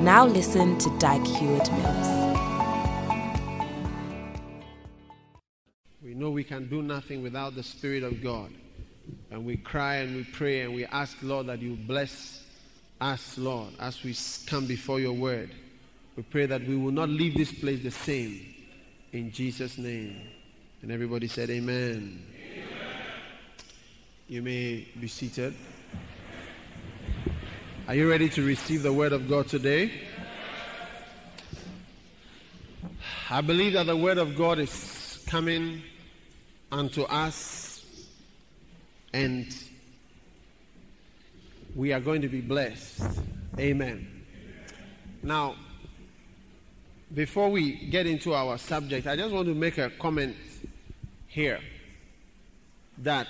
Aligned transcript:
Now 0.00 0.24
listen 0.24 0.78
to 0.78 0.98
Dag 1.00 1.26
Heward 1.26 1.72
Mills. 1.72 2.36
We 6.04 6.14
know 6.14 6.30
we 6.30 6.44
can 6.44 6.68
do 6.68 6.82
nothing 6.82 7.20
without 7.20 7.56
the 7.56 7.64
Spirit 7.64 8.04
of 8.04 8.22
God. 8.22 8.52
And 9.32 9.44
we 9.44 9.56
cry 9.56 9.96
and 9.96 10.14
we 10.14 10.22
pray 10.22 10.60
and 10.60 10.72
we 10.72 10.84
ask, 10.86 11.16
Lord, 11.20 11.48
that 11.48 11.60
you 11.60 11.74
bless 11.74 12.44
us, 13.00 13.36
Lord, 13.38 13.70
as 13.80 14.04
we 14.04 14.16
come 14.46 14.66
before 14.66 15.00
your 15.00 15.14
word. 15.14 15.50
We 16.14 16.22
pray 16.22 16.46
that 16.46 16.64
we 16.64 16.76
will 16.76 16.92
not 16.92 17.08
leave 17.08 17.36
this 17.36 17.50
place 17.50 17.82
the 17.82 17.90
same. 17.90 18.54
In 19.12 19.32
Jesus' 19.32 19.78
name. 19.78 20.20
And 20.80 20.92
everybody 20.92 21.26
said, 21.26 21.50
Amen. 21.50 22.22
Amen. 22.36 22.68
You 24.28 24.42
may 24.42 24.86
be 25.00 25.08
seated. 25.08 25.54
Are 27.88 27.94
you 27.94 28.06
ready 28.06 28.28
to 28.28 28.44
receive 28.44 28.82
the 28.82 28.92
word 28.92 29.14
of 29.14 29.30
God 29.30 29.48
today? 29.48 29.90
I 33.30 33.40
believe 33.40 33.72
that 33.72 33.86
the 33.86 33.96
word 33.96 34.18
of 34.18 34.36
God 34.36 34.58
is 34.58 35.24
coming 35.26 35.80
unto 36.70 37.04
us 37.04 37.82
and 39.14 39.46
we 41.74 41.94
are 41.94 42.00
going 42.00 42.20
to 42.20 42.28
be 42.28 42.42
blessed. 42.42 43.00
Amen. 43.58 44.22
Now, 45.22 45.54
before 47.14 47.48
we 47.48 47.72
get 47.72 48.06
into 48.06 48.34
our 48.34 48.58
subject, 48.58 49.06
I 49.06 49.16
just 49.16 49.32
want 49.32 49.48
to 49.48 49.54
make 49.54 49.78
a 49.78 49.88
comment 49.88 50.36
here 51.26 51.60
that 52.98 53.28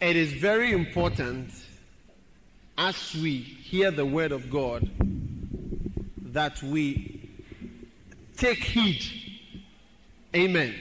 it 0.00 0.16
is 0.16 0.32
very 0.32 0.72
important 0.72 1.52
as 2.78 3.14
we 3.14 3.38
hear 3.38 3.90
the 3.90 4.06
word 4.06 4.32
of 4.32 4.50
God 4.50 4.88
that 6.32 6.62
we 6.62 7.28
take 8.36 8.58
heed. 8.58 9.02
Amen. 10.34 10.74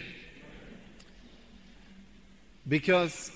Because 2.67 3.31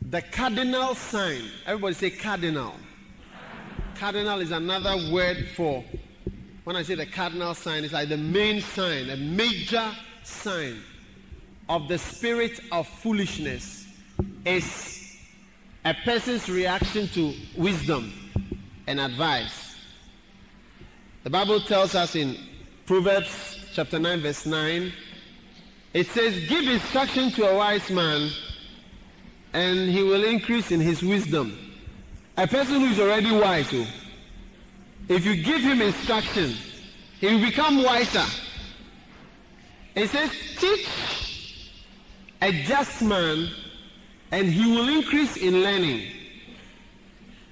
the 0.00 0.22
cardinal 0.22 0.94
sign, 0.94 1.42
everybody 1.66 1.94
say 1.94 2.10
cardinal. 2.10 2.74
Cardinal 3.96 4.40
is 4.40 4.50
another 4.50 5.12
word 5.12 5.48
for, 5.54 5.84
when 6.64 6.76
I 6.76 6.82
say 6.82 6.94
the 6.94 7.06
cardinal 7.06 7.54
sign, 7.54 7.84
it's 7.84 7.92
like 7.92 8.08
the 8.08 8.16
main 8.16 8.62
sign, 8.62 9.10
a 9.10 9.16
major 9.16 9.92
sign 10.22 10.80
of 11.68 11.88
the 11.88 11.98
spirit 11.98 12.60
of 12.70 12.88
foolishness 12.88 13.86
is 14.46 15.01
a 15.84 15.94
person's 16.04 16.48
reaction 16.48 17.08
to 17.08 17.34
wisdom 17.56 18.12
and 18.86 19.00
advice. 19.00 19.76
The 21.24 21.30
Bible 21.30 21.60
tells 21.60 21.94
us 21.94 22.14
in 22.14 22.36
Proverbs 22.86 23.66
chapter 23.74 23.98
9, 23.98 24.20
verse 24.20 24.46
9, 24.46 24.92
it 25.94 26.06
says, 26.08 26.48
Give 26.48 26.66
instruction 26.68 27.30
to 27.32 27.48
a 27.48 27.56
wise 27.56 27.90
man, 27.90 28.30
and 29.52 29.90
he 29.90 30.02
will 30.02 30.24
increase 30.24 30.70
in 30.70 30.80
his 30.80 31.02
wisdom. 31.02 31.58
A 32.36 32.46
person 32.46 32.80
who 32.80 32.86
is 32.86 32.98
already 32.98 33.30
wise, 33.30 33.68
oh, 33.72 33.86
if 35.08 35.26
you 35.26 35.42
give 35.42 35.60
him 35.60 35.82
instruction, 35.82 36.54
he 37.20 37.26
will 37.26 37.40
become 37.40 37.82
wiser. 37.82 38.24
It 39.94 40.08
says, 40.08 40.30
Teach 40.58 40.88
a 42.40 42.62
just 42.64 43.02
man, 43.02 43.50
and 44.32 44.48
he 44.48 44.68
will 44.68 44.88
increase 44.88 45.36
in 45.36 45.62
learning. 45.62 46.08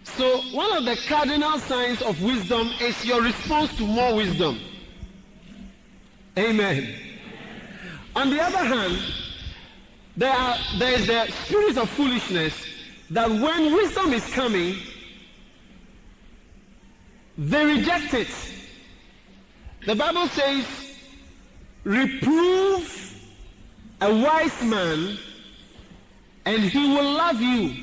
So, 0.03 0.41
one 0.53 0.77
of 0.77 0.87
the 0.87 0.97
cardinal 1.07 1.59
signs 1.59 2.03
of 2.03 2.21
wisdom 2.23 2.71
is 2.81 3.05
your 3.05 3.23
response 3.23 3.77
to 3.77 3.87
more 3.87 4.17
wisdom. 4.17 4.59
Amen. 6.39 6.95
On 8.17 8.31
the 8.31 8.41
other 8.43 8.65
hand, 8.65 8.99
there, 10.17 10.33
are, 10.33 10.57
there 10.79 10.99
is 10.99 11.07
the 11.07 11.31
spirit 11.45 11.77
of 11.77 11.89
foolishness 11.91 12.55
that 13.11 13.29
when 13.29 13.73
wisdom 13.75 14.13
is 14.13 14.27
coming, 14.33 14.77
they 17.37 17.65
reject 17.65 18.15
it. 18.15 18.29
The 19.87 19.95
Bible 19.95 20.29
says, 20.29 20.67
reprove 21.85 23.15
a 24.01 24.15
wise 24.15 24.63
man 24.63 25.19
and 26.45 26.63
he 26.63 26.79
will 26.79 27.13
love 27.13 27.41
you. 27.41 27.75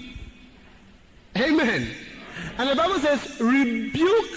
Amen. 1.38 1.90
And 2.58 2.70
the 2.70 2.76
Bible 2.76 3.00
says, 3.00 3.40
rebuke 3.40 4.32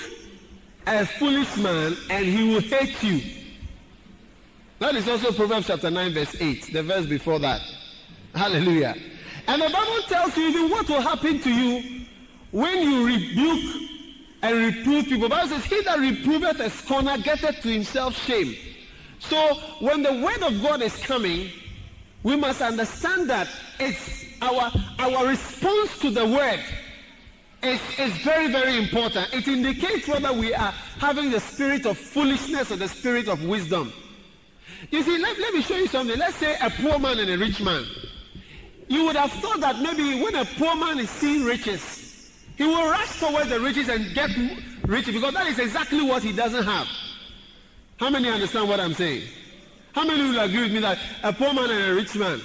a 0.86 1.06
foolish 1.06 1.56
man 1.56 1.96
and 2.10 2.24
he 2.24 2.54
will 2.54 2.60
hate 2.60 3.02
you. 3.02 3.20
That 4.78 4.94
is 4.94 5.08
also 5.08 5.32
Proverbs 5.32 5.66
chapter 5.66 5.90
9, 5.90 6.12
verse 6.12 6.36
8, 6.40 6.72
the 6.72 6.82
verse 6.82 7.06
before 7.06 7.38
that. 7.40 7.60
Hallelujah. 8.34 8.96
And 9.46 9.60
the 9.60 9.68
Bible 9.68 10.02
tells 10.08 10.36
you 10.36 10.48
even 10.48 10.70
what 10.70 10.88
will 10.88 11.00
happen 11.00 11.40
to 11.40 11.50
you 11.50 12.06
when 12.50 12.82
you 12.82 13.06
rebuke 13.06 13.90
and 14.42 14.56
reprove 14.56 15.04
people. 15.06 15.28
The 15.28 15.34
Bible 15.34 15.48
says, 15.48 15.64
He 15.64 15.82
that 15.82 15.98
reproveth 15.98 16.60
a 16.60 16.70
scorner 16.70 17.18
getteth 17.18 17.60
to 17.62 17.68
himself 17.68 18.16
shame. 18.16 18.56
So 19.18 19.54
when 19.80 20.02
the 20.02 20.14
word 20.14 20.42
of 20.42 20.62
God 20.62 20.82
is 20.82 20.96
coming, 20.96 21.50
we 22.22 22.36
must 22.36 22.62
understand 22.62 23.28
that 23.30 23.48
it's 23.80 24.24
our 24.42 24.70
our 24.98 25.26
response 25.26 25.98
to 25.98 26.10
the 26.10 26.26
word 26.26 26.60
is, 27.62 27.80
is 27.98 28.12
very, 28.18 28.50
very 28.50 28.78
important. 28.78 29.32
It 29.32 29.46
indicates 29.48 30.08
whether 30.08 30.32
we 30.32 30.54
are 30.54 30.72
having 30.98 31.30
the 31.30 31.40
spirit 31.40 31.86
of 31.86 31.98
foolishness 31.98 32.70
or 32.70 32.76
the 32.76 32.88
spirit 32.88 33.28
of 33.28 33.44
wisdom. 33.44 33.92
You 34.90 35.02
see, 35.02 35.18
let, 35.18 35.38
let 35.38 35.52
me 35.52 35.62
show 35.62 35.76
you 35.76 35.86
something. 35.86 36.18
Let's 36.18 36.36
say 36.36 36.56
a 36.60 36.70
poor 36.70 36.98
man 36.98 37.18
and 37.18 37.30
a 37.30 37.38
rich 37.38 37.60
man. 37.60 37.84
You 38.88 39.04
would 39.04 39.16
have 39.16 39.30
thought 39.32 39.60
that 39.60 39.78
maybe 39.80 40.22
when 40.22 40.34
a 40.34 40.44
poor 40.44 40.74
man 40.74 40.98
is 40.98 41.10
seeing 41.10 41.44
riches, 41.44 42.32
he 42.56 42.64
will 42.64 42.90
rush 42.90 43.20
towards 43.20 43.48
the 43.48 43.60
riches 43.60 43.88
and 43.88 44.12
get 44.14 44.30
rich 44.86 45.06
because 45.06 45.34
that 45.34 45.46
is 45.46 45.58
exactly 45.58 46.02
what 46.02 46.22
he 46.22 46.32
doesn't 46.32 46.64
have. 46.64 46.88
How 47.98 48.10
many 48.10 48.30
understand 48.30 48.68
what 48.68 48.80
I'm 48.80 48.94
saying? 48.94 49.22
How 49.92 50.04
many 50.04 50.22
will 50.22 50.40
agree 50.40 50.62
with 50.62 50.72
me 50.72 50.80
that 50.80 50.98
a 51.22 51.32
poor 51.32 51.52
man 51.52 51.70
and 51.70 51.90
a 51.90 51.94
rich 51.94 52.16
man, 52.16 52.40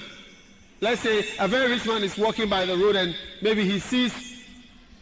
let's 0.82 1.02
say 1.02 1.26
a 1.40 1.48
very 1.48 1.72
rich 1.72 1.86
man 1.86 2.04
is 2.04 2.18
walking 2.18 2.50
by 2.50 2.66
the 2.66 2.76
road 2.78 2.96
and 2.96 3.16
maybe 3.42 3.64
he 3.64 3.80
sees 3.80 4.14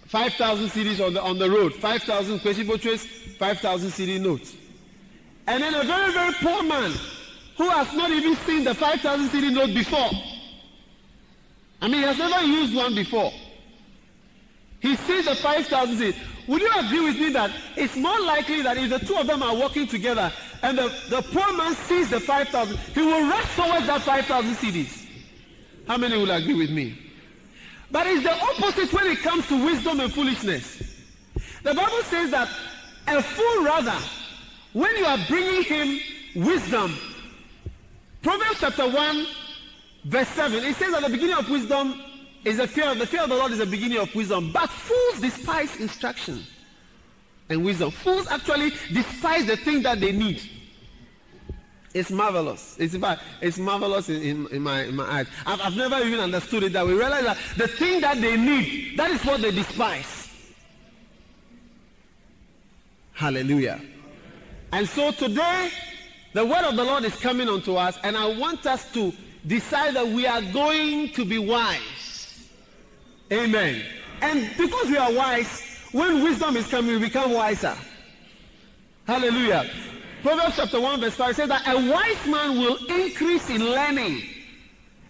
5,000 0.07 0.69
cedis 0.69 1.03
on 1.03 1.13
the, 1.13 1.21
on 1.21 1.39
the 1.39 1.49
road, 1.49 1.73
5,000 1.73 2.39
Kwesi 2.39 2.99
5,000 3.37 3.89
cedi 3.89 4.21
notes. 4.21 4.55
And 5.47 5.63
then 5.63 5.73
a 5.73 5.83
very, 5.83 6.13
very 6.13 6.33
poor 6.33 6.61
man 6.63 6.91
who 7.57 7.69
has 7.69 7.91
not 7.93 8.11
even 8.11 8.35
seen 8.37 8.63
the 8.63 8.75
5,000 8.75 9.29
cedi 9.29 9.51
note 9.51 9.73
before. 9.73 10.09
I 11.81 11.87
mean, 11.87 11.97
he 11.97 12.03
has 12.03 12.17
never 12.17 12.45
used 12.45 12.75
one 12.75 12.93
before. 12.93 13.31
He 14.79 14.95
sees 14.95 15.25
the 15.25 15.35
5,000 15.35 15.97
cedi. 15.97 16.15
Would 16.47 16.61
you 16.61 16.69
agree 16.75 16.99
with 16.99 17.19
me 17.19 17.31
that 17.31 17.51
it's 17.75 17.95
more 17.95 18.19
likely 18.19 18.61
that 18.61 18.77
if 18.77 18.89
the 18.89 18.99
two 18.99 19.15
of 19.15 19.25
them 19.25 19.41
are 19.41 19.55
walking 19.55 19.87
together 19.87 20.31
and 20.61 20.77
the, 20.77 20.93
the 21.09 21.21
poor 21.21 21.57
man 21.57 21.73
sees 21.73 22.09
the 22.09 22.19
5,000, 22.19 22.77
he 22.93 23.01
will 23.01 23.27
rush 23.27 23.55
towards 23.55 23.87
that 23.87 24.01
5,000 24.01 24.55
cedis? 24.55 25.02
How 25.87 25.97
many 25.97 26.17
will 26.17 26.31
agree 26.31 26.53
with 26.53 26.69
me? 26.69 26.97
But 27.91 28.07
it's 28.07 28.23
the 28.23 28.33
opposite 28.33 28.91
when 28.93 29.07
it 29.07 29.19
comes 29.19 29.47
to 29.47 29.65
wisdom 29.65 29.99
and 29.99 30.11
foolishness. 30.11 30.81
The 31.63 31.73
Bible 31.73 32.01
says 32.03 32.31
that 32.31 32.49
a 33.07 33.21
fool 33.21 33.63
rather, 33.63 33.97
when 34.73 34.95
you 34.95 35.05
are 35.05 35.19
bringing 35.27 35.63
him 35.63 35.99
wisdom, 36.35 36.95
Proverbs 38.21 38.59
chapter 38.59 38.89
1, 38.89 39.27
verse 40.05 40.27
7, 40.29 40.63
it 40.63 40.75
says 40.75 40.93
at 40.93 41.03
the 41.03 41.09
beginning 41.09 41.35
of 41.35 41.49
wisdom 41.49 42.01
is 42.45 42.57
the 42.57 42.67
fear 42.67 42.89
of 42.89 42.97
the 42.97 43.05
fear 43.05 43.21
of 43.21 43.29
the 43.29 43.35
Lord 43.35 43.51
is 43.51 43.59
the 43.59 43.65
beginning 43.65 43.99
of 43.99 44.13
wisdom. 44.15 44.51
But 44.51 44.69
fools 44.69 45.21
despise 45.21 45.79
instruction 45.79 46.43
and 47.49 47.63
wisdom. 47.63 47.91
Fools 47.91 48.27
actually 48.27 48.71
despise 48.91 49.45
the 49.45 49.57
thing 49.57 49.83
that 49.83 49.99
they 49.99 50.11
need. 50.11 50.41
It's 51.93 52.09
marvelous. 52.09 52.75
It's, 52.79 52.95
it's 53.41 53.57
marvelous 53.59 54.09
in, 54.09 54.21
in, 54.21 54.47
in, 54.47 54.61
my, 54.63 54.83
in 54.83 54.95
my 54.95 55.03
eyes. 55.03 55.27
I've, 55.45 55.61
I've 55.61 55.77
never 55.77 56.03
even 56.03 56.19
understood 56.19 56.63
it 56.63 56.73
that 56.73 56.85
we 56.85 56.93
realize 56.93 57.23
that 57.23 57.37
the 57.55 57.67
thing 57.67 58.01
that 58.01 58.19
they 58.19 58.35
need, 58.35 58.97
that 58.97 59.11
is 59.11 59.23
what 59.23 59.41
they 59.41 59.51
despise. 59.51 60.29
Hallelujah. 63.13 63.79
And 64.71 64.89
so 64.89 65.11
today, 65.11 65.69
the 66.33 66.43
word 66.43 66.65
of 66.65 66.75
the 66.75 66.83
Lord 66.83 67.03
is 67.03 67.15
coming 67.15 67.47
unto 67.47 67.75
us, 67.75 67.99
and 68.03 68.17
I 68.17 68.25
want 68.25 68.65
us 68.65 68.91
to 68.93 69.13
decide 69.45 69.93
that 69.95 70.07
we 70.07 70.25
are 70.25 70.41
going 70.41 71.09
to 71.09 71.25
be 71.25 71.37
wise. 71.37 72.49
Amen. 73.31 73.83
And 74.21 74.49
because 74.57 74.87
we 74.87 74.97
are 74.97 75.13
wise, 75.13 75.61
when 75.91 76.23
wisdom 76.23 76.57
is 76.57 76.67
coming, 76.67 76.93
we 76.93 76.99
become 76.99 77.33
wiser. 77.33 77.75
Hallelujah. 79.05 79.69
Proverbs 80.23 80.55
chapter 80.55 80.79
1 80.79 81.01
verse 81.01 81.15
5 81.15 81.35
says 81.35 81.49
that 81.49 81.67
a 81.67 81.91
wise 81.91 82.25
man 82.27 82.57
will 82.57 82.77
increase 82.85 83.49
in 83.49 83.61
learning. 83.61 84.23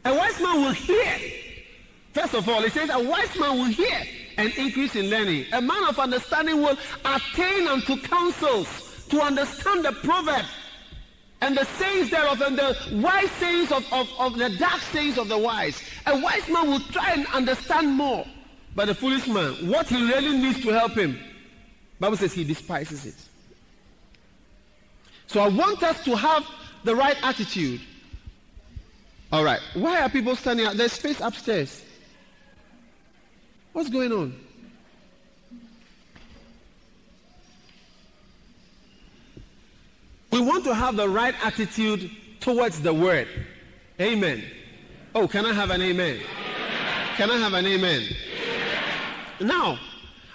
A 0.05 0.13
wise 0.13 0.41
man 0.41 0.55
will 0.63 0.71
hear. 0.71 1.19
First 2.13 2.33
of 2.33 2.49
all, 2.49 2.63
it 2.63 2.73
says 2.73 2.89
a 2.91 2.99
wise 2.99 3.37
man 3.37 3.59
will 3.59 3.65
hear 3.65 4.01
and 4.39 4.51
increase 4.57 4.95
in 4.95 5.11
learning. 5.11 5.45
A 5.53 5.61
man 5.61 5.83
of 5.87 5.99
understanding 5.99 6.63
will 6.63 6.75
attain 7.05 7.67
unto 7.67 7.95
counsels 8.01 9.05
to 9.09 9.21
understand 9.21 9.85
the 9.85 9.91
proverb 9.91 10.45
and 11.41 11.55
the 11.55 11.65
sayings 11.77 12.09
thereof 12.09 12.41
and 12.41 12.57
the 12.57 12.75
wise 12.93 13.29
sayings 13.33 13.71
of, 13.71 13.85
of, 13.93 14.09
of 14.17 14.35
the 14.39 14.49
dark 14.57 14.81
sayings 14.81 15.19
of 15.19 15.27
the 15.27 15.37
wise. 15.37 15.79
A 16.07 16.19
wise 16.19 16.49
man 16.49 16.71
will 16.71 16.79
try 16.79 17.11
and 17.13 17.27
understand 17.27 17.91
more. 17.91 18.25
But 18.75 18.85
the 18.85 18.95
foolish 18.95 19.27
man, 19.27 19.69
what 19.69 19.87
he 19.87 20.11
really 20.11 20.35
needs 20.39 20.59
to 20.61 20.69
help 20.69 20.93
him, 20.93 21.19
Bible 21.99 22.17
says 22.17 22.33
he 22.33 22.43
despises 22.43 23.05
it. 23.05 23.15
So 25.33 25.39
I 25.39 25.47
want 25.47 25.81
us 25.81 26.03
to 26.05 26.15
have 26.15 26.45
the 26.83 26.95
right 26.95 27.17
attitude. 27.23 27.81
All 29.31 29.43
right. 29.43 29.59
Why 29.73 29.99
are 30.01 30.07
people 30.07 30.35
standing? 30.35 30.67
There's 30.77 30.91
space 30.91 31.19
upstairs. 31.21 31.83
What's 33.71 33.89
going 33.89 34.11
on? 34.11 34.35
We 40.31 40.39
want 40.39 40.65
to 40.65 40.75
have 40.75 40.97
the 40.97 41.09
right 41.09 41.33
attitude 41.43 42.11
towards 42.39 42.79
the 42.81 42.93
word. 42.93 43.27
Amen. 43.99 44.43
Oh, 45.15 45.27
can 45.27 45.47
I 45.47 45.53
have 45.53 45.71
an 45.71 45.81
amen? 45.81 46.19
Can 47.17 47.31
I 47.31 47.37
have 47.37 47.53
an 47.53 47.65
amen? 47.65 48.07
Now, 49.41 49.79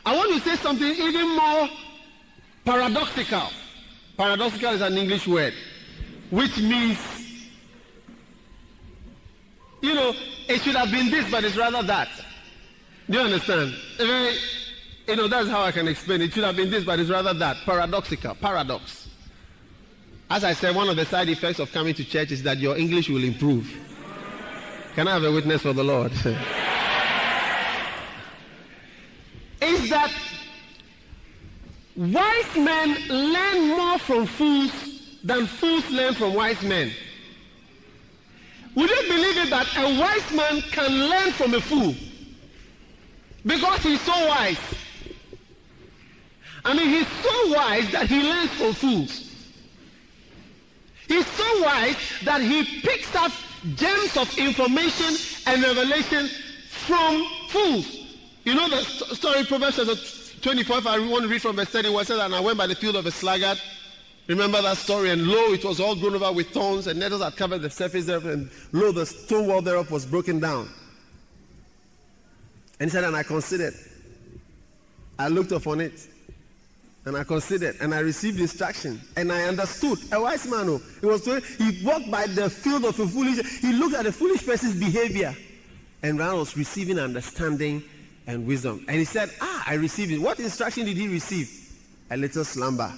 I 0.05 0.17
want 0.17 0.35
to 0.35 0.41
say 0.41 0.57
something 0.57 0.89
even 0.89 1.37
more 1.37 1.69
paradoxical. 2.65 3.51
Paradoxical 4.19 4.73
is 4.73 4.81
an 4.81 4.99
English 4.99 5.27
word, 5.29 5.55
which 6.31 6.59
means, 6.59 6.99
you 9.81 9.95
know, 9.95 10.13
it 10.49 10.61
should 10.61 10.75
have 10.75 10.91
been 10.91 11.09
this, 11.09 11.31
but 11.31 11.45
it's 11.45 11.57
rather 11.57 11.85
that. 11.85 12.09
Do 13.09 13.19
you 13.19 13.25
understand? 13.25 13.77
You 15.07 15.15
know, 15.17 15.29
that's 15.29 15.49
how 15.49 15.63
I 15.63 15.71
can 15.71 15.87
explain. 15.87 16.21
It 16.21 16.33
should 16.33 16.43
have 16.43 16.57
been 16.57 16.69
this, 16.69 16.83
but 16.85 16.99
it's 16.99 17.09
rather 17.09 17.33
that. 17.33 17.59
Paradoxical. 17.65 18.35
Paradox. 18.35 19.09
As 20.29 20.43
I 20.43 20.53
said, 20.53 20.75
one 20.75 20.89
of 20.89 20.97
the 20.97 21.07
side 21.07 21.29
effects 21.29 21.61
of 21.61 21.71
coming 21.71 21.95
to 21.95 22.05
church 22.05 22.33
is 22.33 22.43
that 22.43 22.59
your 22.59 22.77
English 22.77 23.09
will 23.09 23.23
improve. 23.23 23.73
Can 24.95 25.07
I 25.07 25.13
have 25.13 25.23
a 25.23 25.31
witness 25.31 25.63
for 25.63 25.73
the 25.73 25.85
Lord? 25.85 26.11
is 29.63 29.91
that 29.91 30.13
wise 31.99 32.57
men 32.57 32.97
learn 33.09 33.77
more 33.77 33.99
from 33.99 34.25
fools 34.25 34.71
than 35.25 35.47
fools 35.47 35.91
learn 35.91 36.15
from 36.15 36.33
wise 36.33 36.63
men. 36.63 36.93
Would 38.77 38.89
you 38.89 39.03
believe 39.09 39.37
it 39.39 39.51
that 39.51 39.67
a 39.77 40.01
wise 40.01 40.33
man 40.33 40.63
can 40.71 41.09
learn 41.11 41.33
from 41.33 41.55
a 41.55 41.61
fool? 41.61 41.97
Because 43.45 43.83
he's 43.83 44.01
so 44.03 44.29
wise. 44.29 44.61
I 46.65 46.75
mean, 46.75 46.89
he's 46.89 47.09
so 47.09 47.53
wise 47.53 47.91
that 47.91 48.07
he 48.07 48.23
learns 48.23 48.51
from 48.51 48.75
fools. 48.75 49.35
He's 51.09 51.27
so 51.27 51.63
wise 51.63 51.97
that 52.23 52.41
he 52.41 52.81
picks 52.81 53.13
up 53.17 53.33
gems 53.75 54.17
of 54.17 54.39
information 54.39 55.17
and 55.47 55.63
revelation 55.65 56.29
from 56.69 57.27
fools. 57.49 57.97
You 58.45 58.55
know 58.55 58.69
the 58.69 58.85
story, 58.85 59.45
Proverbs 59.45 59.79
24, 60.43 60.79
if 60.79 60.87
I 60.87 60.99
want 60.99 61.23
to 61.23 61.29
read 61.29 61.43
from 61.43 61.57
verse 61.57 61.69
31, 61.69 62.05
says, 62.05 62.21
And 62.21 62.35
I 62.35 62.41
went 62.41 62.59
by 62.59 62.67
the 62.67 62.75
field 62.75 62.97
of 62.97 63.07
a 63.07 63.11
sluggard. 63.11 63.61
Remember 64.27 64.61
that 64.61 64.77
story? 64.77 65.11
And 65.11 65.27
lo, 65.27 65.53
it 65.53 65.65
was 65.65 65.81
all 65.81 65.95
grown 65.97 66.15
over 66.15 66.33
with 66.33 66.49
thorns, 66.51 66.87
and 66.87 67.01
nettles 67.01 67.23
had 67.23 67.37
covered 67.37 67.63
the 67.63 67.71
surface 67.71 68.07
thereof, 68.07 68.27
and 68.27 68.51
lo, 68.73 68.93
the 68.93 69.07
stone 69.07 69.47
wall 69.47 69.63
thereof 69.63 69.91
was 69.91 70.05
broken 70.05 70.41
down. 70.41 70.69
And 72.81 72.91
he 72.91 72.93
said, 72.93 73.05
And 73.05 73.17
I 73.17 73.23
considered. 73.23 73.75
I 75.19 75.29
looked 75.29 75.53
upon 75.53 75.81
it. 75.81 76.09
And 77.05 77.17
I 77.17 77.25
considered 77.25 77.77
and 77.81 77.95
I 77.95 78.01
received 78.01 78.39
instruction 78.39 79.01
and 79.17 79.33
I 79.33 79.45
understood. 79.45 79.99
A 80.13 80.21
wise 80.21 80.47
man, 80.47 80.69
oh, 80.69 80.83
he 81.01 81.07
was 81.07 81.25
he 81.57 81.83
walked 81.83 82.11
by 82.11 82.27
the 82.27 82.51
field 82.51 82.85
of 82.85 83.01
a 83.01 83.07
foolish, 83.07 83.61
he 83.61 83.73
looked 83.73 83.95
at 83.95 84.05
a 84.05 84.13
foolish 84.13 84.45
person's 84.45 84.79
behavior 84.79 85.35
and 86.03 86.19
Ran 86.19 86.37
was 86.37 86.55
receiving 86.55 86.99
understanding 86.99 87.83
and 88.29 88.47
wisdom. 88.47 88.85
And 88.87 88.99
he 88.99 89.05
said, 89.05 89.31
Ah, 89.41 89.65
I 89.67 89.75
received 89.75 90.13
it. 90.13 90.21
What 90.21 90.39
instruction 90.39 90.85
did 90.85 90.97
he 90.97 91.09
receive? 91.09 91.51
A 92.11 92.17
little 92.17 92.45
slumber, 92.45 92.93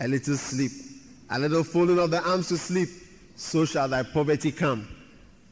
a 0.00 0.08
little 0.08 0.36
sleep, 0.36 0.72
a 1.30 1.38
little 1.38 1.64
folding 1.64 1.98
of 1.98 2.10
the 2.10 2.22
arms 2.28 2.48
to 2.48 2.58
sleep. 2.58 2.88
So 3.36 3.64
shall 3.64 3.88
thy 3.88 4.02
poverty 4.02 4.52
come 4.52 4.88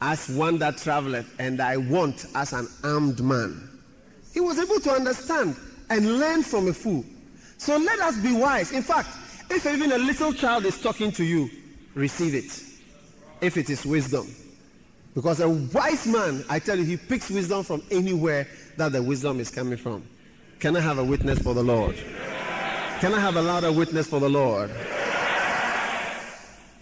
as 0.01 0.29
one 0.29 0.59
that 0.59 0.77
traveleth, 0.77 1.33
and 1.39 1.57
thy 1.57 1.77
want 1.77 2.25
as 2.35 2.51
an 2.53 2.67
armed 2.83 3.23
man. 3.23 3.69
He 4.33 4.41
was 4.41 4.59
able 4.59 4.79
to 4.81 4.91
understand 4.91 5.55
and 5.89 6.19
learn 6.19 6.43
from 6.43 6.67
a 6.67 6.73
fool. 6.73 7.05
So 7.57 7.77
let 7.77 7.99
us 7.99 8.17
be 8.17 8.33
wise. 8.33 8.73
In 8.73 8.83
fact, 8.83 9.07
if 9.49 9.65
even 9.65 9.93
a 9.93 9.97
little 9.97 10.33
child 10.33 10.65
is 10.65 10.79
talking 10.81 11.11
to 11.13 11.23
you, 11.23 11.49
receive 11.93 12.35
it. 12.35 12.61
If 13.39 13.55
it 13.55 13.69
is 13.69 13.85
wisdom. 13.85 14.27
Because 15.13 15.39
a 15.39 15.47
wise 15.47 16.05
man, 16.05 16.43
I 16.49 16.59
tell 16.59 16.77
you, 16.77 16.83
he 16.83 16.97
picks 16.97 17.29
wisdom 17.29 17.63
from 17.63 17.81
anywhere 17.89 18.47
that 18.77 18.91
the 18.91 19.01
wisdom 19.01 19.39
is 19.39 19.49
coming 19.49 19.77
from. 19.77 20.03
Can 20.59 20.75
I 20.75 20.79
have 20.79 20.97
a 20.97 21.03
witness 21.03 21.39
for 21.39 21.53
the 21.53 21.63
Lord? 21.63 21.95
Can 22.99 23.13
I 23.13 23.19
have 23.19 23.35
a 23.35 23.41
louder 23.41 23.71
witness 23.71 24.07
for 24.07 24.19
the 24.19 24.29
Lord? 24.29 24.71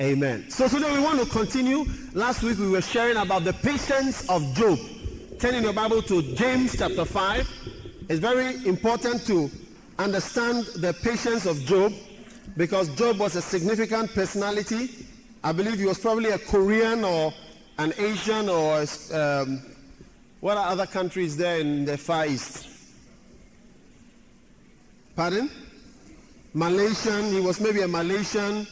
Amen. 0.01 0.49
So 0.49 0.67
today 0.67 0.91
we 0.91 1.01
want 1.01 1.19
to 1.19 1.25
continue. 1.25 1.85
Last 2.13 2.43
week 2.43 2.57
we 2.57 2.69
were 2.69 2.81
sharing 2.81 3.17
about 3.17 3.43
the 3.43 3.53
patience 3.53 4.27
of 4.29 4.53
Job. 4.53 4.79
Turn 5.39 5.55
in 5.55 5.63
your 5.63 5.73
Bible 5.73 6.01
to 6.03 6.21
James 6.35 6.75
chapter 6.77 7.05
5. 7.05 7.49
It's 8.09 8.19
very 8.19 8.65
important 8.65 9.25
to 9.27 9.49
understand 9.99 10.65
the 10.77 10.93
patience 10.93 11.45
of 11.45 11.59
Job 11.65 11.93
because 12.57 12.89
Job 12.95 13.19
was 13.19 13.35
a 13.35 13.41
significant 13.41 14.13
personality. 14.13 15.07
I 15.43 15.51
believe 15.51 15.79
he 15.79 15.85
was 15.85 15.99
probably 15.99 16.29
a 16.29 16.37
Korean 16.37 17.03
or 17.03 17.33
an 17.79 17.93
Asian 17.97 18.49
or 18.49 18.85
um, 19.13 19.61
what 20.43 20.57
are 20.57 20.67
other 20.67 20.85
countries 20.85 21.37
there 21.37 21.61
in 21.61 21.85
the 21.85 21.97
Far 21.97 22.27
East? 22.27 22.67
Pardon? 25.15 25.49
Malaysian. 26.53 27.31
He 27.31 27.39
was 27.39 27.61
maybe 27.61 27.79
a 27.79 27.87
Malaysian 27.87 28.67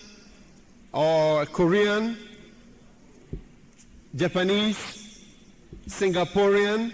or 0.91 1.43
a 1.43 1.45
Korean, 1.45 2.17
Japanese, 4.13 5.23
Singaporean. 5.87 6.93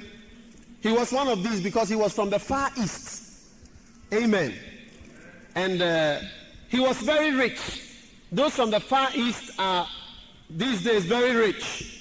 He 0.81 0.91
was 0.91 1.11
one 1.11 1.27
of 1.27 1.41
these 1.41 1.59
because 1.59 1.89
he 1.89 1.95
was 1.95 2.13
from 2.13 2.29
the 2.29 2.37
Far 2.37 2.69
East. 2.79 3.47
Amen. 4.13 4.53
And 5.55 5.81
uh, 5.81 6.19
he 6.69 6.79
was 6.79 7.01
very 7.01 7.33
rich. 7.33 7.81
Those 8.31 8.53
from 8.53 8.69
the 8.69 8.79
Far 8.79 9.09
East 9.15 9.53
are 9.57 9.87
these 10.51 10.83
days 10.83 11.05
very 11.05 11.35
rich. 11.35 11.96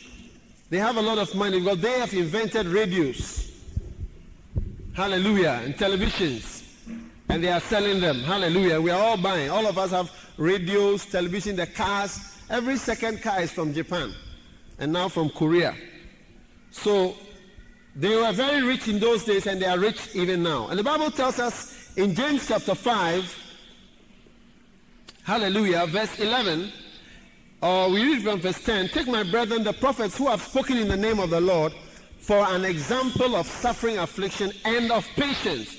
They 0.69 0.79
have 0.79 0.97
a 0.97 1.03
lot 1.03 1.19
of 1.19 1.35
money 1.35 1.61
because 1.61 1.79
they 1.79 1.99
have 1.99 2.13
invented 2.13 2.67
radios. 2.67 3.53
Hallelujah. 4.95 5.61
And 5.65 5.75
televisions. 5.77 6.65
And 7.29 7.43
they 7.43 7.51
are 7.51 7.61
selling 7.61 8.01
them. 8.01 8.21
Hallelujah. 8.21 8.81
We 8.81 8.91
are 8.91 9.01
all 9.01 9.17
buying. 9.17 9.51
All 9.51 9.67
of 9.67 9.79
us 9.79 9.91
have 9.91 10.11
radios, 10.37 11.07
television, 11.07 11.57
the 11.57 11.67
cars. 11.67 12.39
Every 12.51 12.77
second 12.77 13.23
car 13.23 13.43
is 13.43 13.53
from 13.53 13.75
Japan. 13.75 14.13
And 14.79 14.93
now 14.93 15.09
from 15.09 15.31
Korea. 15.31 15.75
So 16.71 17.17
they 17.95 18.15
were 18.15 18.33
very 18.33 18.63
rich 18.63 18.89
in 18.89 18.99
those 18.99 19.25
days 19.25 19.47
and 19.47 19.61
they 19.61 19.67
are 19.67 19.79
rich 19.79 20.15
even 20.15 20.43
now. 20.43 20.69
And 20.69 20.79
the 20.79 20.85
Bible 20.85 21.11
tells 21.11 21.39
us 21.39 21.93
in 21.97 22.15
James 22.15 22.47
chapter 22.47 22.75
5, 22.75 23.43
hallelujah, 25.25 25.87
verse 25.87 26.19
11, 26.19 26.71
or 27.63 27.91
we 27.91 28.03
read 28.03 28.23
from 28.23 28.41
verse 28.41 28.63
10 28.63 28.89
Take 28.89 29.09
my 29.09 29.23
brethren, 29.23 29.65
the 29.65 29.73
prophets 29.73 30.17
who 30.17 30.29
have 30.29 30.43
spoken 30.43 30.77
in 30.79 30.89
the 30.89 30.97
name 30.97 31.19
of 31.19 31.31
the 31.31 31.41
Lord, 31.41 31.73
for 32.19 32.39
an 32.39 32.65
example 32.65 33.37
of 33.37 33.47
suffering, 33.47 33.99
affliction, 33.99 34.53
and 34.65 34.91
of 34.93 35.07
patience. 35.17 35.77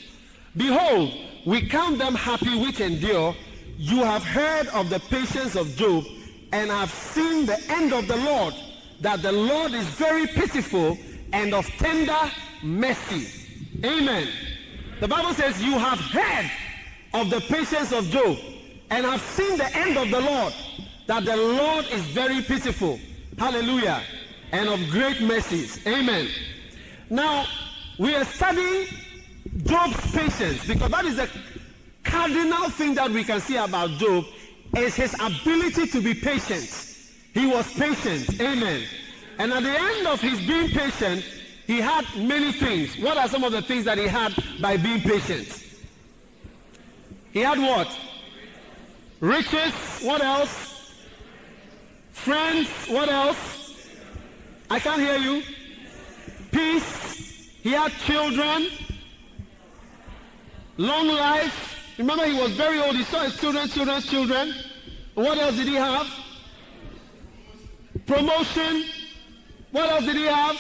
Behold, 0.55 1.13
we 1.45 1.67
count 1.67 1.97
them 1.97 2.15
happy 2.15 2.57
which 2.59 2.81
endure. 2.81 3.35
You 3.77 4.03
have 4.03 4.23
heard 4.23 4.67
of 4.69 4.89
the 4.89 4.99
patience 4.99 5.55
of 5.55 5.75
Job, 5.75 6.05
and 6.51 6.71
have 6.71 6.89
seen 6.89 7.45
the 7.45 7.59
end 7.69 7.93
of 7.93 8.07
the 8.07 8.17
Lord, 8.17 8.53
that 9.01 9.21
the 9.21 9.31
Lord 9.31 9.73
is 9.73 9.85
very 9.85 10.25
pitiful 10.27 10.97
and 11.33 11.53
of 11.53 11.67
tender 11.77 12.31
mercy. 12.63 13.27
Amen. 13.83 14.27
The 14.99 15.07
Bible 15.07 15.33
says, 15.33 15.61
You 15.61 15.77
have 15.77 15.99
heard 15.99 16.49
of 17.13 17.29
the 17.29 17.41
patience 17.41 17.91
of 17.91 18.05
Job 18.09 18.37
and 18.89 19.05
have 19.05 19.21
seen 19.21 19.57
the 19.57 19.75
end 19.75 19.97
of 19.97 20.09
the 20.09 20.19
Lord, 20.19 20.53
that 21.07 21.25
the 21.25 21.35
Lord 21.35 21.85
is 21.91 22.01
very 22.07 22.41
pitiful. 22.41 22.99
Hallelujah. 23.37 24.01
And 24.51 24.69
of 24.69 24.79
great 24.89 25.21
mercies. 25.21 25.85
Amen. 25.87 26.27
Now, 27.09 27.45
we 27.97 28.13
are 28.15 28.25
studying 28.25 28.87
Job's 29.63 30.11
patience 30.11 30.67
because 30.67 30.91
that 30.91 31.05
is 31.05 31.15
the 31.15 31.29
cardinal 32.03 32.69
thing 32.69 32.93
that 32.95 33.09
we 33.09 33.23
can 33.23 33.39
see 33.39 33.57
about 33.57 33.91
Job 33.91 34.25
is 34.77 34.95
his 34.95 35.13
ability 35.15 35.87
to 35.87 36.01
be 36.01 36.13
patient. 36.13 36.69
He 37.33 37.47
was 37.47 37.71
patient. 37.73 38.39
Amen. 38.41 38.83
And 39.39 39.53
at 39.53 39.63
the 39.63 39.79
end 39.79 40.07
of 40.07 40.19
his 40.19 40.39
being 40.39 40.69
patient, 40.69 41.23
he 41.65 41.79
had 41.79 42.05
many 42.15 42.51
things. 42.51 42.97
What 42.97 43.17
are 43.17 43.27
some 43.27 43.43
of 43.43 43.51
the 43.51 43.61
things 43.61 43.85
that 43.85 43.97
he 43.97 44.07
had 44.07 44.33
by 44.61 44.77
being 44.77 45.01
patient? 45.01 45.63
He 47.31 47.41
had 47.41 47.59
what? 47.59 47.95
Riches. 49.19 49.73
What 50.01 50.23
else? 50.23 50.76
Friends. 52.27 52.67
What 52.89 53.07
else? 53.07 53.87
I 54.69 54.81
can't 54.81 54.99
hear 54.99 55.15
you. 55.15 55.43
Peace. 56.51 57.51
He 57.63 57.71
had 57.71 57.93
children. 58.05 58.67
Long 60.75 61.07
life. 61.07 61.95
Remember, 61.97 62.25
he 62.25 62.37
was 62.37 62.51
very 62.51 62.81
old. 62.81 62.97
He 62.97 63.05
saw 63.05 63.23
his 63.23 63.39
children, 63.39 63.69
children's 63.69 64.09
children. 64.09 64.53
What 65.13 65.37
else 65.37 65.55
did 65.55 65.67
he 65.67 65.75
have? 65.75 66.05
Promotion. 68.05 68.83
What 69.71 69.89
else 69.89 70.03
did 70.03 70.17
he 70.17 70.25
have? 70.25 70.57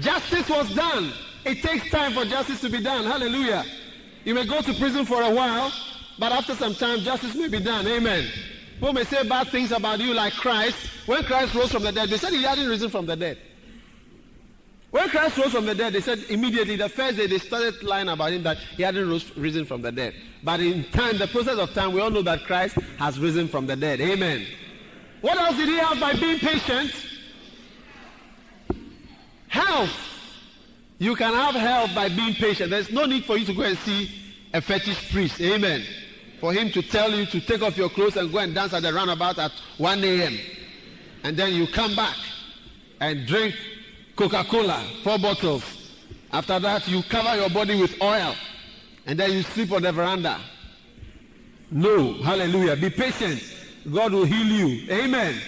Justice 0.00 0.48
was 0.48 0.74
done. 0.74 1.12
It 1.44 1.60
takes 1.60 1.90
time 1.90 2.14
for 2.14 2.24
justice 2.24 2.62
to 2.62 2.70
be 2.70 2.82
done. 2.82 3.04
Hallelujah. 3.04 3.66
You 4.24 4.34
may 4.34 4.46
go 4.46 4.62
to 4.62 4.72
prison 4.72 5.04
for 5.04 5.20
a 5.20 5.30
while, 5.30 5.70
but 6.18 6.32
after 6.32 6.54
some 6.54 6.74
time, 6.74 7.00
justice 7.00 7.34
may 7.34 7.48
be 7.48 7.60
done. 7.60 7.86
Amen. 7.86 8.26
People 8.80 8.94
may 8.94 9.04
say 9.04 9.28
bad 9.28 9.48
things 9.48 9.72
about 9.72 10.00
you 10.00 10.14
like 10.14 10.32
Christ. 10.32 10.74
When 11.04 11.22
Christ 11.24 11.54
rose 11.54 11.70
from 11.70 11.82
the 11.82 11.92
dead, 11.92 12.08
they 12.08 12.16
said 12.16 12.32
he 12.32 12.42
hadn't 12.42 12.66
risen 12.66 12.88
from 12.88 13.04
the 13.04 13.14
dead. 13.14 13.36
When 14.90 15.06
Christ 15.10 15.36
rose 15.36 15.52
from 15.52 15.66
the 15.66 15.74
dead, 15.74 15.92
they 15.92 16.00
said 16.00 16.20
immediately 16.30 16.76
the 16.76 16.88
first 16.88 17.18
day 17.18 17.26
they 17.26 17.36
started 17.36 17.82
lying 17.82 18.08
about 18.08 18.32
him 18.32 18.42
that 18.44 18.56
he 18.56 18.82
hadn't 18.82 19.06
rose, 19.06 19.36
risen 19.36 19.66
from 19.66 19.82
the 19.82 19.92
dead. 19.92 20.14
But 20.42 20.60
in 20.60 20.84
time, 20.92 21.18
the 21.18 21.26
process 21.26 21.58
of 21.58 21.74
time, 21.74 21.92
we 21.92 22.00
all 22.00 22.08
know 22.08 22.22
that 22.22 22.44
Christ 22.44 22.76
has 22.98 23.18
risen 23.18 23.48
from 23.48 23.66
the 23.66 23.76
dead. 23.76 24.00
Amen. 24.00 24.46
What 25.20 25.36
else 25.36 25.56
did 25.56 25.68
he 25.68 25.76
have 25.76 26.00
by 26.00 26.14
being 26.14 26.38
patient? 26.38 26.90
Health. 29.48 29.92
You 30.96 31.14
can 31.16 31.34
have 31.34 31.54
health 31.54 31.94
by 31.94 32.08
being 32.08 32.32
patient. 32.32 32.70
There's 32.70 32.90
no 32.90 33.04
need 33.04 33.26
for 33.26 33.36
you 33.36 33.44
to 33.44 33.52
go 33.52 33.60
and 33.60 33.76
see 33.80 34.10
a 34.54 34.62
fetish 34.62 35.12
priest. 35.12 35.38
Amen. 35.38 35.84
For 36.40 36.52
him 36.54 36.70
to 36.70 36.82
tell 36.82 37.12
you 37.12 37.26
to 37.26 37.40
take 37.40 37.62
off 37.62 37.76
your 37.76 37.90
clothes 37.90 38.16
and 38.16 38.32
go 38.32 38.38
and 38.38 38.54
dance 38.54 38.72
at 38.72 38.82
the 38.82 38.92
roundabout 38.92 39.38
at 39.38 39.52
1 39.76 40.04
a.m. 40.04 40.38
And 41.22 41.36
then 41.36 41.52
you 41.52 41.66
come 41.66 41.94
back 41.94 42.16
and 42.98 43.26
drink 43.26 43.54
Coca 44.16 44.44
Cola, 44.44 44.82
four 45.04 45.18
bottles. 45.18 45.62
After 46.32 46.58
that, 46.58 46.88
you 46.88 47.02
cover 47.02 47.36
your 47.36 47.50
body 47.50 47.78
with 47.80 48.00
oil. 48.00 48.34
And 49.06 49.18
then 49.18 49.32
you 49.32 49.42
sleep 49.42 49.72
on 49.72 49.82
the 49.82 49.92
veranda. 49.92 50.40
No. 51.70 52.14
Hallelujah. 52.14 52.76
Be 52.76 52.90
patient. 52.90 53.42
God 53.92 54.12
will 54.12 54.24
heal 54.24 54.46
you. 54.46 54.90
Amen. 54.90 55.40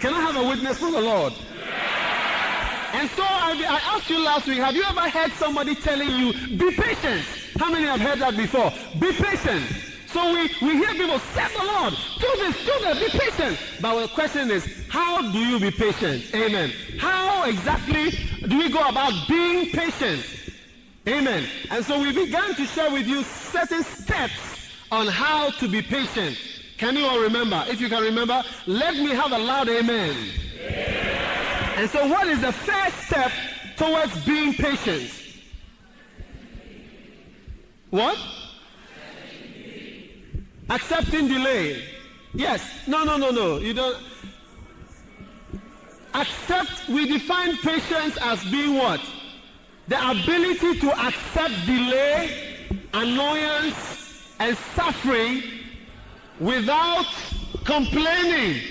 Can 0.00 0.14
I 0.14 0.20
have 0.20 0.36
a 0.36 0.48
witness 0.48 0.78
for 0.78 0.90
the 0.90 1.00
Lord? 1.00 1.32
And 2.92 3.08
so 3.10 3.22
I, 3.22 3.52
I, 3.68 3.96
asked 3.96 4.10
you 4.10 4.18
last 4.24 4.48
week, 4.48 4.58
have 4.58 4.74
you 4.74 4.82
ever 4.82 5.08
heard 5.08 5.30
somebody 5.32 5.76
telling 5.76 6.10
you, 6.10 6.32
be 6.58 6.72
patient? 6.72 7.24
How 7.56 7.70
many 7.70 7.84
have 7.84 8.00
heard 8.00 8.18
that 8.18 8.36
before? 8.36 8.72
Be 8.98 9.12
patient. 9.12 9.89
So 10.12 10.32
we, 10.32 10.42
we 10.60 10.76
hear 10.76 10.92
people, 10.94 11.18
serve 11.20 11.52
the 11.56 11.64
Lord, 11.64 11.94
do 12.18 12.28
this, 12.38 12.64
do 12.64 12.72
that, 12.82 12.98
be 12.98 13.16
patient. 13.16 13.58
But 13.80 14.00
the 14.00 14.08
question 14.08 14.50
is, 14.50 14.66
how 14.88 15.30
do 15.30 15.38
you 15.38 15.60
be 15.60 15.70
patient? 15.70 16.34
Amen. 16.34 16.72
How 16.98 17.44
exactly 17.44 18.10
do 18.46 18.58
we 18.58 18.68
go 18.70 18.80
about 18.88 19.28
being 19.28 19.70
patient? 19.70 20.24
Amen. 21.06 21.46
And 21.70 21.84
so 21.84 22.00
we 22.00 22.12
began 22.12 22.54
to 22.54 22.66
share 22.66 22.90
with 22.90 23.06
you 23.06 23.22
certain 23.22 23.84
steps 23.84 24.70
on 24.90 25.06
how 25.06 25.50
to 25.50 25.68
be 25.68 25.80
patient. 25.80 26.36
Can 26.76 26.96
you 26.96 27.04
all 27.04 27.20
remember? 27.20 27.64
If 27.68 27.80
you 27.80 27.88
can 27.88 28.02
remember, 28.02 28.42
let 28.66 28.94
me 28.94 29.10
have 29.10 29.30
a 29.30 29.38
loud 29.38 29.68
amen. 29.68 30.16
amen. 30.58 31.78
And 31.78 31.90
so 31.90 32.06
what 32.08 32.26
is 32.26 32.40
the 32.40 32.52
first 32.52 32.98
step 33.06 33.30
towards 33.76 34.24
being 34.24 34.54
patient? 34.54 35.10
What? 37.90 38.18
Accepting 40.70 41.26
delay. 41.26 41.84
Yes. 42.32 42.62
No, 42.86 43.02
no, 43.02 43.16
no, 43.16 43.30
no. 43.30 43.58
You 43.58 43.74
don't. 43.74 43.96
Accept, 46.14 46.88
we 46.88 47.08
define 47.08 47.56
patience 47.56 48.16
as 48.22 48.42
being 48.44 48.76
what? 48.76 49.00
The 49.88 49.96
ability 50.10 50.78
to 50.80 51.06
accept 51.06 51.54
delay, 51.66 52.56
annoyance, 52.94 54.34
and 54.38 54.56
suffering 54.76 55.42
without 56.38 57.06
complaining. 57.64 58.62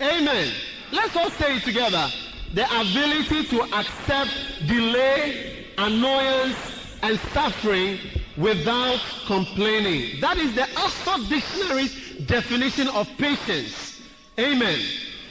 Amen. 0.00 0.52
Let's 0.92 1.14
all 1.16 1.30
say 1.30 1.56
it 1.56 1.62
together. 1.62 2.08
The 2.54 2.64
ability 2.64 3.44
to 3.46 3.62
accept 3.72 4.30
delay, 4.66 5.66
annoyance, 5.78 6.56
and 7.02 7.18
suffering 7.32 7.98
without 8.36 9.00
complaining. 9.26 10.20
That 10.20 10.36
is 10.36 10.54
the 10.54 10.68
Oxford 10.76 11.28
Dictionary's 11.28 12.26
definition 12.26 12.88
of 12.88 13.08
patience. 13.18 14.02
Amen. 14.38 14.78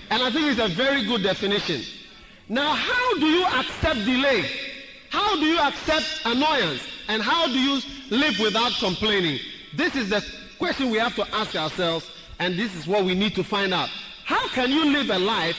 And 0.09 0.23
I 0.23 0.31
think 0.31 0.47
it's 0.47 0.59
a 0.59 0.67
very 0.67 1.05
good 1.05 1.23
definition. 1.23 1.81
Now, 2.47 2.73
how 2.73 3.19
do 3.19 3.25
you 3.25 3.45
accept 3.45 4.05
delay? 4.05 4.45
How 5.09 5.35
do 5.35 5.45
you 5.45 5.59
accept 5.59 6.21
annoyance? 6.25 6.81
And 7.07 7.21
how 7.21 7.47
do 7.47 7.59
you 7.59 7.81
live 8.09 8.39
without 8.39 8.71
complaining? 8.79 9.39
This 9.73 9.95
is 9.95 10.09
the 10.09 10.25
question 10.57 10.89
we 10.89 10.97
have 10.97 11.15
to 11.15 11.35
ask 11.35 11.55
ourselves, 11.55 12.09
and 12.39 12.57
this 12.57 12.75
is 12.75 12.87
what 12.87 13.03
we 13.03 13.13
need 13.13 13.35
to 13.35 13.43
find 13.43 13.73
out. 13.73 13.89
How 14.25 14.47
can 14.49 14.71
you 14.71 14.91
live 14.91 15.09
a 15.09 15.19
life 15.19 15.57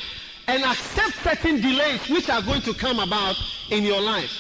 and 0.49 0.65
accept 0.65 1.15
certain 1.23 1.61
delays 1.61 2.09
which 2.09 2.29
are 2.29 2.43
going 2.43 2.63
to 2.63 2.75
come 2.75 2.99
about 2.99 3.37
in 3.71 3.85
your 3.85 4.01
life? 4.01 4.31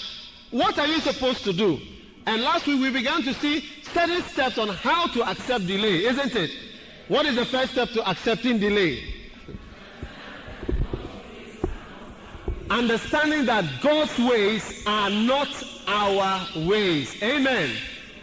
What 0.50 0.78
are 0.78 0.86
you 0.86 1.00
supposed 1.00 1.44
to 1.44 1.52
do? 1.52 1.80
And 2.26 2.42
last 2.42 2.66
week 2.66 2.80
we 2.80 2.90
began 2.90 3.22
to 3.22 3.32
see 3.34 3.64
certain 3.92 4.20
steps 4.22 4.58
on 4.58 4.68
how 4.68 5.06
to 5.08 5.28
accept 5.28 5.66
delay, 5.66 6.04
isn't 6.06 6.34
it? 6.34 6.50
What 7.06 7.24
is 7.24 7.36
the 7.36 7.44
first 7.44 7.72
step 7.72 7.90
to 7.90 8.08
accepting 8.08 8.58
delay? 8.58 9.14
Understanding 12.68 13.44
that 13.46 13.64
God's 13.80 14.18
ways 14.18 14.82
are 14.88 15.08
not 15.08 15.48
our 15.86 16.44
ways. 16.66 17.22
Amen. 17.22 17.70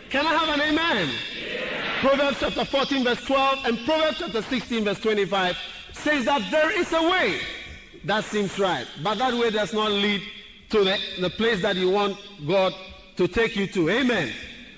Can 0.10 0.28
I 0.28 0.34
have 0.34 0.50
an 0.50 0.62
amen? 0.62 1.10
Yeah. 1.50 2.02
Proverbs 2.02 2.38
chapter 2.42 2.66
14, 2.66 3.04
verse 3.06 3.24
12, 3.24 3.60
and 3.66 3.86
Proverbs 3.86 4.18
chapter 4.20 4.42
16, 4.42 4.84
verse 4.84 5.00
25 5.00 5.58
says 5.94 6.26
that 6.26 6.52
there 6.52 6.78
is 6.78 6.92
a 6.92 7.02
way 7.10 7.40
that 8.04 8.26
seems 8.26 8.60
right, 8.60 8.86
but 9.02 9.18
that 9.18 9.34
way 9.34 9.50
does 9.50 9.74
not 9.74 9.90
lead 9.92 10.22
to 10.72 10.84
the, 10.84 11.00
the 11.22 11.30
place 11.30 11.62
that 11.62 11.78
you 11.78 11.90
want 11.90 12.18
God 12.46 12.74
to 13.18 13.28
take 13.28 13.56
you 13.56 13.68
to. 13.68 13.90
Amen. 13.90 14.32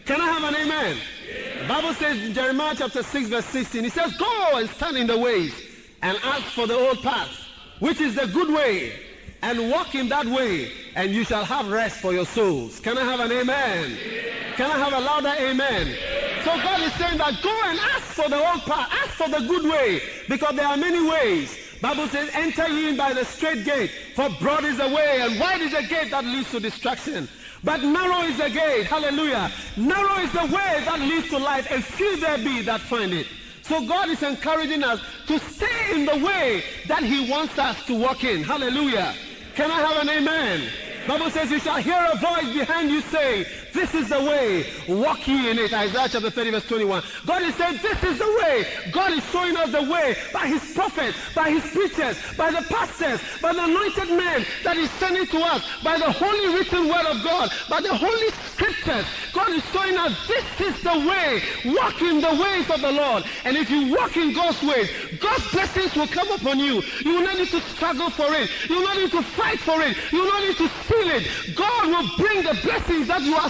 Can 0.05 0.21
I 0.21 0.25
have 0.25 0.43
an 0.43 0.55
amen? 0.55 0.97
Yeah. 1.27 1.67
Bible 1.67 1.93
says 1.95 2.21
in 2.21 2.33
Jeremiah 2.33 2.75
chapter 2.77 3.01
6 3.01 3.29
verse 3.29 3.45
16, 3.45 3.85
it 3.85 3.93
says, 3.93 4.15
Go 4.17 4.51
and 4.53 4.69
stand 4.69 4.97
in 4.97 5.07
the 5.07 5.17
ways 5.17 5.53
and 6.01 6.17
ask 6.23 6.43
for 6.53 6.67
the 6.67 6.75
old 6.75 7.01
path, 7.01 7.31
which 7.79 7.99
is 7.99 8.15
the 8.15 8.27
good 8.27 8.53
way, 8.53 8.93
and 9.41 9.71
walk 9.71 9.95
in 9.95 10.07
that 10.09 10.25
way, 10.25 10.71
and 10.95 11.11
you 11.11 11.23
shall 11.23 11.43
have 11.43 11.69
rest 11.71 12.01
for 12.01 12.13
your 12.13 12.25
souls. 12.25 12.79
Can 12.79 12.97
I 12.97 13.03
have 13.03 13.19
an 13.19 13.31
amen? 13.31 13.91
Yeah. 13.91 14.55
Can 14.55 14.71
I 14.71 14.77
have 14.77 14.93
a 14.93 14.99
louder 14.99 15.33
amen? 15.39 15.87
Yeah. 15.87 16.43
So 16.43 16.51
God 16.61 16.81
is 16.81 16.93
saying 16.93 17.17
that 17.17 17.41
go 17.41 17.61
and 17.65 17.79
ask 17.79 18.03
for 18.13 18.29
the 18.29 18.37
old 18.37 18.61
path, 18.61 18.89
ask 18.91 19.09
for 19.11 19.27
the 19.27 19.47
good 19.47 19.63
way, 19.69 20.01
because 20.29 20.55
there 20.55 20.67
are 20.67 20.77
many 20.77 21.09
ways. 21.09 21.57
Bible 21.81 22.07
says, 22.07 22.29
enter 22.33 22.67
ye 22.67 22.89
in 22.89 22.97
by 22.97 23.13
the 23.13 23.25
straight 23.25 23.65
gate, 23.65 23.91
for 24.15 24.29
broad 24.39 24.63
is 24.63 24.77
the 24.77 24.87
way, 24.87 25.21
and 25.21 25.39
wide 25.39 25.61
is 25.61 25.71
the 25.71 25.83
gate 25.83 26.11
that 26.11 26.23
leads 26.23 26.49
to 26.51 26.59
destruction. 26.59 27.27
But 27.65 27.81
narrow 27.81 28.21
is 28.21 28.37
the 28.37 28.49
gate. 28.49 28.85
Hallelujah. 28.85 29.51
Narrow 29.75 30.19
is 30.19 30.31
the 30.31 30.45
way 30.55 30.83
that 30.85 30.99
leads 30.99 31.29
to 31.29 31.39
life, 31.39 31.67
and 31.71 31.83
few 31.83 32.15
there 32.17 32.37
be 32.37 32.61
that 32.61 32.79
find 32.79 33.11
it. 33.11 33.25
So 33.63 33.85
God 33.87 34.09
is 34.09 34.21
encouraging 34.21 34.83
us 34.83 35.01
to 35.25 35.39
stay 35.39 35.91
in 35.91 36.05
the 36.05 36.23
way 36.23 36.63
that 36.87 37.03
He 37.03 37.29
wants 37.29 37.57
us 37.57 37.83
to 37.87 37.99
walk 37.99 38.23
in. 38.23 38.43
Hallelujah. 38.43 39.15
Can 39.55 39.71
I 39.71 39.81
have 39.81 40.03
an 40.03 40.09
amen? 40.09 40.69
Bible 41.07 41.31
says 41.31 41.49
you 41.49 41.59
shall 41.59 41.77
hear 41.77 42.07
a 42.13 42.17
voice 42.17 42.53
behind 42.53 42.91
you 42.91 43.01
saying, 43.01 43.45
this 43.75 43.93
is 43.93 44.09
the 44.09 44.19
way, 44.19 44.65
walk 44.87 45.27
ye 45.27 45.51
in 45.51 45.59
it. 45.59 45.73
Isaiah 45.73 46.07
chapter 46.09 46.31
30 46.31 46.51
verse 46.51 46.65
21. 46.65 47.03
God 47.25 47.41
is 47.43 47.55
saying 47.55 47.79
this 47.81 48.03
is 48.03 48.17
the 48.17 48.41
way. 48.41 48.65
God 48.91 49.11
is 49.11 49.23
showing 49.31 49.55
us 49.57 49.71
the 49.71 49.83
way 49.83 50.15
by 50.33 50.47
his 50.47 50.73
prophets, 50.73 51.17
by 51.35 51.51
his 51.51 51.63
preachers, 51.71 52.17
by 52.37 52.51
the 52.51 52.61
pastors, 52.69 53.19
by 53.41 53.53
the 53.53 53.63
anointed 53.63 54.09
men 54.09 54.45
that 54.63 54.77
is 54.77 54.89
sending 54.91 55.27
to 55.27 55.39
us, 55.39 55.63
by 55.83 55.97
the 55.97 56.11
holy 56.11 56.55
written 56.55 56.87
word 56.87 57.05
of 57.05 57.23
God, 57.23 57.51
by 57.69 57.81
the 57.81 57.93
holy 57.93 58.31
scriptures. 58.55 59.05
God 59.33 59.49
is 59.49 59.63
showing 59.65 59.97
us 59.97 60.15
this 60.27 60.61
is 60.61 60.81
the 60.81 60.97
way. 61.07 61.41
Walk 61.65 62.01
in 62.01 62.21
the 62.21 62.31
ways 62.41 62.69
of 62.69 62.81
the 62.81 62.91
Lord. 62.91 63.23
And 63.43 63.57
if 63.57 63.69
you 63.69 63.93
walk 63.93 64.15
in 64.15 64.33
God's 64.33 64.61
ways, 64.63 64.89
God's 65.19 65.51
blessings 65.51 65.93
will 65.95 66.07
come 66.07 66.31
upon 66.31 66.59
you. 66.59 66.81
You 67.03 67.15
will 67.15 67.23
not 67.23 67.37
need 67.37 67.49
to 67.49 67.59
struggle 67.61 68.09
for 68.09 68.33
it. 68.33 68.49
You 68.69 68.77
will 68.77 68.83
not 68.83 68.97
need 68.97 69.11
to 69.11 69.21
fight 69.21 69.59
for 69.59 69.81
it. 69.81 69.97
You 70.11 70.19
will 70.19 70.31
not 70.31 70.43
need 70.47 70.57
to 70.57 70.69
steal 70.69 71.09
it. 71.09 71.55
God 71.55 71.87
will 71.87 72.09
bring 72.17 72.43
the 72.43 72.57
blessings 72.63 73.07
that 73.07 73.21
you 73.21 73.35
are 73.35 73.49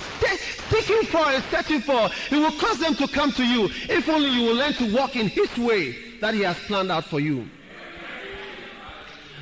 seeking 0.70 1.04
for 1.08 1.26
and 1.30 1.44
searching 1.46 1.82
for. 1.82 2.10
He 2.30 2.38
will 2.38 2.52
cause 2.60 2.80
them 2.80 2.96
to 2.96 3.08
come 3.08 3.32
to 3.34 3.46
you. 3.46 3.70
If 3.90 4.10
only 4.10 4.30
you 4.30 4.48
will 4.48 4.56
learn 4.56 4.74
to 4.74 4.94
walk 4.94 5.16
in 5.16 5.28
His 5.28 5.56
way 5.58 5.96
that 6.20 6.34
He 6.34 6.42
has 6.42 6.58
planned 6.60 6.92
out 6.92 7.06
for 7.06 7.20
you. 7.20 7.50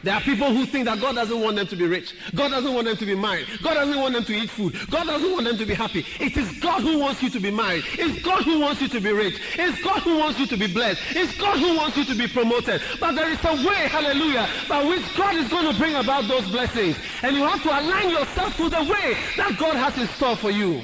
There 0.03 0.13
are 0.13 0.19
people 0.21 0.53
who 0.53 0.65
think 0.65 0.85
that 0.85 0.99
God 0.99 1.15
doesn't 1.15 1.39
want 1.39 1.55
them 1.55 1.65
to 1.67 1.75
be 1.77 1.87
rich. 1.87 2.13
God 2.35 2.51
doesn't 2.51 2.73
want 2.73 2.87
them 2.87 2.97
to 2.97 3.05
be 3.05 3.15
married. 3.15 3.47
God 3.61 3.75
doesn't 3.75 3.97
want 3.97 4.13
them 4.13 4.25
to 4.25 4.33
eat 4.33 4.49
food. 4.49 4.75
God 4.89 5.07
doesn't 5.07 5.31
want 5.31 5.45
them 5.45 5.57
to 5.57 5.65
be 5.65 5.73
happy. 5.73 6.05
It 6.19 6.35
is 6.35 6.59
God 6.59 6.81
who 6.81 6.99
wants 6.99 7.23
you 7.23 7.29
to 7.29 7.39
be 7.39 7.49
married. 7.49 7.85
It's 7.93 8.21
God 8.21 8.43
who 8.43 8.59
wants 8.59 8.81
you 8.81 8.89
to 8.89 8.99
be 8.99 9.11
rich. 9.11 9.39
It's 9.55 9.81
God 9.81 10.01
who 10.01 10.17
wants 10.17 10.39
you 10.39 10.47
to 10.47 10.57
be 10.57 10.67
blessed. 10.67 11.01
It's 11.11 11.37
God 11.37 11.57
who 11.57 11.77
wants 11.77 11.95
you 11.95 12.03
to 12.03 12.15
be 12.15 12.27
promoted. 12.27 12.81
But 12.99 13.15
there 13.15 13.29
is 13.29 13.39
a 13.45 13.53
way, 13.65 13.87
hallelujah, 13.87 14.47
by 14.67 14.83
which 14.83 15.03
God 15.15 15.35
is 15.35 15.47
going 15.47 15.71
to 15.71 15.79
bring 15.79 15.95
about 15.95 16.27
those 16.27 16.49
blessings. 16.49 16.97
And 17.21 17.37
you 17.37 17.43
have 17.43 17.63
to 17.63 17.69
align 17.69 18.09
yourself 18.09 18.57
to 18.57 18.69
the 18.69 18.83
way 18.83 19.15
that 19.37 19.55
God 19.57 19.75
has 19.75 19.97
in 19.97 20.07
store 20.09 20.35
for 20.35 20.51
you. 20.51 20.81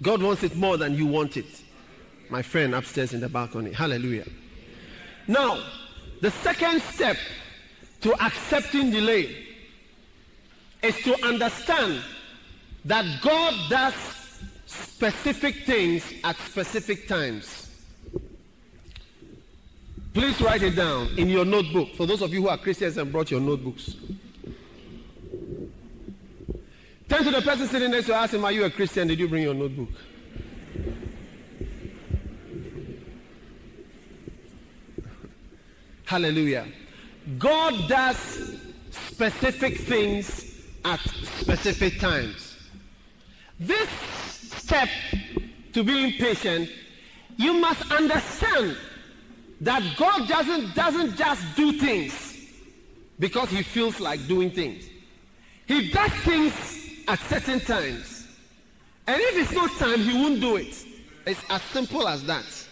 God 0.00 0.22
wants 0.22 0.42
it 0.42 0.56
more 0.56 0.78
than 0.78 0.94
you 0.94 1.06
want 1.06 1.36
it. 1.36 1.46
My 2.30 2.40
friend 2.40 2.74
upstairs 2.74 3.12
in 3.12 3.20
the 3.20 3.28
balcony. 3.28 3.72
Hallelujah. 3.72 4.24
Now, 5.28 5.62
the 6.22 6.30
second 6.30 6.80
step 6.82 7.16
to 8.00 8.14
accepting 8.24 8.90
delay 8.92 9.36
is 10.80 10.96
to 11.02 11.20
understand 11.26 12.00
that 12.84 13.04
God 13.20 13.54
does 13.68 13.94
specific 14.66 15.64
things 15.66 16.14
at 16.22 16.36
specific 16.38 17.08
times. 17.08 17.68
Please 20.14 20.40
write 20.40 20.62
it 20.62 20.76
down 20.76 21.08
in 21.18 21.28
your 21.28 21.44
notebook. 21.44 21.94
For 21.96 22.06
those 22.06 22.22
of 22.22 22.32
you 22.32 22.42
who 22.42 22.48
are 22.48 22.58
Christians 22.58 22.98
and 22.98 23.10
brought 23.10 23.32
your 23.32 23.40
notebooks. 23.40 23.96
Turn 27.08 27.24
to 27.24 27.30
the 27.32 27.42
person 27.42 27.66
sitting 27.66 27.90
next 27.90 28.06
to 28.06 28.12
you 28.12 28.18
ask 28.18 28.32
him, 28.32 28.44
Are 28.44 28.52
you 28.52 28.64
a 28.64 28.70
Christian? 28.70 29.08
Did 29.08 29.18
you 29.18 29.28
bring 29.28 29.42
your 29.42 29.54
notebook? 29.54 29.88
Hallelujah. 36.12 36.66
God 37.38 37.88
does 37.88 38.58
specific 38.90 39.78
things 39.78 40.60
at 40.84 41.00
specific 41.00 41.98
times. 42.00 42.54
This 43.58 43.88
step 43.88 44.90
to 45.72 45.82
being 45.82 46.12
patient, 46.18 46.68
you 47.38 47.54
must 47.54 47.90
understand 47.90 48.76
that 49.62 49.82
God 49.96 50.28
doesn't, 50.28 50.74
doesn't 50.74 51.16
just 51.16 51.56
do 51.56 51.78
things 51.78 52.36
because 53.18 53.48
he 53.48 53.62
feels 53.62 53.98
like 53.98 54.26
doing 54.26 54.50
things. 54.50 54.84
He 55.66 55.90
does 55.92 56.12
things 56.26 56.52
at 57.08 57.20
certain 57.20 57.60
times. 57.60 58.28
And 59.06 59.18
if 59.18 59.44
it's 59.44 59.52
not 59.52 59.70
time, 59.78 60.00
he 60.00 60.12
won't 60.12 60.42
do 60.42 60.56
it. 60.56 60.76
It's 61.26 61.40
as 61.48 61.62
simple 61.62 62.06
as 62.06 62.22
that. 62.24 62.68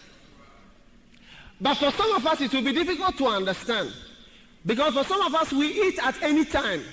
But 1.61 1.75
for 1.75 1.91
some 1.91 2.11
of 2.13 2.25
us, 2.25 2.41
it 2.41 2.51
will 2.51 2.63
be 2.63 2.73
difficult 2.73 3.17
to 3.17 3.27
understand. 3.27 3.93
Because 4.65 4.95
for 4.95 5.03
some 5.03 5.21
of 5.21 5.35
us, 5.35 5.53
we 5.53 5.67
eat 5.67 5.99
at 6.03 6.21
any 6.23 6.43
time. 6.43 6.83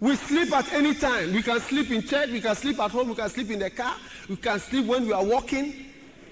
We 0.00 0.16
sleep 0.16 0.52
at 0.52 0.70
any 0.72 0.94
time. 0.94 1.32
We 1.32 1.42
can 1.42 1.60
sleep 1.60 1.90
in 1.90 2.02
church, 2.02 2.28
we 2.28 2.42
can 2.42 2.54
sleep 2.54 2.78
at 2.78 2.90
home, 2.90 3.08
we 3.08 3.14
can 3.14 3.30
sleep 3.30 3.50
in 3.50 3.58
the 3.58 3.70
car, 3.70 3.96
we 4.28 4.36
can 4.36 4.60
sleep 4.60 4.84
when 4.84 5.06
we 5.06 5.14
are 5.14 5.24
walking. 5.24 5.86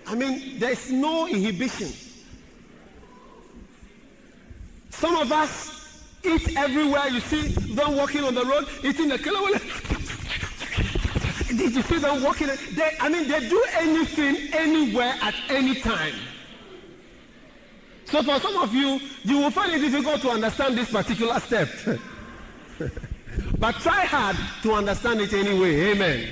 I 0.07 0.15
mean, 0.15 0.59
there's 0.59 0.91
no 0.91 1.27
inhibition. 1.27 1.91
Some 4.91 5.17
of 5.17 5.33
us 5.33 6.05
eat 6.23 6.55
everywhere. 6.57 7.09
You 7.09 7.21
see 7.21 7.49
them 7.75 7.97
walking 7.97 8.25
on 8.25 8.35
the 8.35 8.45
road, 8.45 8.69
eating 8.85 9.09
the 9.09 9.19
killer. 9.19 9.59
Did 11.49 11.75
you 11.75 11.83
see 11.83 11.99
them 11.99 12.23
walking? 12.23 12.49
They, 12.73 12.97
I 13.01 13.09
mean, 13.09 13.27
they 13.27 13.49
do 13.49 13.65
anything, 13.73 14.53
anywhere, 14.53 15.15
at 15.23 15.35
any 15.49 15.81
time. 15.81 16.15
So 18.13 18.23
for 18.23 18.39
some 18.41 18.59
of 18.59 18.75
you, 18.75 19.01
you 19.25 19.39
will 19.39 19.51
find 19.51 19.73
it 19.73 19.79
difficult 19.79 20.21
to 20.21 20.29
understand 20.29 20.77
this 20.77 20.91
particular 20.91 21.41
step. 21.41 21.71
but 23.59 23.75
try 23.77 24.05
hard 24.05 24.37
to 24.63 24.75
understand 24.75 25.23
it 25.23 25.33
anyway. 25.33 25.93
Amen. 25.93 26.29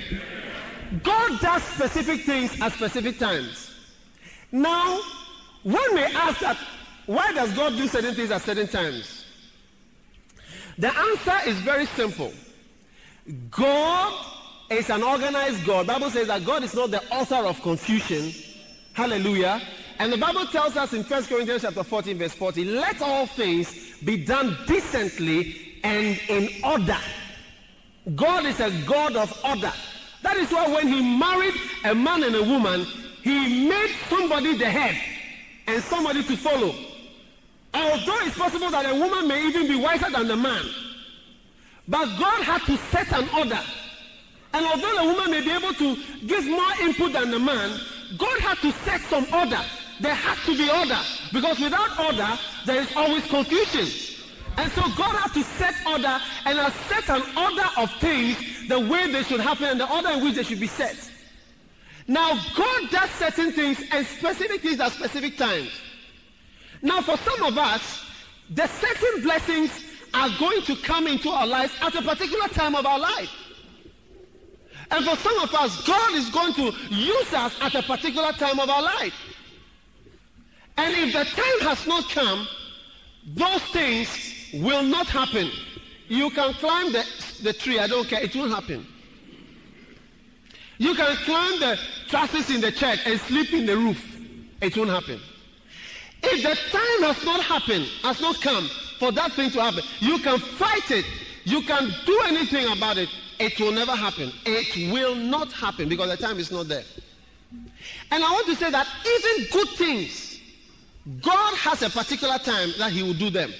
God 1.01 1.39
does 1.39 1.63
specific 1.63 2.21
things 2.21 2.61
at 2.61 2.73
specific 2.73 3.17
times. 3.17 3.73
Now, 4.51 5.01
one 5.63 5.95
may 5.95 6.03
ask 6.13 6.39
that, 6.41 6.57
why 7.07 7.33
does 7.33 7.51
God 7.53 7.75
do 7.75 7.87
certain 7.87 8.13
things 8.13 8.29
at 8.29 8.43
certain 8.43 8.67
times? 8.67 9.25
The 10.77 10.95
answer 10.95 11.49
is 11.49 11.57
very 11.61 11.87
simple. 11.87 12.31
God 13.49 14.23
is 14.69 14.87
an 14.91 15.01
organized 15.01 15.65
God. 15.65 15.87
Bible 15.87 16.11
says 16.11 16.27
that 16.27 16.45
God 16.45 16.61
is 16.63 16.75
not 16.75 16.91
the 16.91 17.03
author 17.11 17.43
of 17.47 17.59
confusion. 17.63 18.31
Hallelujah. 18.93 19.59
And 20.01 20.11
the 20.11 20.17
Bible 20.17 20.47
tells 20.47 20.75
us 20.75 20.93
in 20.93 21.03
1 21.03 21.25
Corinthians 21.25 21.61
chapter 21.61 21.83
14, 21.83 22.17
verse 22.17 22.33
40, 22.33 22.65
let 22.65 23.03
all 23.03 23.27
things 23.27 23.99
be 24.03 24.25
done 24.25 24.57
decently 24.65 25.77
and 25.83 26.19
in 26.27 26.49
order. 26.63 26.97
God 28.15 28.47
is 28.47 28.59
a 28.59 28.71
God 28.87 29.15
of 29.15 29.31
order. 29.45 29.71
That 30.23 30.37
is 30.37 30.51
why 30.51 30.67
when 30.73 30.87
he 30.87 31.19
married 31.19 31.53
a 31.85 31.93
man 31.93 32.23
and 32.23 32.35
a 32.35 32.41
woman, 32.41 32.83
he 33.21 33.69
made 33.69 33.91
somebody 34.09 34.57
the 34.57 34.65
head 34.65 34.99
and 35.67 35.83
somebody 35.83 36.23
to 36.23 36.35
follow. 36.35 36.73
Although 37.71 38.25
it's 38.25 38.35
possible 38.35 38.71
that 38.71 38.89
a 38.89 38.95
woman 38.95 39.27
may 39.27 39.45
even 39.49 39.67
be 39.67 39.75
wiser 39.75 40.09
than 40.09 40.27
the 40.27 40.35
man, 40.35 40.65
but 41.87 42.05
God 42.17 42.41
had 42.41 42.63
to 42.63 42.75
set 42.89 43.13
an 43.13 43.29
order. 43.37 43.61
And 44.55 44.65
although 44.65 44.95
the 44.95 45.13
woman 45.13 45.29
may 45.29 45.41
be 45.41 45.51
able 45.51 45.75
to 45.75 45.95
give 46.25 46.47
more 46.47 46.73
input 46.81 47.13
than 47.13 47.29
the 47.29 47.39
man, 47.39 47.79
God 48.17 48.39
had 48.39 48.57
to 48.61 48.71
set 48.71 48.99
some 49.01 49.27
order 49.31 49.61
there 50.01 50.15
has 50.15 50.37
to 50.45 50.57
be 50.57 50.69
order. 50.69 50.99
Because 51.31 51.59
without 51.59 51.99
order, 51.99 52.39
there 52.65 52.81
is 52.81 52.91
always 52.95 53.25
confusion. 53.27 53.87
And 54.57 54.71
so 54.73 54.81
God 54.97 55.15
has 55.15 55.31
to 55.33 55.43
set 55.43 55.75
order 55.87 56.19
and 56.45 56.57
has 56.59 56.73
set 56.89 57.09
an 57.09 57.23
order 57.37 57.67
of 57.77 57.91
things 57.99 58.37
the 58.67 58.79
way 58.79 59.11
they 59.11 59.23
should 59.23 59.39
happen 59.39 59.65
and 59.65 59.79
the 59.79 59.89
order 59.91 60.09
in 60.09 60.23
which 60.23 60.35
they 60.35 60.43
should 60.43 60.59
be 60.59 60.67
set. 60.67 61.09
Now, 62.07 62.37
God 62.55 62.89
does 62.89 63.09
certain 63.11 63.51
things 63.53 63.81
and 63.91 64.05
specific 64.05 64.61
things 64.61 64.79
at 64.79 64.91
specific 64.91 65.37
times. 65.37 65.71
Now, 66.81 67.01
for 67.01 67.15
some 67.17 67.43
of 67.43 67.57
us, 67.57 68.05
the 68.49 68.67
certain 68.67 69.23
blessings 69.23 69.71
are 70.13 70.29
going 70.39 70.61
to 70.63 70.75
come 70.77 71.07
into 71.07 71.29
our 71.29 71.47
lives 71.47 71.73
at 71.81 71.95
a 71.95 72.01
particular 72.01 72.47
time 72.49 72.75
of 72.75 72.85
our 72.85 72.99
life. 72.99 73.29
And 74.89 75.05
for 75.05 75.15
some 75.15 75.39
of 75.39 75.53
us, 75.53 75.87
God 75.87 76.13
is 76.15 76.29
going 76.29 76.53
to 76.55 76.73
use 76.89 77.33
us 77.33 77.55
at 77.61 77.75
a 77.75 77.81
particular 77.83 78.33
time 78.33 78.59
of 78.59 78.69
our 78.69 78.81
life. 78.81 79.13
And 80.81 80.95
if 80.95 81.13
the 81.13 81.23
time 81.25 81.59
has 81.69 81.85
not 81.85 82.09
come, 82.09 82.47
those 83.35 83.61
things 83.65 84.09
will 84.51 84.81
not 84.81 85.05
happen. 85.05 85.51
You 86.07 86.31
can 86.31 86.55
climb 86.55 86.91
the, 86.91 87.05
the 87.43 87.53
tree, 87.53 87.77
I 87.77 87.85
don't 87.85 88.07
care, 88.07 88.23
it 88.23 88.35
won't 88.35 88.51
happen. 88.51 88.87
You 90.79 90.95
can 90.95 91.15
climb 91.17 91.59
the 91.59 91.79
trusses 92.07 92.49
in 92.49 92.61
the 92.61 92.71
church 92.71 92.99
and 93.05 93.19
sleep 93.21 93.53
in 93.53 93.67
the 93.67 93.77
roof. 93.77 94.03
It 94.59 94.75
won't 94.75 94.89
happen. 94.89 95.19
If 96.23 96.41
the 96.41 96.55
time 96.75 97.13
has 97.13 97.23
not 97.23 97.43
happened, 97.43 97.85
has 98.01 98.19
not 98.19 98.41
come 98.41 98.67
for 98.97 99.11
that 99.11 99.33
thing 99.33 99.51
to 99.51 99.61
happen, 99.61 99.83
you 99.99 100.17
can 100.17 100.39
fight 100.39 100.89
it. 100.89 101.05
You 101.43 101.61
can 101.61 101.93
do 102.07 102.21
anything 102.25 102.71
about 102.75 102.97
it. 102.97 103.09
It 103.39 103.59
will 103.59 103.71
never 103.71 103.95
happen. 103.95 104.31
It 104.47 104.91
will 104.91 105.13
not 105.13 105.51
happen 105.53 105.89
because 105.89 106.09
the 106.09 106.17
time 106.17 106.39
is 106.39 106.51
not 106.51 106.67
there. 106.67 106.83
And 108.09 108.23
I 108.23 108.31
want 108.31 108.47
to 108.47 108.55
say 108.55 108.71
that 108.71 108.87
even 109.05 109.47
good 109.51 109.69
things 109.69 110.30
God 111.21 111.55
has 111.57 111.81
a 111.81 111.89
particular 111.89 112.37
time 112.37 112.73
that 112.77 112.91
he 112.91 113.03
will 113.03 113.13
do 113.13 113.29
them. 113.29 113.51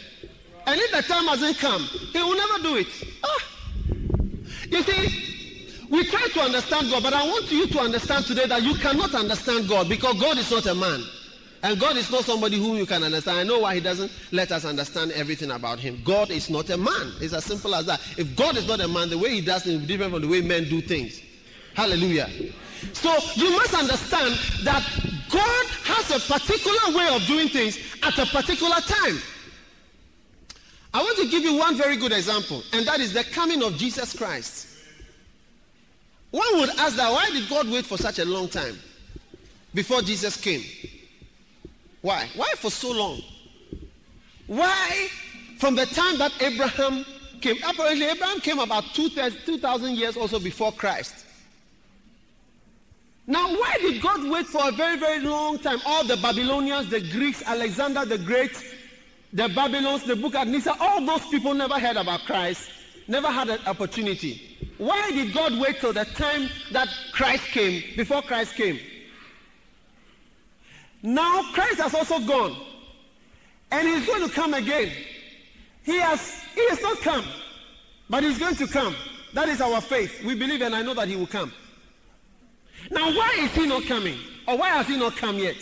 And 0.68 0.80
if 0.80 0.92
the 0.92 1.02
time 1.02 1.26
hasn't 1.26 1.58
come, 1.58 1.82
he 1.82 2.20
will 2.20 2.36
never 2.36 2.62
do 2.62 2.76
it. 2.78 2.88
Ah. 3.24 3.38
You 4.70 4.84
see, 4.84 5.88
we 5.90 6.06
try 6.06 6.28
to 6.28 6.40
understand 6.40 6.92
God, 6.92 7.04
but 7.04 7.14
I 7.14 7.24
want 7.24 7.52
you 7.52 7.68
to 7.68 7.80
understand 7.80 8.26
today 8.26 8.46
that 8.46 8.62
you 8.62 8.76
cannot 8.76 9.14
understand 9.16 9.68
God 9.68 9.90
because 9.90 10.20
God 10.20 10.38
is 10.38 10.52
not 10.52 10.66
a 10.68 10.76
man. 10.76 11.04
And 11.64 11.80
God 11.80 11.96
is 11.98 12.10
not 12.10 12.26
somebody 12.26 12.58
whom 12.58 12.78
you 12.78 12.86
can 12.86 13.04
understand. 13.04 13.40
I 13.40 13.44
know 13.44 13.60
why 13.60 13.76
He 13.76 13.82
doesn't 13.82 14.12
let 14.32 14.52
us 14.52 14.66
understand 14.66 15.12
everything 15.12 15.52
about 15.52 15.80
Him. 15.80 16.02
God 16.04 16.32
is 16.32 16.50
not 16.50 16.70
a 16.70 16.78
man. 16.78 17.12
It's 17.22 17.34
as 17.34 17.46
simple 17.46 17.76
as 17.76 17.86
that. 17.86 18.02
If 18.18 18.36
God 18.36 18.58
is 18.58 18.68
not 18.68 18.80
a 18.80 18.88
man, 18.88 19.10
the 19.10 19.18
way 19.18 19.30
He 19.36 19.42
does 19.42 19.64
things 19.64 19.82
is 19.82 19.88
different 19.88 20.14
from 20.14 20.22
the 20.22 20.28
way 20.28 20.42
men 20.42 20.64
do 20.70 20.82
things. 20.82 21.22
Hallelujah. 21.76 22.30
So 22.94 23.16
you 23.36 23.52
must 23.52 23.74
understand 23.74 24.36
that 24.64 24.84
God 25.30 25.66
has 25.86 26.12
a 26.12 26.20
particular 26.32 26.98
way 26.98 27.16
of 27.16 27.26
doing 27.26 27.48
things 27.48 27.78
at 28.04 28.18
a 28.18 28.26
particular 28.26 28.76
time. 28.76 29.18
I 30.94 31.02
want 31.02 31.18
to 31.20 31.28
give 31.30 31.44
you 31.44 31.56
one 31.56 31.78
very 31.78 31.96
good 31.96 32.12
example, 32.12 32.64
and 32.74 32.86
that 32.86 33.00
is 33.00 33.14
the 33.14 33.24
coming 33.24 33.64
of 33.64 33.78
Jesus 33.78 34.14
Christ. 34.16 34.68
One 36.32 36.60
would 36.60 36.70
ask 36.78 36.96
that 36.98 37.12
why 37.12 37.30
did 37.30 37.48
God 37.50 37.70
wait 37.70 37.86
for 37.86 37.98
such 37.98 38.20
a 38.20 38.26
long 38.26 38.50
time 38.50 38.78
before 39.74 40.02
Jesus 40.02 40.36
came? 40.36 40.64
Why? 42.02 42.28
Why 42.36 42.54
for 42.58 42.72
so 42.72 42.92
long? 42.92 43.22
Why 44.48 45.08
from 45.60 45.76
the 45.76 45.86
time 45.86 46.18
that 46.18 46.34
Abraham 46.42 47.06
came? 47.40 47.58
Apparently, 47.66 48.06
Abraham 48.08 48.42
came 48.42 48.60
about 48.60 48.84
2,000 48.94 49.96
years 49.96 50.18
also 50.18 50.40
before 50.40 50.72
Christ. 50.74 51.21
Now, 53.28 53.48
why 53.50 53.78
did 53.80 54.02
God 54.02 54.30
wait 54.30 54.48
for 54.48 54.68
a 54.68 54.72
very, 54.72 54.98
very 54.98 55.20
long 55.20 55.60
time? 55.60 55.80
All 55.86 56.04
the 56.04 56.18
Babylonians, 56.18 56.90
the 56.90 57.00
Greeks, 57.00 57.44
Alexander 57.46 58.04
the 58.06 58.18
Great, 58.18 58.52
the 59.32 59.48
Babylons, 59.50 60.04
the 60.04 60.16
Book 60.16 60.36
of 60.36 60.48
Nebuchadnezzar, 60.48 60.78
all 60.80 61.06
those 61.06 61.26
people 61.28 61.54
never 61.54 61.80
heard 61.80 61.98
about 61.98 62.22
Christ, 62.22 62.70
never 63.08 63.28
had 63.28 63.50
an 63.50 63.60
opportunity. 63.68 64.74
Why 64.78 65.12
did 65.12 65.34
God 65.34 65.60
wait 65.60 65.80
till 65.80 65.94
the 65.94 66.06
time 66.06 66.50
that 66.72 66.90
Christ 67.12 67.44
came, 67.46 67.84
before 67.96 68.22
Christ 68.22 68.56
came? 68.56 68.80
Now 71.04 71.44
Christ 71.54 71.80
has 71.80 71.94
also 71.94 72.20
gone. 72.20 72.56
And 73.72 73.88
he's 73.88 74.06
going 74.06 74.28
to 74.28 74.34
come 74.34 74.54
again. 74.54 74.92
He 75.84 75.98
has 75.98 76.44
he 76.54 76.68
has 76.70 76.82
not 76.82 77.00
come, 77.00 77.26
but 78.10 78.24
he's 78.24 78.38
going 78.38 78.56
to 78.56 78.68
come. 78.68 78.96
That 79.34 79.48
is 79.48 79.62
our 79.62 79.80
faith. 79.80 80.24
We 80.24 80.36
believe 80.36 80.62
and 80.62 80.76
I 80.76 80.82
know 80.82 80.94
that 80.94 81.08
he 81.08 81.16
will 81.16 81.28
come. 81.28 81.54
Now 82.90 83.16
why 83.16 83.36
is 83.40 83.52
he 83.52 83.68
not 83.68 83.86
coming? 83.86 84.18
Or 84.48 84.58
why 84.58 84.70
has 84.70 84.88
he 84.88 84.98
not 84.98 85.16
come 85.16 85.38
yet? 85.38 85.58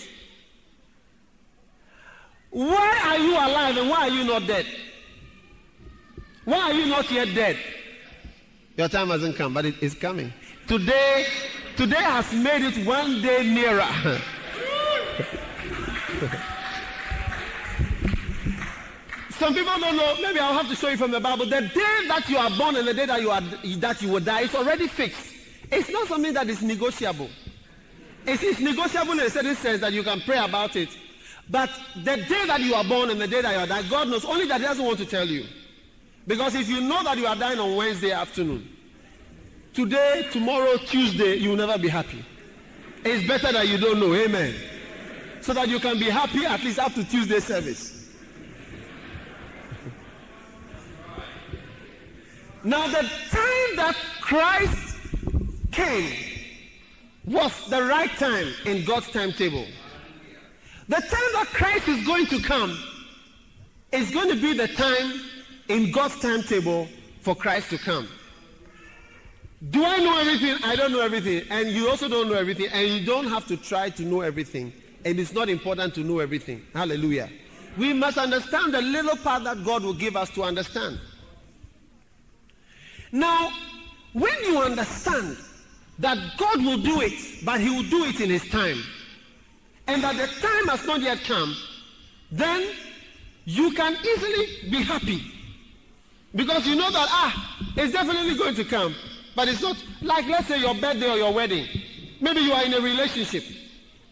Why 2.52 3.02
are 3.06 3.18
you 3.18 3.34
alive 3.34 3.78
and 3.78 3.90
why 3.90 4.08
are 4.08 4.10
you 4.10 4.24
not 4.24 4.48
dead? 4.48 4.66
Why 6.46 6.58
are 6.58 6.74
you 6.74 6.88
not 6.88 7.12
yet 7.12 7.36
dead? 7.36 7.58
Your 8.76 8.88
time 8.88 9.10
hasn't 9.10 9.36
come, 9.36 9.54
but 9.54 9.66
it 9.66 9.76
is 9.84 9.94
coming. 9.94 10.34
Today, 10.68 11.28
today 11.76 12.02
has 12.02 12.34
made 12.34 12.64
it 12.64 12.88
one 12.88 13.22
day 13.22 13.44
nearer. 13.44 13.82
Some 19.32 19.54
people 19.54 19.80
don't 19.80 19.96
know. 19.96 20.16
Maybe 20.22 20.40
I'll 20.40 20.54
have 20.54 20.68
to 20.70 20.76
show 20.76 20.90
you 20.90 20.98
from 20.98 21.12
the 21.12 21.20
Bible. 21.20 21.46
The 21.46 21.62
day 21.62 22.08
that 22.08 22.26
you 22.28 22.38
are 22.38 22.50
born 22.58 22.76
and 22.76 22.88
the 22.88 22.94
day 22.94 23.06
that 23.06 23.22
you 23.22 23.32
are 23.32 23.42
that 23.42 24.02
you 24.02 24.10
will 24.10 24.20
die, 24.20 24.42
is 24.42 24.54
already 24.54 24.88
fixed. 24.88 25.39
It's 25.72 25.90
not 25.90 26.08
something 26.08 26.34
that 26.34 26.50
is 26.50 26.62
negotiable. 26.62 27.30
It 28.26 28.42
is 28.44 28.60
negotiable 28.60 29.14
in 29.14 29.20
a 29.22 29.30
certain 29.30 29.56
sense 29.56 29.82
that 29.82 29.94
you 29.94 30.04
can 30.04 30.22
pray 30.22 30.38
about 30.38 30.76
it. 30.76 30.90
But 31.50 31.70
the 31.96 32.18
day 32.18 32.46
that 32.46 32.60
you 32.60 32.76
are 32.76 32.84
born 32.84 33.10
and 33.10 33.20
the 33.20 33.28
day 33.28 33.42
that 33.42 33.54
you 33.54 33.60
are 33.60 33.68
dying, 33.68 33.90
God 33.90 34.10
knows. 34.10 34.26
Only 34.26 34.46
that 34.48 34.62
He 34.62 34.68
doesn't 34.68 34.86
want 34.86 35.00
to 35.00 35.06
tell 35.06 35.28
you. 35.28 35.46
Because 36.28 36.54
if 36.56 36.70
you 36.70 36.82
know 36.82 37.04
that 37.04 37.18
you 37.18 37.26
are 37.26 37.36
dying 37.36 37.60
on 37.60 37.76
Wednesday 37.76 38.12
afternoon, 38.12 38.70
today, 39.74 40.28
tomorrow, 40.32 40.78
Tuesday, 40.78 41.36
you 41.36 41.50
will 41.50 41.58
never 41.58 41.78
be 41.78 41.88
happy. 41.88 42.24
It's 43.04 43.28
better 43.28 43.52
that 43.52 43.68
you 43.68 43.78
don't 43.78 44.00
know. 44.00 44.14
Amen 44.14 44.54
so 45.42 45.54
that 45.54 45.68
you 45.68 45.80
can 45.80 45.98
be 46.00 46.10
happy 46.10 46.46
at 46.46 46.64
least 46.64 46.80
up 46.80 46.94
to 46.94 47.04
Tuesday 47.04 47.40
service. 47.40 47.96
Now, 52.62 52.88
the 52.88 53.10
time 53.30 53.76
that 53.78 53.96
Christ 54.20 54.89
came 55.72 56.12
was 57.26 57.70
the 57.70 57.84
right 57.84 58.12
time 58.18 58.48
in 58.66 58.86
God's 58.86 59.10
timetable. 59.12 59.66
The 60.88 60.96
time 60.96 61.30
that 61.34 61.48
Christ 61.54 61.88
is 61.88 62.06
going 62.06 62.26
to 62.28 62.42
come 62.42 62.78
is 63.92 64.12
going 64.12 64.30
to 64.30 64.36
be 64.36 64.54
the 64.54 64.68
time 64.68 65.22
in 65.68 65.92
God's 65.92 66.20
timetable 66.20 66.88
for 67.22 67.36
Christ 67.36 67.70
to 67.70 67.78
come. 67.78 68.08
Do 69.70 69.84
I 69.84 69.98
know 69.98 70.18
everything? 70.18 70.58
I 70.64 70.76
don't 70.76 70.92
know 70.92 71.02
everything. 71.02 71.44
And 71.50 71.70
you 71.70 71.90
also 71.90 72.08
don't 72.08 72.30
know 72.30 72.36
everything. 72.36 72.68
And 72.72 72.88
you 72.88 73.06
don't 73.06 73.28
have 73.28 73.46
to 73.48 73.58
try 73.58 73.90
to 73.90 74.04
know 74.04 74.22
everything. 74.22 74.72
And 75.06 75.20
it's 75.20 75.34
not 75.34 75.50
important 75.50 75.94
to 75.96 76.02
know 76.02 76.20
everything. 76.20 76.66
Hallelujah. 76.74 77.30
We 77.78 77.94
must 77.94 78.18
understand 78.18 78.74
the 78.74 78.82
little 78.82 79.18
part 79.18 79.44
that 79.44 79.64
God 79.64 79.84
will 79.84 79.94
give 79.94 80.16
us 80.16 80.30
to 80.32 80.44
understand. 80.44 81.00
Now, 83.12 83.52
when 84.14 84.34
you 84.44 84.60
understand 84.60 85.38
that 86.00 86.18
God 86.38 86.64
will 86.64 86.78
do 86.78 87.02
it, 87.02 87.46
but 87.46 87.60
He 87.60 87.70
will 87.70 87.90
do 87.90 88.06
it 88.06 88.20
in 88.20 88.30
His 88.30 88.48
time, 88.50 88.82
and 89.88 90.04
that 90.04 90.16
the 90.16 90.28
time 90.42 90.68
has 90.68 90.86
not 90.86 91.02
yet 91.02 91.20
come, 91.24 91.56
then 92.32 92.72
you 93.46 93.72
can 93.72 93.96
easily 94.06 94.70
be 94.70 94.82
happy. 94.82 95.22
Because 96.36 96.68
you 96.68 96.76
know 96.76 96.92
that, 96.92 97.08
ah, 97.10 97.72
it's 97.76 97.94
definitely 97.94 98.36
going 98.36 98.56
to 98.56 98.64
come. 98.64 98.94
But 99.36 99.48
it's 99.48 99.62
not 99.62 99.84
like, 100.02 100.28
let's 100.28 100.48
say, 100.48 100.60
your 100.60 100.76
birthday 100.76 101.10
or 101.10 101.18
your 101.18 101.34
wedding. 101.34 101.68
Maybe 102.22 102.42
you 102.42 102.54
are 102.54 102.64
in 102.64 102.74
a 102.74 102.82
relationship 102.82 103.44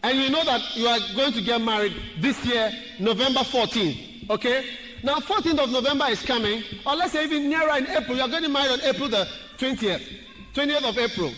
and 0.02 0.18
you 0.18 0.30
know 0.30 0.44
that 0.44 0.76
you 0.76 0.86
are 0.86 0.98
going 1.14 1.32
to 1.32 1.42
get 1.42 1.60
married 1.60 1.94
this 2.18 2.44
year, 2.44 2.72
November 2.98 3.40
14th, 3.40 4.30
okay? 4.30 4.64
Now, 5.02 5.16
14th 5.16 5.58
of 5.58 5.70
November 5.70 6.06
is 6.08 6.22
coming, 6.22 6.62
or 6.86 6.96
let's 6.96 7.12
say 7.12 7.24
even 7.24 7.48
nearer 7.48 7.76
in 7.76 7.86
April. 7.88 8.16
You 8.16 8.22
are 8.22 8.28
getting 8.28 8.52
married 8.52 8.72
on 8.72 8.80
April 8.82 9.08
the 9.08 9.28
20th, 9.58 10.02
20th 10.54 10.88
of 10.88 10.98
April, 10.98 11.32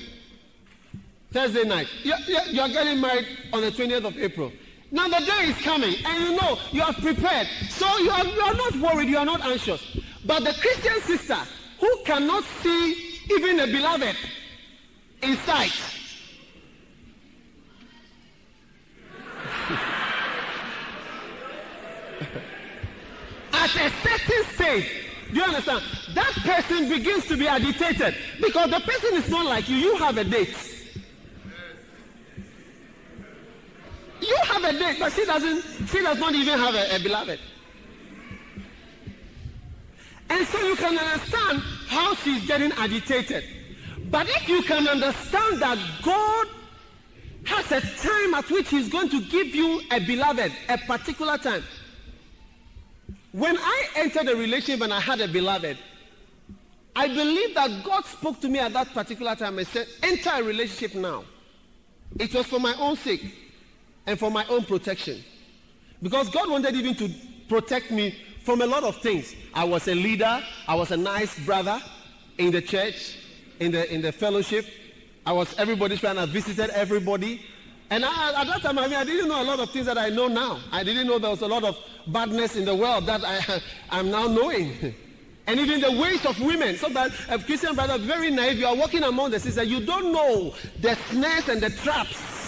Thursday 1.33 1.65
night. 1.65 1.87
You, 2.03 2.15
you, 2.27 2.39
you 2.51 2.61
are 2.61 2.69
getting 2.69 3.01
married 3.01 3.27
on 3.53 3.63
the 3.63 3.71
20th 3.71 4.05
of 4.05 4.19
April. 4.19 4.53
Now 4.91 5.07
the 5.07 5.25
day 5.25 5.51
is 5.51 5.57
coming, 5.59 5.95
and 6.05 6.25
you 6.25 6.37
know 6.37 6.59
you 6.73 6.83
are 6.83 6.93
prepared, 6.93 7.47
so 7.69 7.87
you 7.99 8.11
are, 8.11 8.27
you 8.27 8.41
are 8.41 8.55
not 8.55 8.75
worried, 8.77 9.09
you 9.09 9.19
are 9.19 9.25
not 9.25 9.41
anxious. 9.43 9.81
But 10.25 10.43
the 10.43 10.53
Christian 10.55 11.01
sister 11.03 11.39
who 11.79 12.03
cannot 12.05 12.43
see 12.63 13.19
even 13.31 13.61
a 13.61 13.67
beloved 13.67 14.17
in 15.23 15.37
sight 15.39 15.73
At 23.53 23.75
a 23.75 23.91
certain 23.91 24.45
stage, 24.55 24.91
do 25.31 25.37
you 25.37 25.45
understand? 25.45 25.83
That 26.15 26.33
person 26.43 26.89
begins 26.89 27.27
to 27.27 27.37
be 27.37 27.47
agitated 27.47 28.15
because 28.41 28.71
the 28.71 28.81
person 28.81 29.15
is 29.17 29.29
not 29.31 29.47
like 29.47 29.69
you. 29.69 29.77
You 29.77 29.97
have 29.97 30.17
a 30.19 30.25
date. 30.25 30.80
You 34.21 34.37
have 34.45 34.65
a 34.65 34.73
date, 34.73 34.97
but 34.99 35.13
she 35.13 35.25
doesn't. 35.25 35.89
She 35.89 36.03
does 36.03 36.19
not 36.19 36.35
even 36.35 36.59
have 36.59 36.75
a, 36.75 36.97
a 36.97 36.99
beloved. 37.01 37.39
And 40.29 40.47
so 40.47 40.59
you 40.67 40.77
can 40.77 40.97
understand 40.97 41.63
how 41.89 42.15
she's 42.15 42.47
getting 42.47 42.73
agitated. 42.73 43.45
But 44.11 44.29
if 44.29 44.49
you 44.49 44.63
can 44.63 44.87
understand 44.87 45.61
that 45.61 45.79
God 46.03 46.47
has 47.45 47.73
a 47.73 47.81
time 47.81 48.35
at 48.35 48.49
which 48.51 48.69
he's 48.69 48.89
going 48.89 49.09
to 49.09 49.21
give 49.23 49.55
you 49.55 49.81
a 49.91 49.99
beloved, 50.01 50.53
a 50.69 50.79
particular 50.79 51.39
time. 51.39 51.65
When 53.33 53.57
I 53.57 53.89
entered 53.97 54.29
a 54.29 54.37
relationship 54.37 54.83
and 54.83 54.93
I 54.93 55.01
had 55.01 55.21
a 55.21 55.29
beloved, 55.29 55.79
I 56.95 57.09
believe 57.09 57.55
that 57.55 57.85
God 57.85 58.05
spoke 58.05 58.41
to 58.41 58.49
me 58.49 58.59
at 58.59 58.73
that 58.73 58.93
particular 58.93 59.35
time 59.35 59.59
and 59.59 59.67
said, 59.67 59.87
enter 60.03 60.31
a 60.33 60.43
relationship 60.43 60.95
now. 60.95 61.25
It 62.19 62.35
was 62.35 62.47
for 62.47 62.59
my 62.59 62.75
own 62.79 62.97
sake 62.97 63.50
and 64.07 64.19
for 64.19 64.31
my 64.31 64.45
own 64.47 64.65
protection. 64.65 65.23
Because 66.03 66.29
God 66.31 66.51
wanted 66.51 66.75
even 66.75 66.95
to 66.97 67.11
protect 67.49 67.91
me 67.91 68.15
from 68.45 68.63
a 68.63 68.67
lot 68.67 68.85
of 68.85 68.97
things. 69.03 69.35
I 69.55 69.65
was 69.65 69.87
a 69.89 69.95
leader, 69.95 70.43
I 70.67 70.75
was 70.75 70.91
a 70.91 70.97
nice 70.97 71.39
brother 71.45 71.81
in 72.39 72.51
the 72.51 72.63
church, 72.63 73.19
in 73.59 73.73
the, 73.73 73.93
in 73.93 74.01
the 74.01 74.13
fellowship, 74.13 74.67
I 75.27 75.33
was 75.33 75.55
everybody's 75.59 76.01
friend. 76.01 76.19
I 76.19 76.27
visited 76.27 76.71
everybody. 76.71 77.43
And 77.91 78.05
I, 78.05 78.41
at 78.41 78.47
that 78.47 78.63
time, 78.63 78.79
I 78.79 78.87
mean, 78.87 78.97
I 78.97 79.05
didn't 79.05 79.29
know 79.29 79.43
a 79.43 79.45
lot 79.45 79.59
of 79.61 79.71
things 79.71 79.87
that 79.87 79.99
I 79.99 80.09
know 80.09 80.29
now. 80.29 80.61
I 80.71 80.85
didn't 80.85 81.07
know 81.07 81.19
there 81.19 81.31
was 81.31 81.43
a 81.43 81.47
lot 81.47 81.65
of 81.65 81.77
badness 82.07 82.57
in 82.57 82.65
the 82.65 82.75
world 82.75 83.07
that 83.07 83.23
I, 83.25 83.61
I'm 83.91 84.11
now 84.11 84.27
knowing. 84.27 84.95
And 85.47 85.59
even 85.59 85.81
the 85.81 85.91
ways 85.91 86.25
of 86.27 86.39
women. 86.41 86.77
So 86.77 86.89
that 86.91 87.11
a 87.29 87.37
Christian 87.37 87.75
brother, 87.75 87.99
very 87.99 88.31
naive, 88.31 88.59
you 88.59 88.67
are 88.67 88.77
walking 88.77 89.03
among 89.03 89.33
the 89.33 89.41
sisters, 89.41 89.69
you 89.69 89.85
don't 89.85 90.13
know 90.13 90.55
the 90.81 90.95
snares 91.09 91.49
and 91.49 91.61
the 91.61 91.71
traps 91.71 92.40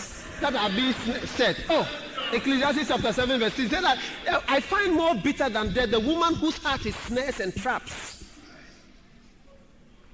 that 0.42 0.54
are 0.54 0.70
being 0.70 0.92
said. 1.26 1.56
Oh, 1.70 1.88
Ecclesiastes 2.32 2.88
chapter 2.88 3.12
7, 3.12 3.40
verse 3.40 3.54
6 3.54 3.70
said 3.70 3.84
that 3.84 3.98
eh, 4.26 4.40
I 4.48 4.60
find 4.60 4.94
more 4.94 5.14
bitter 5.14 5.48
than 5.48 5.72
death 5.72 5.90
the 5.90 6.00
woman 6.00 6.34
whose 6.34 6.58
heart 6.58 6.84
is 6.86 6.96
snares 6.96 7.40
and 7.40 7.54
traps. 7.54 8.24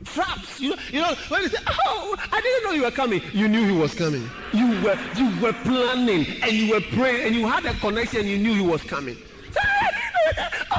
Traps. 0.05 0.61
You 0.61 0.71
know, 0.71 0.77
you 0.93 1.01
know 1.01 1.15
when 1.29 1.43
you 1.43 1.49
say, 1.49 1.59
"Oh, 1.67 2.17
I 2.31 2.41
didn't 2.41 2.65
know 2.65 2.71
you 2.71 2.83
were 2.85 2.91
coming," 2.93 3.21
you 3.33 3.49
knew 3.49 3.67
he 3.67 3.77
was 3.77 3.95
coming. 3.95 4.31
You 4.53 4.81
were 4.81 4.97
you 5.17 5.41
were 5.41 5.53
planning 5.53 6.25
and 6.41 6.53
you 6.53 6.73
were 6.73 6.81
praying 6.81 7.27
and 7.27 7.35
you 7.35 7.49
had 7.49 7.67
a 7.67 7.75
connection. 7.75 8.25
You 8.25 8.39
knew 8.39 8.55
he 8.55 8.61
was 8.61 8.83
coming. 8.83 9.17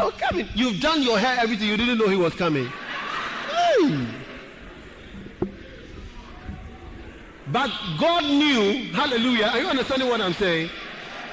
Oh, 0.01 0.13
coming. 0.17 0.47
You've 0.53 0.79
done 0.79 1.01
your 1.01 1.19
hair, 1.19 1.37
everything. 1.39 1.67
You 1.67 1.75
didn't 1.75 1.97
know 1.97 2.07
he 2.07 2.15
was 2.15 2.33
coming. 2.35 2.71
But 7.51 7.71
God 7.99 8.23
knew, 8.25 8.93
hallelujah. 8.93 9.47
Are 9.47 9.59
you 9.59 9.67
understanding 9.67 10.07
what 10.07 10.21
I'm 10.21 10.33
saying? 10.33 10.69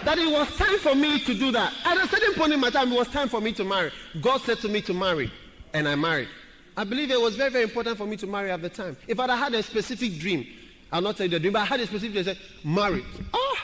That 0.04 0.18
it 0.18 0.30
was 0.30 0.54
time 0.56 0.78
for 0.78 0.94
me 0.94 1.18
to 1.20 1.34
do 1.34 1.50
that. 1.52 1.74
At 1.84 1.96
a 1.98 2.08
certain 2.08 2.34
point 2.34 2.52
in 2.52 2.60
my 2.60 2.70
time, 2.70 2.92
it 2.92 2.96
was 2.96 3.08
time 3.08 3.28
for 3.28 3.40
me 3.40 3.52
to 3.52 3.64
marry. 3.64 3.90
God 4.20 4.40
said 4.40 4.58
to 4.60 4.68
me 4.68 4.80
to 4.82 4.94
marry, 4.94 5.30
and 5.74 5.88
I 5.88 5.94
married. 5.94 6.28
I 6.76 6.84
believe 6.84 7.10
it 7.10 7.20
was 7.20 7.36
very, 7.36 7.50
very 7.50 7.64
important 7.64 7.98
for 7.98 8.06
me 8.06 8.16
to 8.18 8.26
marry 8.26 8.50
at 8.50 8.62
the 8.62 8.68
time. 8.68 8.96
If 9.08 9.18
I 9.18 9.34
had 9.34 9.54
a 9.54 9.62
specific 9.62 10.18
dream, 10.18 10.46
I'll 10.92 11.00
not 11.00 11.16
tell 11.16 11.26
you 11.26 11.30
the 11.30 11.40
dream, 11.40 11.52
but 11.52 11.62
I 11.62 11.64
had 11.64 11.80
a 11.80 11.86
specific 11.86 12.12
dream, 12.12 12.22
I 12.22 12.34
said, 12.34 12.38
marry. 12.64 13.04
Oh, 13.34 13.56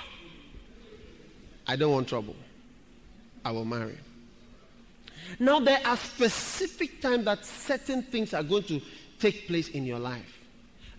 I 1.66 1.76
don't 1.76 1.92
want 1.92 2.08
trouble. 2.08 2.36
I 3.44 3.50
will 3.50 3.64
marry. 3.64 3.98
Now, 5.38 5.60
there 5.60 5.80
are 5.84 5.96
specific 5.96 7.00
times 7.00 7.24
that 7.24 7.46
certain 7.46 8.02
things 8.02 8.34
are 8.34 8.42
going 8.42 8.64
to 8.64 8.80
take 9.18 9.46
place 9.46 9.68
in 9.68 9.86
your 9.86 9.98
life. 9.98 10.38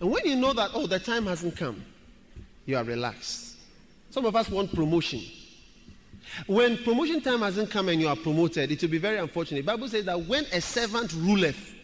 And 0.04 0.12
when 0.12 0.26
you 0.26 0.36
know 0.36 0.52
that, 0.52 0.72
oh, 0.74 0.86
the 0.86 0.98
time 0.98 1.24
hasn't 1.24 1.56
come, 1.56 1.82
you 2.66 2.76
are 2.76 2.84
relaxed. 2.84 3.56
Some 4.10 4.26
of 4.26 4.36
us 4.36 4.50
want 4.50 4.74
promotion. 4.74 5.22
When 6.46 6.76
promotion 6.76 7.22
time 7.22 7.40
hasn't 7.40 7.70
come 7.70 7.88
and 7.88 7.98
you 7.98 8.08
are 8.08 8.16
promoted, 8.16 8.70
it 8.70 8.82
will 8.82 8.90
be 8.90 8.98
very 8.98 9.16
unfortunate. 9.16 9.64
The 9.64 9.72
Bible 9.72 9.88
says 9.88 10.04
that 10.04 10.26
when 10.26 10.44
a 10.52 10.60
servant 10.60 11.14
ruleth, 11.14 11.74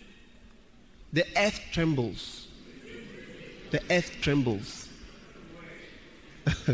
the 1.15 1.25
earth 1.35 1.59
trembles. 1.73 2.49
The 3.71 3.81
earth 3.91 4.11
trembles. 4.21 4.91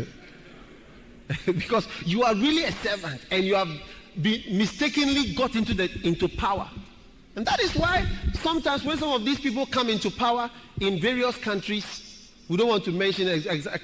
because 1.45 1.87
you 2.05 2.23
are 2.23 2.35
really 2.35 2.65
a 2.65 2.73
servant 2.73 3.21
and 3.31 3.45
you 3.45 3.55
have 3.55 3.69
been 4.21 4.43
mistakenly 4.51 5.33
got 5.33 5.55
into 5.55 5.73
the 5.73 5.89
into 6.03 6.27
power. 6.27 6.69
And 7.37 7.45
that 7.45 7.61
is 7.61 7.75
why 7.75 8.03
sometimes 8.41 8.83
when 8.83 8.97
some 8.97 9.11
of 9.11 9.23
these 9.23 9.39
people 9.39 9.67
come 9.67 9.89
into 9.89 10.09
power 10.09 10.49
in 10.81 10.99
various 10.99 11.37
countries, 11.37 12.31
we 12.49 12.57
don't 12.57 12.67
want 12.67 12.83
to 12.85 12.91
mention, 12.91 13.27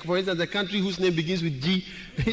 for 0.04 0.18
instance, 0.18 0.40
a 0.40 0.48
country 0.48 0.80
whose 0.80 1.00
name 1.00 1.16
begins 1.16 1.44
with 1.44 1.62
G. 1.62 1.86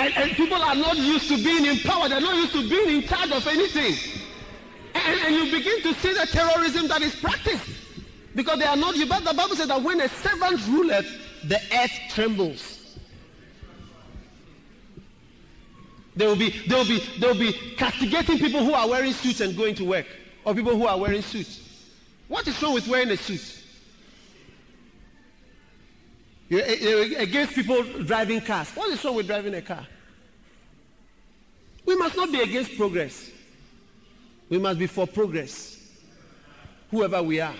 and, 0.00 0.12
and, 0.16 0.30
people 0.32 0.60
are 0.60 0.74
not 0.74 0.96
used 0.96 1.28
to 1.28 1.36
being 1.36 1.66
in 1.66 1.78
power. 1.78 2.08
They're 2.08 2.20
not 2.20 2.34
used 2.34 2.52
to 2.54 2.68
being 2.68 2.96
in 2.96 3.08
charge 3.08 3.30
of 3.30 3.46
anything. 3.46 3.94
And, 4.94 5.20
and 5.20 5.34
you 5.36 5.56
begin 5.56 5.80
to 5.82 5.94
see 6.00 6.12
the 6.14 6.26
terrorism 6.26 6.88
that 6.88 7.00
is 7.00 7.14
practiced. 7.14 7.70
Because 8.34 8.58
they 8.58 8.64
are 8.64 8.76
not, 8.76 8.96
you 8.96 9.06
but 9.06 9.24
the 9.24 9.32
Bible 9.32 9.54
says 9.54 9.68
that 9.68 9.80
when 9.80 10.00
a 10.00 10.08
servant 10.08 10.60
ruleth, 10.66 11.06
the 11.44 11.60
earth 11.72 11.92
trembles. 12.10 12.77
They 16.18 16.26
will 16.26 16.34
be, 16.34 16.50
they 16.50 16.74
will 16.74 16.84
be, 16.84 16.98
they 16.98 17.26
will 17.28 17.38
be 17.38 17.52
castigating 17.76 18.38
people 18.38 18.64
who 18.64 18.74
are 18.74 18.88
wearing 18.88 19.12
suits 19.12 19.40
and 19.40 19.56
going 19.56 19.76
to 19.76 19.84
work, 19.84 20.06
or 20.44 20.52
people 20.52 20.76
who 20.76 20.84
are 20.84 20.98
wearing 20.98 21.22
suits. 21.22 21.60
What 22.26 22.46
is 22.48 22.60
wrong 22.60 22.74
with 22.74 22.88
wearing 22.88 23.08
a 23.10 23.16
suit? 23.16 23.62
Eh, 26.50 26.74
you're 26.80 27.20
against 27.20 27.54
people 27.54 27.84
driving 28.02 28.40
cars. 28.40 28.68
What 28.70 28.90
is 28.90 29.04
wrong 29.04 29.14
with 29.14 29.28
driving 29.28 29.54
a 29.54 29.62
car? 29.62 29.86
We 31.86 31.94
must 31.94 32.16
not 32.16 32.32
be 32.32 32.40
against 32.40 32.76
progress. 32.76 33.30
We 34.48 34.58
must 34.58 34.80
be 34.80 34.88
for 34.88 35.06
progress, 35.06 35.80
whoever 36.90 37.22
we 37.22 37.40
are. 37.40 37.54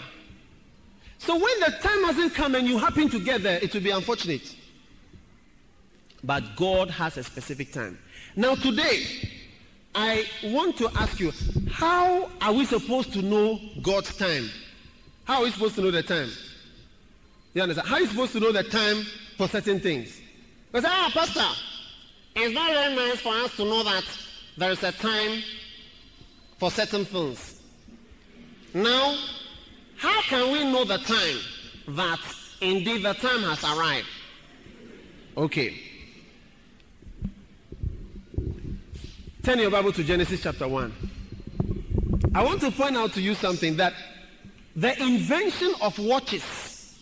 So 1.19 1.35
when 1.35 1.61
the 1.61 1.77
time 1.81 2.03
hasn't 2.07 2.35
come 2.35 2.57
and 2.57 2.67
you 2.67 2.79
happen 2.79 3.09
to 3.11 3.21
get 3.21 3.45
there, 3.45 3.61
it 3.63 3.73
will 3.73 3.83
be 3.83 3.91
unfortunate. 3.91 4.53
But 6.25 6.57
God 6.57 6.91
has 6.91 7.17
a 7.19 7.23
specific 7.23 7.73
time. 7.73 7.99
Now, 8.39 8.55
today, 8.55 9.03
I 9.97 10.25
want 10.45 10.77
to 10.77 10.89
ask 10.95 11.19
you 11.19 11.33
how 11.73 12.31
are 12.41 12.53
we 12.53 12.67
supposed 12.67 13.13
to 13.15 13.21
know 13.21 13.59
God's 13.83 14.17
time? 14.17 14.49
How 15.25 15.39
are 15.39 15.43
we 15.43 15.51
supposed 15.51 15.75
to 15.75 15.81
know 15.81 15.91
the 15.91 16.05
time? 16.05 16.31
You 17.53 17.63
understand? 17.63 17.89
How 17.89 17.97
are 17.97 18.01
you 18.01 18.07
supposed 18.07 18.31
to 18.35 18.39
know 18.39 18.53
the 18.53 18.63
time 18.63 19.05
for 19.37 19.49
certain 19.49 19.81
things? 19.81 20.21
Because, 20.71 20.89
ah, 20.89 21.11
Pastor, 21.13 21.49
it's 22.37 22.55
not 22.55 22.71
very 22.71 22.95
nice 22.95 23.19
for 23.21 23.35
us 23.35 23.57
to 23.57 23.65
know 23.65 23.83
that 23.83 24.05
there 24.57 24.71
is 24.71 24.85
a 24.85 24.93
time 24.93 25.43
for 26.59 26.71
certain 26.71 27.05
things. 27.05 27.61
Now, 28.73 29.19
how 29.97 30.23
can 30.23 30.53
we 30.53 30.63
know 30.63 30.85
the 30.85 30.99
time 30.99 31.39
that 31.89 32.21
indeed 32.61 33.03
the 33.03 33.15
time 33.15 33.43
has 33.43 33.65
arrived? 33.65 34.07
Okay. 35.37 35.88
Turn 39.49 39.61
your 39.61 39.71
Bible 39.71 39.93
to 39.93 40.05
Genesis 40.05 40.43
chapter 40.43 40.69
1. 40.69 40.93
I 42.35 42.45
want 42.45 42.61
to 42.61 42.71
point 42.71 42.99
out 42.99 43.15
to 43.15 43.23
you 43.23 43.33
something 43.33 43.79
that 43.79 43.95
the 44.77 44.93
invention 45.03 45.73
of 45.81 45.99
watches 45.99 46.99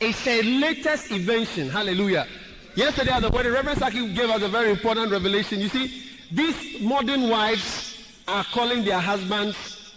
is 0.00 0.26
a 0.26 0.40
latest 0.40 1.10
invention. 1.10 1.68
Hallelujah. 1.68 2.26
Yesterday 2.74 3.10
at 3.10 3.20
the 3.20 3.28
wedding, 3.28 3.52
Reverend 3.52 3.78
Saki 3.80 4.14
gave 4.14 4.30
us 4.30 4.40
a 4.40 4.48
very 4.48 4.70
important 4.70 5.12
revelation. 5.12 5.60
You 5.60 5.68
see, 5.68 6.04
these 6.32 6.80
modern 6.80 7.28
wives 7.28 8.02
are 8.26 8.44
calling 8.44 8.82
their 8.82 9.00
husbands 9.00 9.92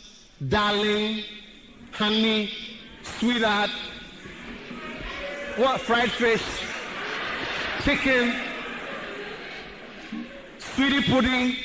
darling, 0.49 1.23
honey, 1.93 2.51
sweetheart, 3.01 3.69
what, 5.55 5.79
fried 5.79 6.11
fish, 6.11 6.43
chicken, 7.85 8.52
sweetie 10.75 11.03
pudding. 11.03 11.55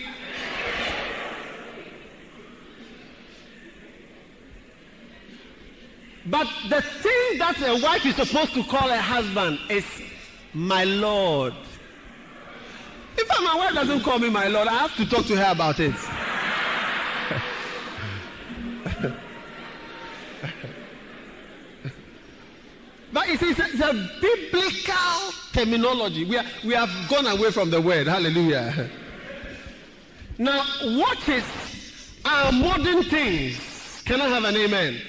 But 6.26 6.46
the 6.68 6.82
thing 6.82 7.38
that 7.38 7.56
a 7.62 7.80
wife 7.82 8.04
is 8.04 8.16
supposed 8.16 8.52
to 8.54 8.62
call 8.64 8.90
a 8.90 8.98
husband 8.98 9.58
is 9.70 9.84
my 10.52 10.84
Lord. 10.84 11.54
If 13.16 13.28
my 13.28 13.54
wife 13.56 13.74
doesn't 13.74 14.02
call 14.02 14.18
me 14.18 14.28
my 14.28 14.46
Lord, 14.48 14.68
I 14.68 14.74
have 14.74 14.94
to 14.96 15.06
talk 15.08 15.24
to 15.26 15.36
her 15.36 15.52
about 15.52 15.80
it. 15.80 15.94
but 23.12 23.28
it's, 23.28 23.42
it's, 23.42 23.58
it's, 23.58 23.80
a 23.80 24.10
biblical 24.20 25.32
terminology. 25.52 26.24
We, 26.24 26.36
are, 26.36 26.44
we 26.64 26.74
have 26.74 26.90
gone 27.08 27.26
away 27.26 27.50
from 27.50 27.70
the 27.70 27.80
word. 27.80 28.06
Hallelujah. 28.06 28.90
Now, 30.38 30.64
watches 30.82 31.44
are 32.24 32.52
modern 32.52 33.02
things. 33.04 34.02
Can 34.04 34.20
I 34.20 34.28
have 34.28 34.44
an 34.44 34.56
amen? 34.56 35.00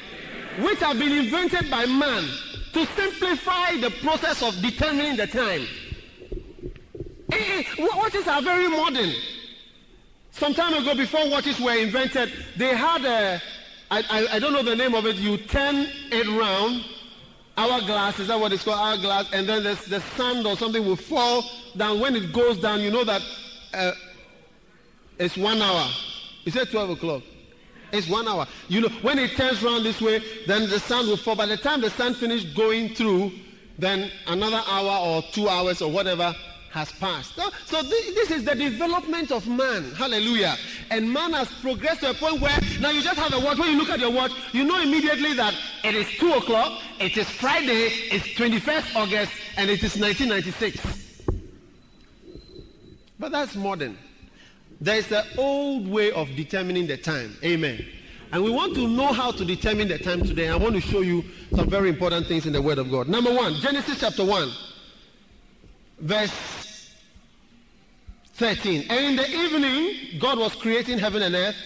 Which 0.62 0.80
have 0.80 0.98
been 0.98 1.12
invented 1.12 1.70
by 1.70 1.86
man 1.86 2.24
to 2.74 2.86
simplify 2.86 3.78
the 3.78 3.92
process 4.02 4.42
of 4.42 4.60
determining 4.62 5.18
the 5.18 5.28
time. 5.28 5.68
Eh, 7.32 7.64
eh, 7.78 7.88
watches 7.96 8.28
are 8.28 8.42
very 8.42 8.68
modern. 8.68 9.14
Some 10.32 10.54
time 10.54 10.74
ago, 10.74 10.96
before 10.96 11.30
watches 11.30 11.60
were 11.60 11.76
invented, 11.78 12.32
they 12.56 12.76
had 12.76 13.04
a, 13.06 13.42
I, 13.92 14.04
I, 14.10 14.36
I 14.36 14.40
don't 14.40 14.54
know 14.54 14.64
the 14.64 14.76
name 14.76 14.96
of 14.96 15.06
it, 15.06 15.18
you 15.18 15.38
turn 15.38 15.88
it 16.12 16.28
round, 16.40 16.86
hourglass, 17.60 18.20
is 18.20 18.28
that 18.28 18.40
what 18.40 18.54
it's 18.54 18.64
called, 18.64 18.80
hourglass, 18.80 19.32
and 19.34 19.48
then 19.48 19.64
the, 19.64 19.76
the 19.90 20.00
sand 20.16 20.46
or 20.48 20.56
something 20.56 20.86
will 20.86 20.96
fall 20.96 21.44
down. 21.76 22.00
When 22.00 22.16
it 22.16 22.32
goes 22.32 22.58
down, 22.60 22.80
you 22.82 22.90
know 22.90 23.04
that 23.04 23.22
uh, 23.74 23.92
it's 25.18 25.36
one 25.36 25.62
hour. 25.62 25.88
He 26.46 26.52
said 26.52 26.72
12 26.72 26.92
o'clock. 26.92 27.24
It's 27.92 28.08
one 28.08 28.28
hour. 28.28 28.48
You 28.68 28.82
know, 28.82 28.90
when 29.02 29.20
it 29.20 29.32
turns 29.32 29.64
around 29.64 29.84
this 29.84 30.00
way, 30.00 30.22
then 30.48 30.70
the 30.70 30.80
sand 30.80 31.08
will 31.08 31.18
fall. 31.18 31.36
By 31.36 31.48
the 31.48 31.58
time 31.58 31.82
the 31.82 31.90
sand 31.90 32.16
finished 32.18 32.56
going 32.56 32.96
through, 32.96 33.32
then 33.78 34.12
another 34.28 34.62
hour 34.68 35.08
or 35.08 35.24
two 35.32 35.50
hours 35.50 35.82
or 35.82 35.92
whatever 35.92 36.34
has 36.72 36.92
passed. 36.94 37.36
So, 37.36 37.50
so 37.66 37.82
this, 37.82 38.14
this, 38.14 38.32
is 38.32 38.44
the 38.46 38.56
development 38.56 39.32
of 39.32 39.48
man. 39.48 39.92
Hallelujah. 39.92 40.56
And 40.90 41.12
man 41.12 41.34
has 41.34 41.50
progressed 41.62 42.02
to 42.02 42.12
a 42.12 42.14
point 42.14 42.42
where 42.42 42.58
now 42.80 42.92
you 42.92 43.02
just 43.02 43.20
have 43.20 43.34
a 43.34 43.40
watch. 43.44 43.58
When 43.58 43.72
you 43.72 43.78
look 43.78 43.90
at 43.90 44.00
your 44.00 44.12
watch, 44.12 44.32
you 44.52 44.64
know 44.64 44.82
immediately 44.82 45.34
that 45.34 45.56
it 45.84 45.96
is 45.96 46.08
2 46.20 46.34
o'clock, 46.34 46.82
it 47.00 47.18
is 47.18 47.30
Friday, 47.30 47.88
it's 48.12 48.26
21st 48.30 48.96
August, 48.96 49.32
and 49.58 49.70
it 49.70 49.84
is 49.84 49.98
1996. 49.98 51.24
But 53.18 53.32
that's 53.32 53.56
modern. 53.56 53.98
There 54.82 54.96
is 54.96 55.12
an 55.12 55.26
old 55.38 55.88
way 55.88 56.12
of 56.12 56.30
determining 56.36 56.88
the 56.88 56.98
time. 56.98 57.36
Amen. 57.44 57.86
And 58.32 58.44
we 58.44 58.52
want 58.52 58.76
to 58.76 58.88
know 58.88 59.08
how 59.12 59.32
to 59.32 59.44
determine 59.44 59.88
the 59.88 59.98
time 59.98 60.24
today. 60.24 60.50
I 60.50 60.56
want 60.56 60.76
to 60.76 60.82
show 60.82 61.02
you 61.02 61.26
some 61.56 61.70
very 61.70 61.90
important 61.90 62.28
things 62.28 62.46
in 62.46 62.54
the 62.54 62.62
Word 62.62 62.78
of 62.78 62.92
God. 62.92 63.08
Number 63.10 63.34
one, 63.34 63.56
Genesis 63.56 64.00
chapter 64.00 64.24
1, 64.24 64.52
verse 66.00 66.32
13. 68.40 68.86
And 68.90 69.06
in 69.06 69.16
the 69.18 69.30
evening, 69.30 70.18
God 70.18 70.40
was 70.40 70.56
creating 70.56 70.98
heaven 70.98 71.22
and 71.22 71.36
earth. 71.36 71.58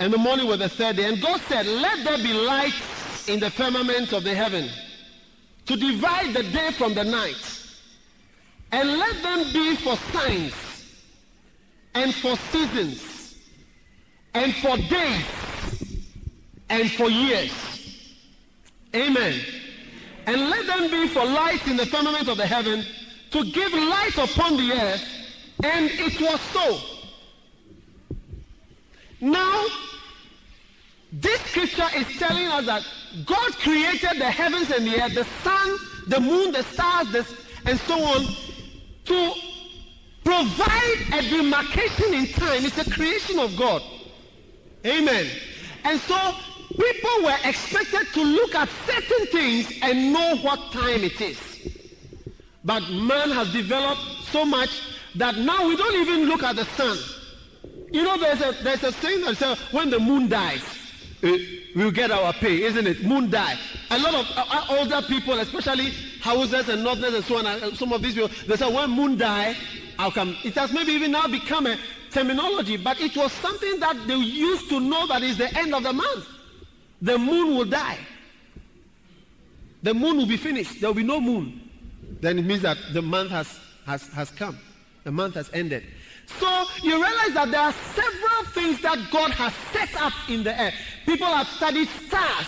and 0.00 0.10
the 0.10 0.18
morning 0.18 0.46
was 0.46 0.58
the 0.58 0.68
third 0.68 0.96
day. 0.96 1.04
And 1.04 1.20
God 1.20 1.40
said, 1.42 1.66
Let 1.66 2.02
there 2.04 2.16
be 2.16 2.32
light 2.32 2.72
in 3.28 3.38
the 3.38 3.50
firmament 3.50 4.14
of 4.14 4.24
the 4.24 4.34
heaven 4.34 4.70
to 5.66 5.76
divide 5.76 6.32
the 6.34 6.42
day 6.42 6.70
from 6.72 6.94
the 6.94 7.04
night, 7.04 7.66
and 8.72 8.98
let 8.98 9.22
them 9.22 9.52
be 9.52 9.76
for 9.76 9.94
signs 10.10 10.54
and 11.94 12.14
for 12.14 12.36
seasons 12.50 13.36
and 14.32 14.54
for 14.56 14.76
days 14.78 15.26
and 16.70 16.90
for 16.92 17.10
years. 17.10 17.52
Amen. 18.94 19.38
And 20.26 20.48
let 20.48 20.66
them 20.66 20.90
be 20.90 21.08
for 21.08 21.24
light 21.26 21.66
in 21.68 21.76
the 21.76 21.86
firmament 21.86 22.28
of 22.28 22.38
the 22.38 22.46
heaven 22.46 22.84
to 23.30 23.44
give 23.50 23.72
light 23.72 24.16
upon 24.18 24.56
the 24.56 24.72
earth. 24.72 25.04
And 25.62 25.90
it 25.92 26.20
was 26.20 26.40
so. 26.40 26.80
Now, 29.20 29.66
this 31.12 31.40
scripture 31.42 31.88
is 31.96 32.06
telling 32.18 32.46
us 32.46 32.66
that 32.66 32.82
God 33.26 33.52
created 33.56 34.18
the 34.18 34.30
heavens 34.30 34.70
and 34.70 34.86
the 34.86 35.02
earth, 35.02 35.14
the 35.14 35.24
sun, 35.42 35.76
the 36.06 36.20
moon, 36.20 36.52
the 36.52 36.62
stars, 36.64 37.10
the, 37.12 37.26
and 37.66 37.78
so 37.80 38.02
on, 38.02 38.26
to 39.04 39.32
provide 40.24 40.96
a 41.12 41.22
demarcation 41.28 42.14
in 42.14 42.26
time. 42.28 42.64
It's 42.64 42.78
a 42.78 42.90
creation 42.90 43.38
of 43.38 43.56
God. 43.56 43.82
Amen. 44.86 45.26
And 45.84 46.00
so 46.00 46.34
people 46.70 47.24
were 47.24 47.36
expected 47.44 48.06
to 48.14 48.22
look 48.22 48.54
at 48.54 48.68
certain 48.86 49.26
things 49.26 49.72
and 49.82 50.12
know 50.12 50.36
what 50.36 50.72
time 50.72 51.04
it 51.04 51.20
is. 51.20 51.49
But 52.64 52.88
man 52.90 53.30
has 53.30 53.52
developed 53.52 54.02
so 54.30 54.44
much 54.44 54.70
that 55.16 55.36
now 55.36 55.66
we 55.66 55.76
don't 55.76 55.94
even 55.96 56.28
look 56.28 56.42
at 56.42 56.56
the 56.56 56.64
sun. 56.64 56.98
You 57.90 58.04
know, 58.04 58.18
there's 58.18 58.40
a, 58.40 58.62
there's 58.62 58.84
a 58.84 58.92
saying 58.92 59.22
that 59.22 59.36
says 59.36 59.58
when 59.72 59.90
the 59.90 59.98
moon 59.98 60.28
dies, 60.28 60.62
uh, 61.22 61.36
we'll 61.74 61.90
get 61.90 62.10
our 62.10 62.32
pay, 62.34 62.62
isn't 62.62 62.86
it? 62.86 63.02
Moon 63.02 63.30
die. 63.30 63.56
A 63.90 63.98
lot 63.98 64.14
of 64.14 64.30
uh, 64.36 64.44
uh 64.48 64.66
older 64.78 65.02
people, 65.02 65.38
especially 65.40 65.90
Hausas 66.20 66.68
and 66.68 66.84
northerners 66.84 67.14
and 67.14 67.24
so 67.24 67.38
on, 67.38 67.46
uh, 67.46 67.74
some 67.74 67.92
of 67.92 68.02
these 68.02 68.14
people, 68.14 68.30
they 68.46 68.56
say 68.56 68.72
when 68.72 68.90
moon 68.90 69.16
die, 69.16 69.56
how 69.98 70.10
come? 70.10 70.36
It 70.44 70.54
has 70.54 70.72
maybe 70.72 70.92
even 70.92 71.10
now 71.10 71.26
become 71.26 71.66
a 71.66 71.76
terminology, 72.10 72.76
but 72.76 73.00
it 73.00 73.16
was 73.16 73.32
something 73.32 73.80
that 73.80 73.96
they 74.06 74.16
used 74.16 74.68
to 74.68 74.80
know 74.80 75.06
that 75.08 75.22
is 75.22 75.36
the 75.36 75.52
end 75.58 75.74
of 75.74 75.82
the 75.82 75.92
month. 75.92 76.26
The 77.02 77.18
moon 77.18 77.56
will 77.56 77.64
die. 77.64 77.98
The 79.82 79.94
moon 79.94 80.18
will 80.18 80.26
be 80.26 80.36
finished. 80.36 80.80
There 80.80 80.90
will 80.90 80.94
be 80.94 81.02
no 81.02 81.20
moon. 81.20 81.69
Then 82.20 82.38
it 82.38 82.44
means 82.44 82.62
that 82.62 82.76
the 82.92 83.02
month 83.02 83.30
has, 83.30 83.58
has, 83.86 84.08
has 84.08 84.30
come. 84.30 84.58
The 85.04 85.12
month 85.12 85.34
has 85.34 85.50
ended. 85.52 85.84
So 86.38 86.64
you 86.82 86.94
realize 86.94 87.34
that 87.34 87.50
there 87.50 87.60
are 87.60 87.72
several 87.72 88.44
things 88.52 88.80
that 88.82 88.98
God 89.10 89.30
has 89.32 89.52
set 89.72 90.00
up 90.00 90.12
in 90.28 90.42
the 90.42 90.58
air. 90.58 90.72
People 91.06 91.26
have 91.26 91.46
studied 91.48 91.88
stars. 92.06 92.46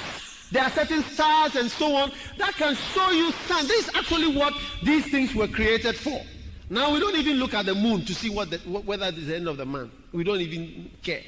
There 0.51 0.63
are 0.63 0.71
certain 0.71 1.03
stars 1.03 1.57
and 1.57 1.71
so 1.71 1.97
on 1.97 2.13
that 2.39 2.55
can 2.55 2.75
show 2.75 3.11
you 3.11 3.33
signs. 3.33 3.69
This 3.69 3.89
is 3.89 3.95
actually 3.95 4.37
what 4.37 4.55
these 4.83 5.07
things 5.11 5.35
were 5.35 5.49
created 5.49 5.97
for. 5.97 6.21
Now 6.69 6.93
we 6.93 7.01
don't 7.01 7.17
even 7.17 7.37
look 7.39 7.55
at 7.55 7.67
the 7.67 7.75
moon 7.75 8.05
to 8.05 8.15
see 8.15 8.31
what 8.31 8.51
the, 8.51 8.59
whether 8.59 9.07
it's 9.07 9.27
the 9.27 9.37
end 9.37 9.49
of 9.49 9.57
the 9.57 9.65
month. 9.65 9.93
We 10.13 10.25
don't 10.25 10.41
even 10.41 10.91
care. 11.03 11.23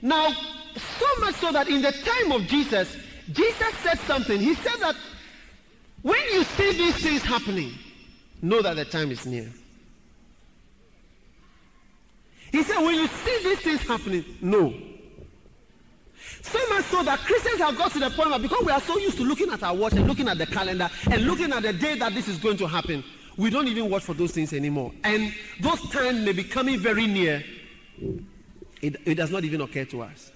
Now, 0.00 0.30
so 0.30 1.06
much 1.20 1.34
so 1.36 1.50
that 1.52 1.68
in 1.68 1.82
the 1.82 1.92
time 1.92 2.32
of 2.32 2.42
Jesus, 2.46 2.96
Jesus 3.32 3.74
said 3.82 3.98
something. 4.00 4.38
He 4.38 4.54
said 4.54 4.76
that 4.80 4.94
when 6.02 6.20
you 6.32 6.44
see 6.44 6.72
these 6.72 6.96
things 6.96 7.22
happening, 7.22 7.72
know 8.42 8.62
that 8.62 8.76
the 8.76 8.84
time 8.84 9.10
is 9.10 9.26
near. 9.26 9.50
He 12.52 12.62
said, 12.62 12.80
when 12.82 12.94
you 12.94 13.06
see 13.06 13.42
these 13.44 13.60
things 13.60 13.80
happening, 13.82 14.24
no. 14.40 14.72
So 16.42 16.58
much 16.68 16.84
so 16.86 17.02
that 17.02 17.18
Christians 17.20 17.58
have 17.58 17.76
got 17.76 17.92
to 17.92 17.98
the 17.98 18.10
point 18.10 18.30
where 18.30 18.38
because 18.38 18.64
we 18.64 18.72
are 18.72 18.80
so 18.80 18.96
used 18.98 19.16
to 19.18 19.24
looking 19.24 19.50
at 19.50 19.62
our 19.62 19.74
watch 19.74 19.92
and 19.94 20.06
looking 20.06 20.28
at 20.28 20.38
the 20.38 20.46
calendar 20.46 20.88
and 21.10 21.22
looking 21.22 21.52
at 21.52 21.62
the 21.62 21.72
day 21.72 21.98
that 21.98 22.14
this 22.14 22.28
is 22.28 22.38
going 22.38 22.56
to 22.58 22.66
happen, 22.66 23.04
we 23.36 23.50
don't 23.50 23.68
even 23.68 23.90
watch 23.90 24.02
for 24.02 24.14
those 24.14 24.32
things 24.32 24.52
anymore. 24.52 24.92
And 25.04 25.32
those 25.60 25.80
times 25.90 26.24
may 26.24 26.32
be 26.32 26.44
coming 26.44 26.78
very 26.78 27.06
near. 27.06 27.44
It, 28.80 28.96
it 29.04 29.14
does 29.16 29.30
not 29.30 29.44
even 29.44 29.60
occur 29.60 29.84
to 29.86 30.02
us. 30.02 30.32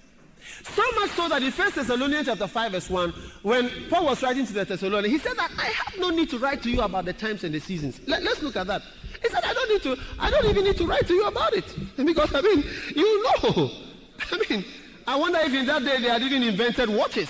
So 0.63 0.83
much 0.99 1.11
so 1.11 1.29
that 1.29 1.41
in 1.41 1.51
1 1.51 1.71
Thessalonians 1.71 2.27
chapter 2.27 2.47
5, 2.47 2.71
verse 2.71 2.89
1, 2.89 3.09
when 3.41 3.69
Paul 3.89 4.05
was 4.05 4.21
writing 4.21 4.45
to 4.45 4.53
the 4.53 4.65
Thessalonians, 4.65 5.13
he 5.13 5.19
said 5.19 5.37
that 5.37 5.51
I 5.57 5.65
have 5.65 5.97
no 5.99 6.09
need 6.09 6.29
to 6.31 6.37
write 6.37 6.61
to 6.63 6.69
you 6.69 6.81
about 6.81 7.05
the 7.05 7.13
times 7.13 7.43
and 7.43 7.53
the 7.53 7.59
seasons. 7.59 7.99
Let, 8.07 8.25
us 8.25 8.41
look 8.41 8.55
at 8.55 8.67
that. 8.67 8.81
He 9.21 9.29
said, 9.29 9.43
I 9.43 9.53
don't 9.53 9.69
need 9.69 9.81
to, 9.83 9.97
I 10.19 10.29
don't 10.29 10.45
even 10.45 10.63
need 10.63 10.77
to 10.77 10.85
write 10.85 11.07
to 11.07 11.13
you 11.13 11.25
about 11.25 11.53
it. 11.53 11.65
Because 11.97 12.33
I 12.33 12.41
mean, 12.41 12.63
you 12.95 13.23
know. 13.23 13.71
I 14.31 14.43
mean, 14.49 14.65
I 15.07 15.15
wonder 15.15 15.39
if 15.39 15.53
in 15.53 15.65
that 15.65 15.83
day 15.83 15.99
they 15.99 16.09
had 16.09 16.21
even 16.21 16.43
invented 16.43 16.89
watches. 16.89 17.29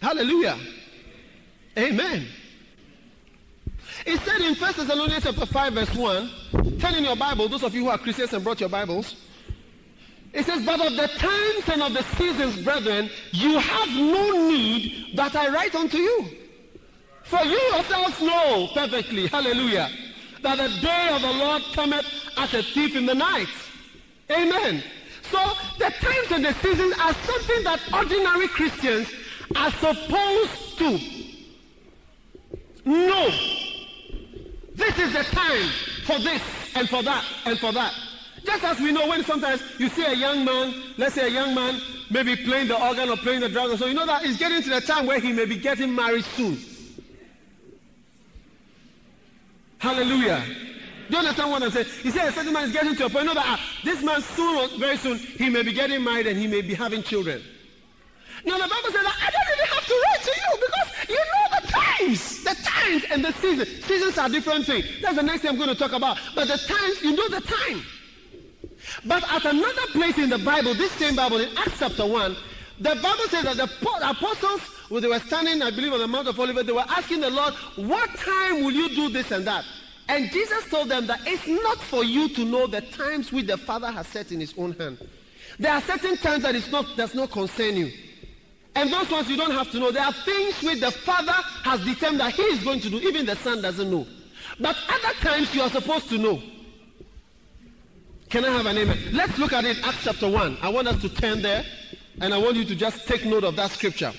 Hallelujah. 0.00 0.58
Amen. 1.76 2.26
It 4.06 4.20
said 4.20 4.40
in 4.40 4.54
1 4.54 4.72
Thessalonians 4.76 5.24
chapter 5.24 5.46
5, 5.46 5.72
verse 5.72 5.94
1, 5.94 6.78
turn 6.78 6.94
in 6.94 7.04
your 7.04 7.16
Bible, 7.16 7.48
those 7.48 7.62
of 7.62 7.74
you 7.74 7.84
who 7.84 7.88
are 7.88 7.98
Christians 7.98 8.32
and 8.32 8.42
brought 8.44 8.60
your 8.60 8.68
Bibles. 8.68 9.16
It 10.32 10.44
says, 10.44 10.64
But 10.64 10.84
of 10.84 10.94
the 10.94 11.08
times 11.18 11.68
and 11.68 11.82
of 11.82 11.92
the 11.92 12.02
seasons, 12.16 12.62
brethren, 12.62 13.10
you 13.32 13.58
have 13.58 13.88
no 13.88 14.48
need 14.48 15.16
that 15.16 15.34
I 15.34 15.48
write 15.48 15.74
unto 15.74 15.98
you. 15.98 16.26
For 17.24 17.40
you 17.44 17.60
yourselves 17.72 18.20
know 18.20 18.68
perfectly, 18.72 19.26
hallelujah, 19.26 19.90
that 20.42 20.56
the 20.56 20.80
day 20.80 21.08
of 21.12 21.20
the 21.20 21.32
Lord 21.32 21.62
cometh 21.74 22.06
as 22.36 22.54
a 22.54 22.62
thief 22.62 22.96
in 22.96 23.06
the 23.06 23.14
night. 23.14 23.48
Amen. 24.30 24.82
So 25.30 25.38
the 25.78 25.90
times 25.90 26.32
and 26.32 26.44
the 26.44 26.54
seasons 26.54 26.94
are 26.98 27.12
something 27.12 27.64
that 27.64 27.80
ordinary 27.92 28.48
Christians 28.48 29.10
are 29.56 29.70
supposed 29.72 30.78
to 30.78 30.98
know. 32.84 33.30
This 34.74 34.98
is 34.98 35.12
the 35.12 35.24
time 35.24 35.68
for 36.04 36.18
this 36.18 36.42
and 36.74 36.88
for 36.88 37.02
that 37.02 37.24
and 37.44 37.58
for 37.58 37.72
that. 37.72 37.92
Just 38.44 38.64
as 38.64 38.80
we 38.80 38.92
know 38.92 39.06
when 39.08 39.24
sometimes 39.24 39.62
you 39.78 39.88
see 39.88 40.04
a 40.04 40.14
young 40.14 40.44
man, 40.44 40.74
let's 40.96 41.14
say 41.14 41.26
a 41.26 41.30
young 41.30 41.54
man, 41.54 41.80
maybe 42.10 42.36
playing 42.36 42.68
the 42.68 42.80
organ 42.80 43.08
or 43.08 43.16
playing 43.16 43.40
the 43.40 43.48
drums, 43.48 43.78
so 43.78 43.86
you 43.86 43.94
know 43.94 44.06
that 44.06 44.24
he's 44.24 44.38
getting 44.38 44.62
to 44.62 44.70
the 44.70 44.80
time 44.80 45.06
where 45.06 45.18
he 45.18 45.32
may 45.32 45.44
be 45.44 45.56
getting 45.56 45.94
married 45.94 46.24
soon. 46.24 46.58
Hallelujah. 49.78 50.42
Do 51.08 51.14
you 51.14 51.18
understand 51.20 51.50
what 51.50 51.62
I'm 51.62 51.70
saying? 51.70 51.86
He 52.02 52.10
said 52.10 52.28
a 52.28 52.32
certain 52.32 52.52
man 52.52 52.64
is 52.64 52.72
getting 52.72 52.94
to 52.96 53.06
a 53.06 53.08
point. 53.08 53.24
You 53.24 53.28
know 53.28 53.34
that 53.34 53.46
ah, 53.46 53.60
this 53.82 54.02
man 54.02 54.20
soon 54.20 54.78
very 54.78 54.96
soon 54.98 55.16
he 55.18 55.48
may 55.48 55.62
be 55.62 55.72
getting 55.72 56.04
married 56.04 56.26
and 56.26 56.38
he 56.38 56.46
may 56.46 56.60
be 56.60 56.74
having 56.74 57.02
children. 57.02 57.42
Now 58.44 58.54
the 58.58 58.68
Bible 58.68 58.92
says 58.92 59.04
that 59.04 59.16
I 59.22 59.30
don't 59.30 59.46
really 59.48 59.68
have 59.68 59.86
to 59.86 60.04
write 60.04 60.22
to 60.22 60.30
you 60.30 60.66
because 60.66 61.08
you 61.08 61.16
know 61.16 61.60
the 61.60 61.66
times, 61.68 62.44
the 62.44 62.54
times 62.62 63.04
and 63.10 63.24
the 63.24 63.32
seasons. 63.34 63.84
Seasons 63.84 64.18
are 64.18 64.28
different 64.28 64.66
things. 64.66 64.84
That's 65.00 65.16
the 65.16 65.22
next 65.22 65.42
thing 65.42 65.50
I'm 65.50 65.56
going 65.56 65.70
to 65.70 65.74
talk 65.74 65.92
about. 65.92 66.18
But 66.34 66.48
the 66.48 66.58
times, 66.58 67.02
you 67.02 67.16
know 67.16 67.28
the 67.28 67.40
time. 67.40 67.82
But 69.04 69.24
at 69.32 69.44
another 69.44 69.86
place 69.92 70.18
in 70.18 70.30
the 70.30 70.38
Bible, 70.38 70.74
this 70.74 70.92
same 70.92 71.16
Bible 71.16 71.38
in 71.38 71.56
Acts 71.56 71.78
chapter 71.78 72.06
1, 72.06 72.36
the 72.80 72.94
Bible 73.02 73.24
says 73.28 73.44
that 73.44 73.56
the 73.56 73.64
apostles, 74.08 74.60
when 74.88 75.02
they 75.02 75.08
were 75.08 75.18
standing, 75.20 75.62
I 75.62 75.70
believe, 75.70 75.92
on 75.92 76.00
the 76.00 76.08
Mount 76.08 76.28
of 76.28 76.38
Olives, 76.38 76.64
they 76.64 76.72
were 76.72 76.84
asking 76.88 77.20
the 77.20 77.30
Lord, 77.30 77.54
what 77.76 78.08
time 78.16 78.64
will 78.64 78.72
you 78.72 78.88
do 78.88 79.08
this 79.08 79.30
and 79.30 79.46
that? 79.46 79.64
And 80.08 80.30
Jesus 80.30 80.68
told 80.70 80.88
them 80.88 81.06
that 81.06 81.20
it's 81.26 81.46
not 81.46 81.78
for 81.78 82.02
you 82.02 82.28
to 82.30 82.44
know 82.44 82.66
the 82.66 82.80
times 82.80 83.30
which 83.30 83.46
the 83.46 83.58
Father 83.58 83.90
has 83.90 84.06
set 84.06 84.32
in 84.32 84.40
his 84.40 84.54
own 84.56 84.72
hand. 84.72 84.98
There 85.58 85.72
are 85.72 85.82
certain 85.82 86.16
times 86.16 86.44
that 86.44 86.54
it's 86.54 86.70
not, 86.70 86.86
does 86.96 87.14
not 87.14 87.30
concern 87.30 87.76
you. 87.76 87.92
And 88.74 88.92
those 88.92 89.10
ones 89.10 89.28
you 89.28 89.36
don't 89.36 89.50
have 89.50 89.70
to 89.72 89.78
know. 89.78 89.90
There 89.90 90.04
are 90.04 90.12
things 90.12 90.62
which 90.62 90.80
the 90.80 90.90
Father 90.90 91.32
has 91.64 91.84
determined 91.84 92.20
that 92.20 92.32
he 92.32 92.42
is 92.42 92.62
going 92.62 92.80
to 92.80 92.90
do. 92.90 92.98
Even 93.00 93.26
the 93.26 93.36
Son 93.36 93.60
doesn't 93.60 93.90
know. 93.90 94.06
But 94.60 94.76
other 94.88 95.14
times 95.20 95.54
you 95.54 95.62
are 95.62 95.70
supposed 95.70 96.08
to 96.10 96.18
know. 96.18 96.40
Can 98.28 98.44
I 98.44 98.50
have 98.50 98.66
an 98.66 98.76
amen? 98.76 98.98
Let's 99.12 99.38
look 99.38 99.54
at 99.54 99.64
it, 99.64 99.78
Acts 99.86 100.04
chapter 100.04 100.28
1. 100.28 100.58
I 100.60 100.68
want 100.68 100.86
us 100.86 101.00
to 101.00 101.08
turn 101.08 101.40
there. 101.40 101.64
And 102.20 102.34
I 102.34 102.38
want 102.38 102.56
you 102.56 102.64
to 102.64 102.74
just 102.74 103.06
take 103.06 103.24
note 103.24 103.44
of 103.44 103.56
that 103.56 103.70
scripture. 103.70 104.12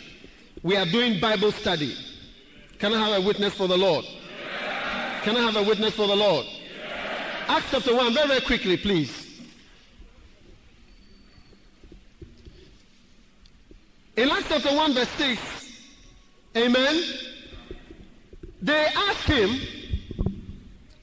We 0.63 0.77
are 0.77 0.85
doing 0.85 1.19
Bible 1.19 1.51
study. 1.51 1.95
Can 2.79 2.93
I 2.93 3.07
have 3.07 3.23
a 3.23 3.25
witness 3.25 3.53
for 3.53 3.67
the 3.67 3.77
Lord? 3.77 4.05
Can 5.21 5.35
I 5.35 5.41
have 5.41 5.57
a 5.57 5.63
witness 5.63 5.93
for 5.95 6.07
the 6.07 6.15
Lord? 6.15 6.45
Acts 7.47 7.67
chapter 7.71 7.93
1, 7.93 8.13
very, 8.13 8.27
very 8.27 8.41
quickly, 8.41 8.77
please. 8.77 9.41
In 14.15 14.29
Acts 14.29 14.47
chapter 14.47 14.73
1, 14.73 14.93
verse 14.93 15.09
6, 15.09 15.71
amen, 16.55 17.03
they 18.61 18.85
asked 18.95 19.23
him, 19.23 19.59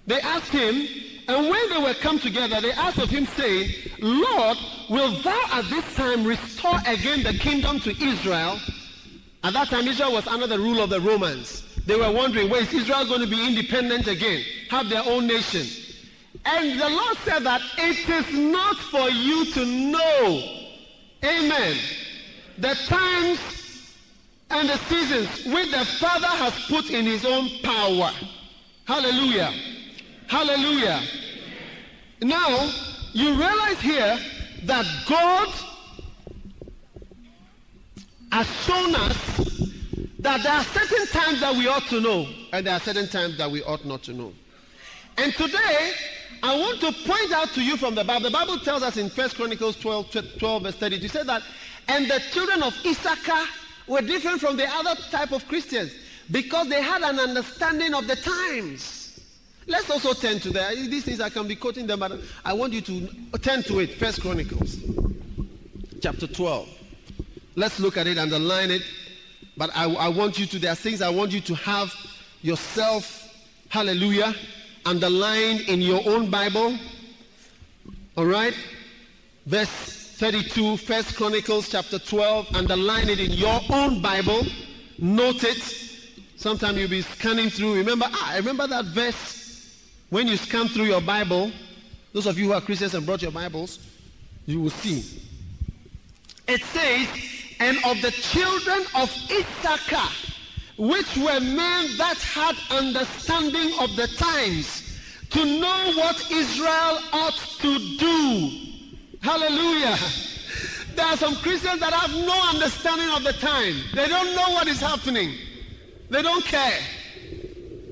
they 0.06 0.20
asked 0.20 0.52
him, 0.52 0.86
and 1.28 1.48
when 1.48 1.70
they 1.70 1.78
were 1.78 1.94
come 1.94 2.18
together, 2.18 2.60
they 2.60 2.72
asked 2.72 2.98
of 2.98 3.10
him, 3.10 3.26
saying, 3.26 3.70
Lord, 3.98 4.58
will 4.88 5.10
thou 5.22 5.44
at 5.52 5.68
this 5.70 5.94
time 5.94 6.24
restore 6.24 6.78
again 6.86 7.22
the 7.22 7.34
kingdom 7.34 7.80
to 7.80 7.90
Israel? 7.90 8.58
At 9.42 9.52
that 9.54 9.68
time, 9.68 9.86
Israel 9.88 10.12
was 10.12 10.26
under 10.26 10.46
the 10.46 10.58
rule 10.58 10.80
of 10.80 10.90
the 10.90 11.00
Romans. 11.00 11.62
They 11.86 11.96
were 11.96 12.10
wondering, 12.10 12.50
where 12.50 12.62
is 12.62 12.72
Israel 12.72 13.06
going 13.06 13.20
to 13.20 13.26
be 13.26 13.46
independent 13.46 14.08
again? 14.08 14.44
Have 14.70 14.88
their 14.88 15.02
own 15.04 15.26
nation? 15.26 15.66
And 16.44 16.80
the 16.80 16.88
Lord 16.88 17.16
said 17.18 17.40
that 17.44 17.60
it 17.78 18.08
is 18.08 18.32
not 18.32 18.76
for 18.76 19.08
you 19.08 19.46
to 19.52 19.64
know. 19.64 20.62
Amen. 21.24 21.76
The 22.58 22.74
times 22.86 23.38
and 24.50 24.68
the 24.68 24.76
seasons 24.78 25.46
which 25.46 25.70
the 25.70 25.84
Father 25.84 26.26
has 26.26 26.52
put 26.66 26.90
in 26.90 27.04
his 27.04 27.24
own 27.24 27.48
power. 27.62 28.12
Hallelujah. 28.84 29.52
Hallelujah. 30.28 31.02
Now, 32.22 32.70
you 33.12 33.30
realize 33.30 33.80
here 33.80 34.18
that 34.64 34.86
God 35.08 35.48
has 38.32 38.46
shown 38.64 38.94
us 38.94 39.36
that 40.18 40.42
there 40.42 40.52
are 40.52 40.64
certain 40.64 41.06
times 41.06 41.40
that 41.40 41.54
we 41.54 41.68
ought 41.68 41.86
to 41.86 42.00
know, 42.00 42.26
and 42.52 42.66
there 42.66 42.74
are 42.74 42.80
certain 42.80 43.08
times 43.08 43.38
that 43.38 43.50
we 43.50 43.62
ought 43.62 43.84
not 43.84 44.02
to 44.04 44.12
know. 44.12 44.32
And 45.16 45.32
today, 45.34 45.92
I 46.42 46.58
want 46.58 46.80
to 46.80 46.92
point 46.92 47.32
out 47.32 47.48
to 47.50 47.62
you 47.62 47.76
from 47.76 47.94
the 47.94 48.04
Bible. 48.04 48.24
The 48.24 48.30
Bible 48.30 48.58
tells 48.58 48.82
us 48.82 48.96
in 48.96 49.08
1 49.08 49.30
Chronicles 49.30 49.76
12, 49.76 50.38
12 50.38 50.62
verse 50.62 50.74
30, 50.74 51.00
to 51.00 51.08
say 51.08 51.22
that, 51.22 51.42
and 51.88 52.10
the 52.10 52.20
children 52.32 52.62
of 52.62 52.74
Issachar 52.84 53.44
were 53.86 54.02
different 54.02 54.40
from 54.40 54.56
the 54.56 54.68
other 54.68 55.00
type 55.10 55.32
of 55.32 55.46
Christians 55.46 55.92
because 56.30 56.68
they 56.68 56.82
had 56.82 57.02
an 57.02 57.20
understanding 57.20 57.94
of 57.94 58.06
the 58.06 58.16
times. 58.16 59.05
Let's 59.66 59.90
also 59.90 60.12
turn 60.12 60.38
to 60.40 60.50
that. 60.50 60.76
These 60.76 61.04
things 61.04 61.20
I 61.20 61.28
can 61.28 61.48
be 61.48 61.56
quoting 61.56 61.86
them, 61.86 61.98
but 61.98 62.12
I 62.44 62.52
want 62.52 62.72
you 62.72 62.80
to 62.82 63.08
turn 63.38 63.62
to 63.64 63.80
it. 63.80 63.94
First 63.94 64.20
Chronicles, 64.20 64.76
chapter 66.00 66.26
12. 66.26 66.68
Let's 67.56 67.80
look 67.80 67.96
at 67.96 68.06
it, 68.06 68.16
underline 68.16 68.70
it. 68.70 68.82
But 69.56 69.70
I, 69.74 69.92
I 69.92 70.08
want 70.08 70.38
you 70.38 70.46
to, 70.46 70.58
there 70.58 70.72
are 70.72 70.76
things 70.76 71.02
I 71.02 71.08
want 71.08 71.32
you 71.32 71.40
to 71.40 71.54
have 71.56 71.92
yourself, 72.42 73.34
hallelujah, 73.68 74.34
underlined 74.84 75.62
in 75.62 75.80
your 75.80 76.02
own 76.06 76.30
Bible. 76.30 76.78
All 78.16 78.26
right? 78.26 78.54
Verse 79.46 79.68
32, 80.18 80.76
First 80.76 81.16
Chronicles 81.16 81.70
chapter 81.70 81.98
12. 81.98 82.54
Underline 82.54 83.08
it 83.08 83.18
in 83.18 83.32
your 83.32 83.60
own 83.70 84.00
Bible. 84.00 84.42
Note 84.98 85.42
it. 85.42 85.58
Sometime 86.36 86.76
you'll 86.76 86.88
be 86.88 87.02
scanning 87.02 87.50
through. 87.50 87.74
Remember, 87.74 88.06
ah, 88.08 88.34
remember 88.36 88.66
that 88.66 88.84
verse 88.86 89.45
when 90.10 90.28
you 90.28 90.36
scan 90.36 90.68
through 90.68 90.84
your 90.84 91.00
Bible. 91.00 91.50
Those 92.12 92.26
of 92.26 92.38
you 92.38 92.46
who 92.46 92.52
are 92.52 92.60
Christians 92.60 92.94
and 92.94 93.04
brought 93.04 93.22
your 93.22 93.32
Bibles, 93.32 93.78
you 94.46 94.60
will 94.60 94.70
see. 94.70 95.22
It 96.48 96.62
says, 96.62 97.08
and 97.60 97.76
of 97.84 98.00
the 98.00 98.10
children 98.10 98.86
of 98.94 99.10
Issachar, 99.30 100.12
which 100.78 101.16
were 101.16 101.40
men 101.40 101.96
that 101.96 102.18
had 102.18 102.56
understanding 102.70 103.72
of 103.80 103.96
the 103.96 104.06
times, 104.06 104.98
to 105.30 105.44
know 105.44 105.92
what 105.96 106.30
Israel 106.30 107.00
ought 107.12 107.36
to 107.60 107.78
do. 107.98 108.50
Hallelujah. 109.20 109.98
There 110.94 111.04
are 111.04 111.16
some 111.16 111.34
Christians 111.36 111.80
that 111.80 111.92
have 111.92 112.10
no 112.10 112.50
understanding 112.50 113.10
of 113.10 113.24
the 113.24 113.32
time. 113.32 113.74
They 113.94 114.08
don't 114.08 114.34
know 114.34 114.54
what 114.54 114.68
is 114.68 114.80
happening. 114.80 115.34
They 116.08 116.22
don't 116.22 116.44
care. 116.44 116.78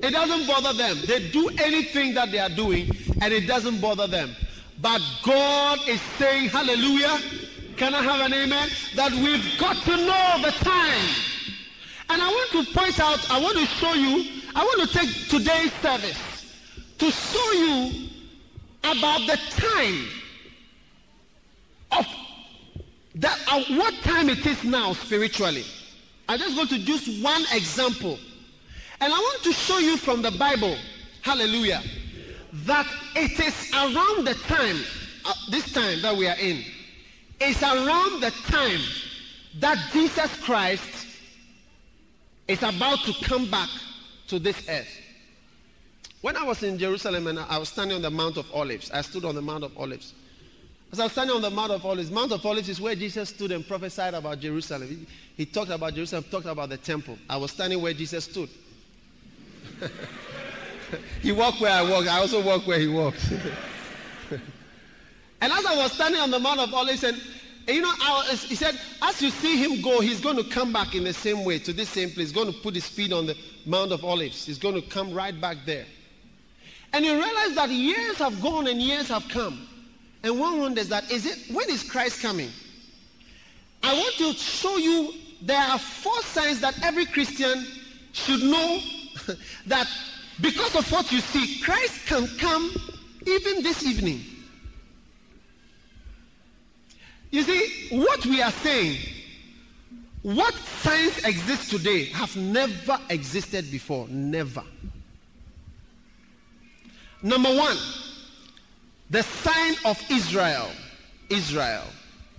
It 0.05 0.11
doesn't 0.11 0.45
bother 0.45 0.71
them. 0.71 0.99
They 1.07 1.31
do 1.31 1.49
anything 1.57 2.13
that 2.13 2.31
they 2.31 2.37
are 2.37 2.49
doing 2.49 2.91
and 3.21 3.33
it 3.33 3.47
doesn't 3.47 3.81
bother 3.81 4.05
them. 4.05 4.35
But 4.79 5.01
God 5.23 5.79
is 5.87 5.99
saying, 6.19 6.49
hallelujah, 6.49 7.17
can 7.75 7.95
I 7.95 8.03
have 8.03 8.21
an 8.21 8.31
amen? 8.31 8.69
That 8.93 9.11
we've 9.13 9.57
got 9.57 9.77
to 9.77 9.97
know 9.97 10.41
the 10.43 10.51
time. 10.63 11.09
And 12.09 12.21
I 12.21 12.27
want 12.27 12.51
to 12.51 12.71
point 12.71 12.99
out, 12.99 13.31
I 13.31 13.41
want 13.41 13.57
to 13.57 13.65
show 13.65 13.93
you, 13.93 14.31
I 14.53 14.63
want 14.63 14.87
to 14.87 14.95
take 14.95 15.09
today's 15.27 15.73
service 15.81 16.19
to 16.99 17.09
show 17.09 17.51
you 17.53 18.09
about 18.83 19.21
the 19.21 19.39
time 19.55 20.07
of 21.93 22.05
that 23.15 23.39
uh, 23.51 23.63
what 23.75 23.95
time 24.03 24.29
it 24.29 24.45
is 24.45 24.63
now 24.63 24.93
spiritually. 24.93 25.65
I'm 26.29 26.37
just 26.37 26.55
going 26.55 26.67
to 26.67 26.77
use 26.77 27.23
one 27.23 27.43
example. 27.51 28.19
And 29.01 29.13
I 29.13 29.17
want 29.17 29.43
to 29.43 29.53
show 29.53 29.79
you 29.79 29.97
from 29.97 30.21
the 30.21 30.31
Bible, 30.31 30.75
hallelujah, 31.21 31.81
that 32.65 32.87
it 33.15 33.39
is 33.39 33.71
around 33.73 34.25
the 34.25 34.35
time, 34.47 34.77
uh, 35.25 35.33
this 35.49 35.71
time 35.73 36.01
that 36.01 36.15
we 36.15 36.27
are 36.27 36.37
in, 36.39 36.63
it's 37.39 37.61
around 37.61 38.21
the 38.21 38.31
time 38.47 38.79
that 39.59 39.77
Jesus 39.91 40.33
Christ 40.41 41.07
is 42.47 42.63
about 42.63 42.99
to 42.99 43.13
come 43.25 43.49
back 43.49 43.69
to 44.27 44.39
this 44.39 44.67
earth. 44.69 45.01
When 46.21 46.37
I 46.37 46.43
was 46.43 46.63
in 46.63 46.77
Jerusalem 46.77 47.27
and 47.27 47.39
I 47.39 47.57
was 47.57 47.69
standing 47.69 47.97
on 47.97 48.01
the 48.01 48.09
Mount 48.09 48.37
of 48.37 48.47
Olives, 48.53 48.89
I 48.91 49.01
stood 49.01 49.25
on 49.25 49.35
the 49.35 49.41
Mount 49.41 49.63
of 49.63 49.77
Olives. 49.77 50.13
As 50.91 50.99
I 50.99 51.03
was 51.03 51.11
standing 51.11 51.35
on 51.35 51.41
the 51.41 51.49
Mount 51.49 51.71
of 51.71 51.85
Olives, 51.85 52.09
Mount 52.09 52.31
of 52.31 52.45
Olives 52.45 52.69
is 52.69 52.79
where 52.79 52.95
Jesus 52.95 53.29
stood 53.29 53.51
and 53.51 53.67
prophesied 53.67 54.13
about 54.13 54.39
Jerusalem. 54.39 54.87
He, 54.87 55.07
he 55.35 55.45
talked 55.45 55.71
about 55.71 55.93
Jerusalem, 55.93 56.23
talked 56.31 56.45
about 56.45 56.69
the 56.69 56.77
temple. 56.77 57.17
I 57.29 57.37
was 57.37 57.51
standing 57.51 57.81
where 57.81 57.93
Jesus 57.93 58.23
stood. 58.23 58.49
he 61.21 61.31
walked 61.31 61.61
where 61.61 61.71
I 61.71 61.81
walked. 61.81 62.07
I 62.07 62.19
also 62.19 62.41
walked 62.41 62.67
where 62.67 62.79
he 62.79 62.87
walked. 62.87 63.31
and 64.31 64.41
as 65.53 65.65
I 65.65 65.75
was 65.75 65.91
standing 65.91 66.21
on 66.21 66.31
the 66.31 66.39
Mount 66.39 66.59
of 66.59 66.73
Olives, 66.73 67.03
and, 67.03 67.19
you 67.67 67.81
know, 67.81 67.91
was, 67.99 68.43
he 68.43 68.55
said, 68.55 68.79
as 69.01 69.21
you 69.21 69.29
see 69.29 69.57
him 69.57 69.81
go, 69.81 69.99
he's 70.01 70.21
going 70.21 70.37
to 70.37 70.43
come 70.43 70.71
back 70.73 70.95
in 70.95 71.03
the 71.03 71.13
same 71.13 71.43
way 71.43 71.59
to 71.59 71.73
this 71.73 71.89
same 71.89 72.09
place. 72.09 72.29
He's 72.29 72.31
going 72.31 72.51
to 72.51 72.59
put 72.59 72.75
his 72.75 72.87
feet 72.87 73.11
on 73.13 73.25
the 73.25 73.37
Mount 73.65 73.91
of 73.91 74.03
Olives. 74.03 74.45
He's 74.45 74.57
going 74.59 74.75
to 74.75 74.81
come 74.81 75.13
right 75.13 75.39
back 75.39 75.57
there. 75.65 75.85
And 76.93 77.03
you 77.03 77.13
realize 77.13 77.55
that 77.55 77.69
years 77.69 78.17
have 78.17 78.41
gone 78.41 78.67
and 78.67 78.81
years 78.81 79.09
have 79.09 79.27
come. 79.27 79.67
And 80.23 80.39
one 80.39 80.59
wonders 80.59 80.87
that 80.89 81.11
is 81.11 81.25
it 81.25 81.53
when 81.53 81.69
is 81.69 81.83
Christ 81.83 82.21
coming? 82.21 82.49
I 83.83 83.93
want 83.93 84.15
to 84.15 84.33
show 84.33 84.77
you 84.77 85.13
there 85.41 85.61
are 85.61 85.77
four 85.77 86.19
signs 86.21 86.61
that 86.61 86.81
every 86.83 87.05
Christian 87.05 87.63
should 88.13 88.41
know 88.41 88.79
that 89.67 89.87
because 90.41 90.75
of 90.75 90.91
what 90.91 91.11
you 91.11 91.19
see, 91.21 91.61
Christ 91.61 92.07
can 92.07 92.27
come 92.37 92.71
even 93.25 93.63
this 93.63 93.83
evening. 93.83 94.21
You 97.31 97.43
see, 97.43 97.87
what 97.89 98.25
we 98.25 98.41
are 98.41 98.51
saying, 98.51 98.97
what 100.21 100.53
signs 100.53 101.17
exist 101.25 101.69
today 101.69 102.05
have 102.05 102.35
never 102.35 102.99
existed 103.09 103.69
before. 103.71 104.07
Never. 104.09 104.63
Number 107.21 107.49
one, 107.55 107.77
the 109.09 109.23
sign 109.23 109.75
of 109.85 110.01
Israel. 110.09 110.69
Israel. 111.29 111.83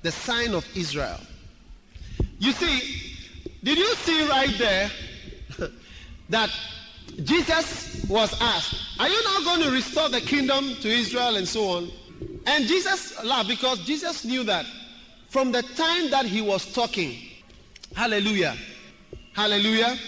The 0.03 0.13
sign 0.13 0.55
of 0.55 0.67
Israel. 0.77 1.21
You 2.39 2.53
see, 2.53 3.17
did 3.63 3.79
you 3.79 3.95
see 3.97 4.29
right 4.29 4.55
there 4.59 4.91
that 6.29 6.51
Jesus 7.25 8.05
was 8.09 8.39
asked, 8.41 8.75
Are 8.99 9.09
you 9.09 9.25
now 9.25 9.45
going 9.45 9.63
to 9.63 9.71
restore 9.71 10.09
the 10.09 10.21
kingdom 10.21 10.75
to 10.77 10.89
Israel 10.89 11.37
and 11.37 11.49
so 11.49 11.69
on? 11.69 11.91
And 12.47 12.67
Jesus 12.67 13.23
laughed 13.25 13.49
because 13.49 13.81
Jesus 13.81 14.25
knew 14.25 14.45
that 14.45 14.67
from 15.29 15.53
the 15.53 15.63
time 15.63 16.11
that 16.11 16.25
he 16.27 16.41
was 16.41 16.73
talking, 16.73 17.17
hallelujah, 17.95 18.57
hallelujah, 19.35 19.99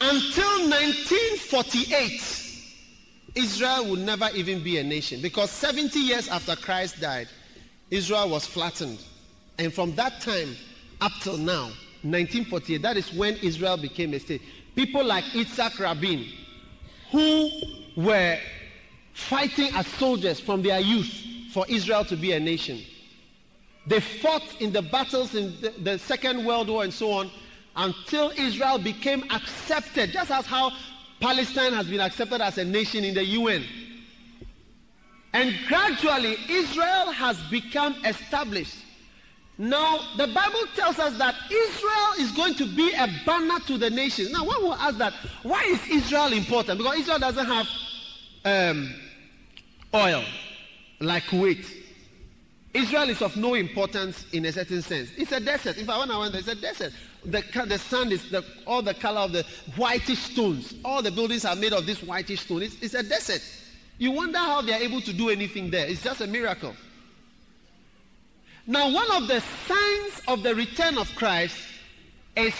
until 0.00 0.68
1948, 0.68 2.44
Israel 3.34 3.90
would 3.90 4.00
never 4.00 4.28
even 4.34 4.62
be 4.62 4.78
a 4.78 4.84
nation 4.84 5.20
because 5.20 5.50
70 5.50 5.98
years 5.98 6.28
after 6.28 6.56
Christ 6.56 7.00
died, 7.00 7.28
Israel 7.90 8.28
was 8.30 8.46
flattened. 8.46 8.98
And 9.58 9.72
from 9.72 9.94
that 9.96 10.20
time 10.20 10.56
up 11.00 11.12
till 11.20 11.36
now, 11.36 11.70
1948, 12.02 12.82
that 12.82 12.96
is 12.96 13.12
when 13.12 13.34
Israel 13.36 13.76
became 13.76 14.14
a 14.14 14.20
state. 14.20 14.42
People 14.78 15.04
like 15.04 15.24
Yitzhak 15.24 15.80
Rabin, 15.80 16.24
who 17.10 17.50
were 17.96 18.38
fighting 19.12 19.74
as 19.74 19.88
soldiers 19.88 20.38
from 20.38 20.62
their 20.62 20.78
youth 20.78 21.12
for 21.52 21.66
Israel 21.68 22.04
to 22.04 22.14
be 22.14 22.30
a 22.30 22.38
nation. 22.38 22.80
They 23.88 23.98
fought 23.98 24.44
in 24.60 24.70
the 24.72 24.82
battles 24.82 25.34
in 25.34 25.60
the, 25.60 25.70
the 25.82 25.98
Second 25.98 26.44
World 26.46 26.68
War 26.68 26.84
and 26.84 26.94
so 26.94 27.10
on 27.10 27.28
until 27.74 28.30
Israel 28.36 28.78
became 28.78 29.24
accepted, 29.32 30.12
just 30.12 30.30
as 30.30 30.46
how 30.46 30.70
Palestine 31.18 31.72
has 31.72 31.88
been 31.88 31.98
accepted 31.98 32.40
as 32.40 32.56
a 32.58 32.64
nation 32.64 33.02
in 33.02 33.14
the 33.14 33.24
UN. 33.24 33.64
And 35.32 35.58
gradually, 35.66 36.36
Israel 36.48 37.10
has 37.10 37.36
become 37.50 37.96
established. 38.04 38.76
Now, 39.60 39.98
the 40.16 40.28
Bible 40.28 40.60
tells 40.76 41.00
us 41.00 41.18
that 41.18 41.34
Israel 41.50 42.12
is 42.20 42.30
going 42.30 42.54
to 42.54 42.64
be 42.76 42.92
a 42.92 43.08
banner 43.26 43.58
to 43.66 43.76
the 43.76 43.90
nations. 43.90 44.30
Now, 44.30 44.44
one 44.44 44.62
will 44.62 44.74
ask 44.74 44.98
that, 44.98 45.12
why 45.42 45.64
is 45.64 45.84
Israel 45.88 46.32
important? 46.32 46.78
Because 46.78 47.00
Israel 47.00 47.18
doesn't 47.18 47.46
have 47.46 47.68
um, 48.44 48.94
oil 49.92 50.22
like 51.00 51.24
Kuwait. 51.24 51.66
Israel 52.72 53.08
is 53.08 53.20
of 53.20 53.36
no 53.36 53.54
importance 53.54 54.26
in 54.32 54.44
a 54.44 54.52
certain 54.52 54.80
sense. 54.80 55.10
It's 55.16 55.32
a 55.32 55.40
desert. 55.40 55.76
If 55.76 55.90
I 55.90 55.96
want 55.98 56.12
to 56.12 56.18
went 56.18 56.32
there, 56.32 56.40
it's 56.40 56.48
a 56.48 56.54
desert. 56.54 56.92
The, 57.24 57.42
the 57.66 57.78
sand 57.78 58.12
is 58.12 58.30
the, 58.30 58.44
all 58.64 58.82
the 58.82 58.94
color 58.94 59.22
of 59.22 59.32
the 59.32 59.44
whitish 59.76 60.20
stones. 60.20 60.74
All 60.84 61.02
the 61.02 61.10
buildings 61.10 61.44
are 61.44 61.56
made 61.56 61.72
of 61.72 61.84
this 61.84 62.00
whitish 62.00 62.42
stone. 62.42 62.62
It's, 62.62 62.80
it's 62.80 62.94
a 62.94 63.02
desert. 63.02 63.42
You 63.96 64.12
wonder 64.12 64.38
how 64.38 64.62
they 64.62 64.72
are 64.72 64.80
able 64.80 65.00
to 65.00 65.12
do 65.12 65.30
anything 65.30 65.70
there. 65.70 65.88
It's 65.88 66.02
just 66.04 66.20
a 66.20 66.28
miracle. 66.28 66.76
Now, 68.70 68.92
one 68.92 69.10
of 69.12 69.28
the 69.28 69.40
signs 69.66 70.20
of 70.28 70.42
the 70.42 70.54
return 70.54 70.98
of 70.98 71.08
Christ 71.16 71.56
is 72.36 72.52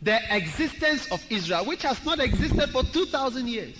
the 0.00 0.18
existence 0.34 1.06
of 1.12 1.22
Israel, 1.30 1.66
which 1.66 1.82
has 1.82 2.02
not 2.06 2.18
existed 2.18 2.70
for 2.70 2.82
2,000 2.82 3.46
years. 3.46 3.76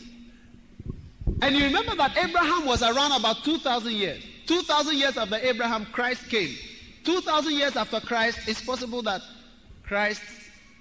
And 1.40 1.56
you 1.56 1.64
remember 1.64 1.96
that 1.96 2.18
Abraham 2.18 2.66
was 2.66 2.82
around 2.82 3.18
about 3.18 3.44
2,000 3.44 3.92
years. 3.92 4.22
2,000 4.46 4.98
years 4.98 5.16
after 5.16 5.36
Abraham, 5.36 5.86
Christ 5.86 6.28
came. 6.28 6.54
2,000 7.04 7.54
years 7.54 7.76
after 7.76 7.98
Christ, 7.98 8.40
it's 8.46 8.62
possible 8.62 9.00
that 9.00 9.22
Christ 9.84 10.20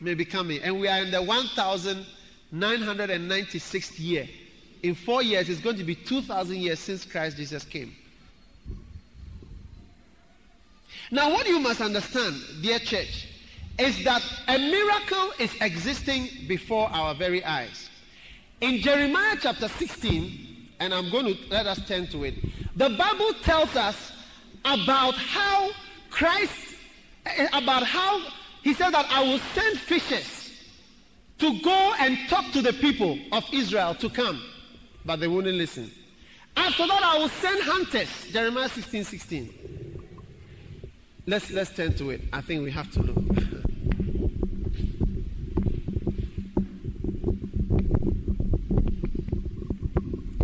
may 0.02 0.16
be 0.16 0.26
coming. 0.26 0.62
And 0.64 0.82
we 0.82 0.90
are 0.90 1.02
in 1.02 1.12
the 1.12 1.22
1,996th 1.22 3.98
year. 3.98 4.28
In 4.84 4.96
four 4.96 5.24
years, 5.24 5.48
it's 5.48 5.62
going 5.62 5.78
to 5.78 5.86
be 5.86 5.96
2,000 5.96 6.58
years 6.58 6.80
since 6.80 7.06
Christ 7.06 7.38
Jesus 7.38 7.64
came. 7.64 7.96
Now, 11.14 11.30
what 11.30 11.46
you 11.46 11.60
must 11.60 11.82
understand, 11.82 12.42
dear 12.62 12.80
church, 12.80 13.28
is 13.78 14.02
that 14.06 14.24
a 14.48 14.58
miracle 14.58 15.34
is 15.40 15.54
existing 15.60 16.30
before 16.48 16.88
our 16.90 17.14
very 17.14 17.44
eyes. 17.44 17.90
In 18.62 18.80
Jeremiah 18.80 19.36
chapter 19.42 19.68
16, 19.68 20.70
and 20.80 20.94
I'm 20.94 21.12
going 21.12 21.26
to 21.26 21.38
let 21.50 21.68
us 21.68 21.86
turn 21.86 22.08
to 22.08 22.24
it, 22.24 22.36
the 22.78 22.92
Bible 22.92 23.34
tells 23.44 23.76
us 23.76 24.14
about 24.64 25.16
how 25.16 25.72
Christ, 26.10 26.76
eh, 27.26 27.48
about 27.52 27.84
how 27.84 28.22
he 28.64 28.74
said 28.74 28.92
that 28.92 29.06
I 29.10 29.22
will 29.22 29.40
send 29.54 29.80
fishes 29.80 30.54
to 31.40 31.60
go 31.60 31.94
and 32.00 32.18
talk 32.30 32.54
to 32.54 32.62
the 32.62 32.72
people 32.72 33.20
of 33.34 33.44
Israel 33.52 33.96
to 33.96 34.10
come, 34.10 34.42
but 35.04 35.20
they 35.20 35.28
wouldn't 35.28 35.58
listen. 35.58 35.92
After 36.56 36.88
that, 36.88 37.04
I 37.04 37.18
will 37.18 37.30
send 37.30 37.64
hunters. 37.64 38.32
Jeremiah 38.32 38.70
16 38.70 39.04
16. 39.04 39.81
Let's, 41.28 41.52
let's 41.52 41.70
turn 41.72 41.94
to 41.94 42.10
it. 42.10 42.22
I 42.34 42.42
think 42.42 42.64
we 42.64 42.72
have 42.72 42.92
to 42.94 43.02
look. 43.02 43.16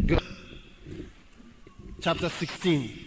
Good. 0.05 0.21
Chapter 1.99 2.29
16. 2.29 3.05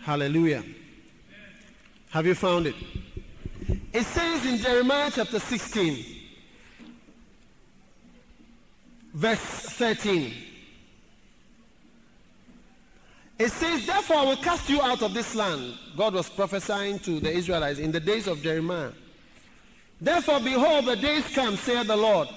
Hallelujah. 0.00 0.64
Have 2.10 2.26
you 2.26 2.34
found 2.34 2.66
it? 2.66 2.74
It 3.92 4.04
says 4.04 4.44
in 4.46 4.58
Jeremiah 4.58 5.10
chapter 5.14 5.38
16, 5.38 6.04
verse 9.14 9.38
13. 9.38 10.47
It 13.38 13.52
says, 13.52 13.86
Therefore 13.86 14.16
I 14.16 14.24
will 14.24 14.36
cast 14.36 14.68
you 14.68 14.82
out 14.82 15.02
of 15.02 15.14
this 15.14 15.34
land. 15.34 15.74
God 15.96 16.14
was 16.14 16.28
prophesying 16.28 16.98
to 17.00 17.20
the 17.20 17.30
Israelites 17.30 17.78
in 17.78 17.92
the 17.92 18.00
days 18.00 18.26
of 18.26 18.42
Jeremiah. 18.42 18.90
Therefore, 20.00 20.40
behold, 20.40 20.86
the 20.86 20.96
days 20.96 21.24
come, 21.34 21.56
saith 21.56 21.86
the 21.86 21.96
Lord, 21.96 22.28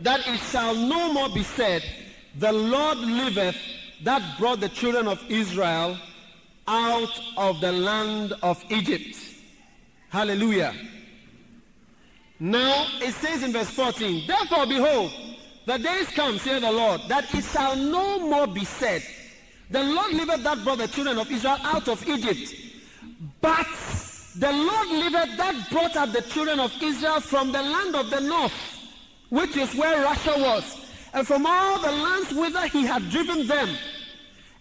that 0.00 0.26
it 0.26 0.38
shall 0.50 0.74
no 0.74 1.12
more 1.12 1.28
be 1.28 1.42
said, 1.42 1.82
The 2.38 2.52
Lord 2.52 2.98
liveth, 2.98 3.56
that 4.02 4.38
brought 4.38 4.60
the 4.60 4.68
children 4.68 5.08
of 5.08 5.22
Israel 5.28 5.96
out 6.66 7.20
of 7.36 7.60
the 7.60 7.72
land 7.72 8.32
of 8.42 8.64
Egypt. 8.70 9.16
Hallelujah. 10.08 10.74
Now 12.40 12.86
it 13.00 13.14
says 13.14 13.42
in 13.42 13.52
verse 13.52 13.70
14, 13.70 14.26
Therefore, 14.26 14.66
behold, 14.66 15.12
the 15.66 15.78
days 15.78 16.08
come, 16.08 16.38
saith 16.38 16.62
the 16.62 16.72
Lord, 16.72 17.00
that 17.08 17.32
it 17.34 17.44
shall 17.44 17.76
no 17.76 18.20
more 18.20 18.46
be 18.46 18.64
said, 18.64 19.02
The 19.74 19.82
Lord 19.82 20.12
delivered 20.12 20.44
that 20.44 20.62
brought 20.62 20.78
the 20.78 20.88
children 20.88 21.18
of 21.18 21.30
Israel 21.30 21.58
out 21.62 21.88
of 21.88 22.08
Egypt. 22.08 22.54
But 23.40 23.66
the 24.36 24.52
Lord 24.52 24.88
delivered 24.88 25.36
that 25.36 25.68
brought 25.70 25.96
up 25.96 26.12
the 26.12 26.22
children 26.22 26.60
of 26.60 26.72
Israel 26.80 27.20
from 27.20 27.50
the 27.50 27.62
land 27.62 27.96
of 27.96 28.08
the 28.08 28.20
north, 28.20 28.52
which 29.30 29.56
is 29.56 29.74
where 29.74 30.02
Russia 30.02 30.34
was, 30.36 30.64
and 31.12 31.26
from 31.26 31.44
all 31.44 31.80
the 31.80 31.90
lands 31.90 32.32
whither 32.32 32.66
he 32.68 32.86
had 32.86 33.10
driven 33.10 33.46
them 33.46 33.68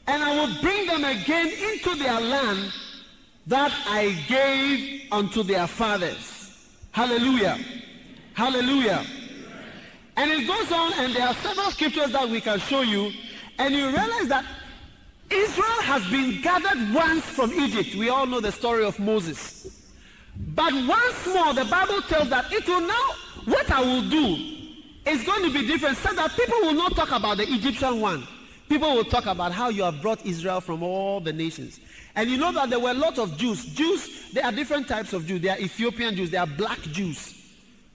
and 0.08 0.24
I 0.24 0.36
will 0.36 0.62
bring 0.62 0.88
them 0.88 1.04
again 1.04 1.48
into 1.48 1.96
their 1.96 2.20
land 2.20 2.74
that 3.48 3.72
I 3.88 4.12
gave 4.28 5.12
unto 5.12 5.44
their 5.44 5.68
fathers. 5.68 6.68
Hallelujah. 6.92 7.60
Hallelujah. 8.34 9.06
And 10.18 10.32
it 10.32 10.48
goes 10.48 10.72
on, 10.72 10.94
and 10.94 11.14
there 11.14 11.28
are 11.28 11.34
several 11.36 11.72
scriptures 11.72 12.12
that 12.12 12.28
we 12.30 12.42
can 12.42 12.60
show 12.60 12.82
you, 12.82 13.12
and 13.58 13.74
you 13.74 13.88
realize 13.88 14.28
that 14.28 14.46
Israel 15.34 15.82
has 15.82 16.06
been 16.10 16.42
gathered 16.42 16.94
once 16.94 17.24
from 17.26 17.52
Egypt. 17.54 17.96
We 17.96 18.10
all 18.10 18.26
know 18.26 18.40
the 18.40 18.52
story 18.52 18.86
of 18.86 19.00
Moses. 19.00 19.90
But 20.56 20.74
once 20.74 21.28
more, 21.28 21.54
the 21.54 21.66
Bible 21.66 22.02
tells 22.04 22.30
that 22.30 22.52
it 22.52 22.68
will 22.68 22.82
now, 22.82 23.10
what 23.46 23.70
I 23.72 23.82
will 23.82 24.10
do 24.10 24.36
is 25.06 25.24
going 25.24 25.44
to 25.44 25.54
be 25.54 25.68
different, 25.68 25.98
so 25.98 26.14
that 26.14 26.32
people 26.32 26.60
will 26.62 26.74
not 26.74 26.96
talk 26.96 27.12
about 27.12 27.38
the 27.38 27.52
Egyptian 27.52 28.00
one. 28.00 28.28
People 28.70 28.96
will 28.96 29.04
talk 29.04 29.26
about 29.26 29.52
how 29.52 29.70
you 29.70 29.84
have 29.84 30.02
brought 30.02 30.26
Israel 30.26 30.62
from 30.62 30.82
all 30.82 31.20
the 31.20 31.34
nations. 31.34 31.80
And 32.16 32.30
you 32.30 32.38
know 32.38 32.52
that 32.54 32.70
there 32.70 32.80
were 32.80 32.92
a 32.92 32.96
lot 32.96 33.18
of 33.20 33.38
Jews. 33.38 33.66
Jews, 33.66 34.32
there 34.34 34.46
are 34.46 34.52
different 34.52 34.88
types 34.88 35.14
of 35.14 35.28
Jews. 35.28 35.42
There 35.42 35.56
are 35.56 35.60
Ethiopian 35.60 36.16
Jews, 36.16 36.30
there 36.32 36.42
are 36.42 36.48
black 36.48 36.80
Jews, 36.82 37.34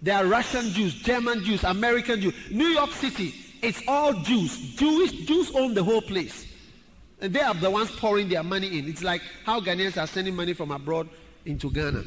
there 0.03 0.17
are 0.17 0.27
Russian 0.27 0.71
Jews, 0.71 0.95
German 0.95 1.45
Jews, 1.45 1.65
American 1.65 2.21
Jews. 2.21 2.35
New 2.51 2.67
York 2.67 2.91
City, 2.93 3.35
it's 3.63 3.83
all 3.89 4.13
Jews. 4.13 4.75
Jewish 4.75 5.13
Jews 5.27 5.51
own 5.55 5.75
the 5.75 5.83
whole 5.83 6.03
place. 6.03 6.48
They 7.21 7.41
are 7.41 7.55
the 7.55 7.71
ones 7.71 7.91
pouring 7.93 8.29
their 8.29 8.43
money 8.43 8.79
in. 8.79 8.89
It's 8.89 9.03
like 9.03 9.23
how 9.45 9.61
Ghanaians 9.61 10.01
are 10.01 10.07
sending 10.07 10.37
money 10.37 10.53
from 10.53 10.71
abroad 10.71 11.09
into 11.45 11.71
Ghana. 11.71 12.05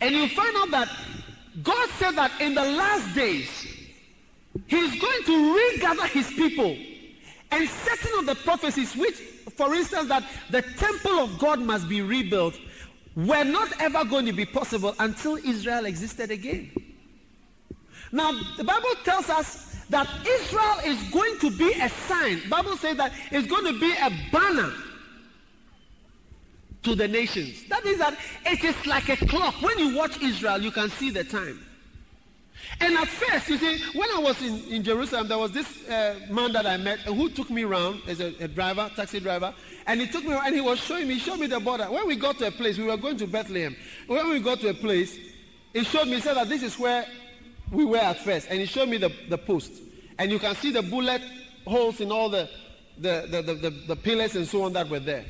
And 0.00 0.14
you 0.14 0.28
find 0.28 0.56
out 0.56 0.70
that 0.70 0.88
God 1.62 1.88
said 1.98 2.12
that 2.12 2.40
in 2.40 2.54
the 2.54 2.64
last 2.64 3.14
days, 3.14 3.66
He's 4.66 5.00
going 5.00 5.24
to 5.24 5.54
regather 5.54 6.06
His 6.06 6.28
people 6.28 6.76
and 7.50 7.68
certain 7.68 8.18
of 8.20 8.26
the 8.26 8.34
prophecies, 8.36 8.94
which, 8.96 9.16
for 9.56 9.74
instance, 9.74 10.08
that 10.08 10.24
the 10.50 10.62
temple 10.62 11.18
of 11.20 11.38
God 11.38 11.60
must 11.60 11.88
be 11.88 12.02
rebuilt, 12.02 12.54
were 13.16 13.44
not 13.44 13.68
ever 13.80 14.04
going 14.04 14.26
to 14.26 14.32
be 14.32 14.44
possible 14.44 14.94
until 14.98 15.36
Israel 15.36 15.84
existed 15.86 16.30
again. 16.30 16.70
Now, 18.10 18.32
the 18.56 18.64
Bible 18.64 18.90
tells 19.04 19.28
us 19.28 19.73
that 19.90 20.08
Israel 20.26 20.78
is 20.84 21.02
going 21.10 21.38
to 21.40 21.50
be 21.50 21.72
a 21.72 21.88
sign. 21.88 22.48
Bible 22.48 22.76
says 22.76 22.96
that 22.96 23.12
it's 23.30 23.46
going 23.46 23.72
to 23.72 23.78
be 23.78 23.92
a 23.92 24.10
banner 24.32 24.72
to 26.82 26.94
the 26.94 27.08
nations. 27.08 27.64
That 27.68 27.84
means 27.84 27.98
that 27.98 28.16
it 28.46 28.62
is 28.62 28.86
like 28.86 29.08
a 29.08 29.16
clock. 29.16 29.60
When 29.60 29.78
you 29.78 29.96
watch 29.96 30.20
Israel, 30.22 30.60
you 30.60 30.70
can 30.70 30.90
see 30.90 31.10
the 31.10 31.24
time. 31.24 31.60
And 32.80 32.96
at 32.96 33.08
first, 33.08 33.48
you 33.48 33.58
see, 33.58 33.82
when 33.94 34.08
I 34.10 34.18
was 34.18 34.40
in, 34.42 34.62
in 34.72 34.82
Jerusalem, 34.82 35.28
there 35.28 35.38
was 35.38 35.52
this 35.52 35.88
uh, 35.88 36.18
man 36.30 36.52
that 36.52 36.66
I 36.66 36.76
met 36.76 37.00
who 37.00 37.28
took 37.28 37.50
me 37.50 37.64
around 37.64 38.02
as 38.06 38.20
a, 38.20 38.34
a, 38.40 38.48
driver, 38.48 38.90
taxi 38.96 39.20
driver, 39.20 39.54
and 39.86 40.00
he 40.00 40.06
took 40.06 40.24
me 40.24 40.32
around 40.32 40.46
and 40.46 40.54
he 40.54 40.60
was 40.60 40.80
showing 40.80 41.06
me, 41.08 41.18
showed 41.18 41.38
me 41.38 41.46
the 41.46 41.60
border. 41.60 41.84
When 41.84 42.06
we 42.06 42.16
got 42.16 42.38
to 42.38 42.46
a 42.46 42.50
place, 42.50 42.78
we 42.78 42.84
were 42.84 42.96
going 42.96 43.16
to 43.18 43.26
Bethlehem. 43.26 43.76
When 44.06 44.30
we 44.30 44.40
got 44.40 44.60
to 44.60 44.68
a 44.68 44.74
place, 44.74 45.18
he 45.72 45.84
showed 45.84 46.06
me, 46.06 46.14
he 46.16 46.20
said 46.20 46.34
that 46.34 46.48
this 46.48 46.62
is 46.62 46.78
where 46.78 47.06
we 47.70 47.84
were 47.84 47.98
at 47.98 48.18
first, 48.18 48.48
and 48.50 48.60
he 48.60 48.66
showed 48.66 48.88
me 48.88 48.98
the, 48.98 49.12
the 49.28 49.38
post. 49.38 49.72
And 50.18 50.30
you 50.30 50.38
can 50.38 50.54
see 50.56 50.70
the 50.70 50.82
bullet 50.82 51.22
holes 51.66 52.00
in 52.00 52.12
all 52.12 52.28
the, 52.28 52.48
the, 52.98 53.26
the, 53.30 53.42
the, 53.42 53.54
the, 53.54 53.70
the 53.70 53.96
pillars 53.96 54.36
and 54.36 54.46
so 54.46 54.62
on 54.62 54.72
that 54.74 54.88
were 54.88 55.00
there. 55.00 55.24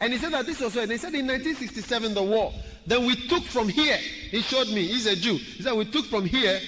And 0.00 0.12
he 0.12 0.18
said 0.18 0.32
that 0.32 0.44
this 0.44 0.60
was 0.60 0.74
where, 0.74 0.86
they 0.86 0.98
said 0.98 1.14
in 1.14 1.26
1967, 1.26 2.12
the 2.12 2.22
war. 2.22 2.52
Then 2.86 3.06
we 3.06 3.16
took 3.28 3.42
from 3.44 3.68
here. 3.68 3.96
He 3.96 4.42
showed 4.42 4.68
me, 4.68 4.86
he's 4.86 5.06
a 5.06 5.16
Jew. 5.16 5.36
He 5.36 5.62
said 5.62 5.72
we 5.72 5.86
took 5.86 6.04
from 6.06 6.26
here 6.26 6.60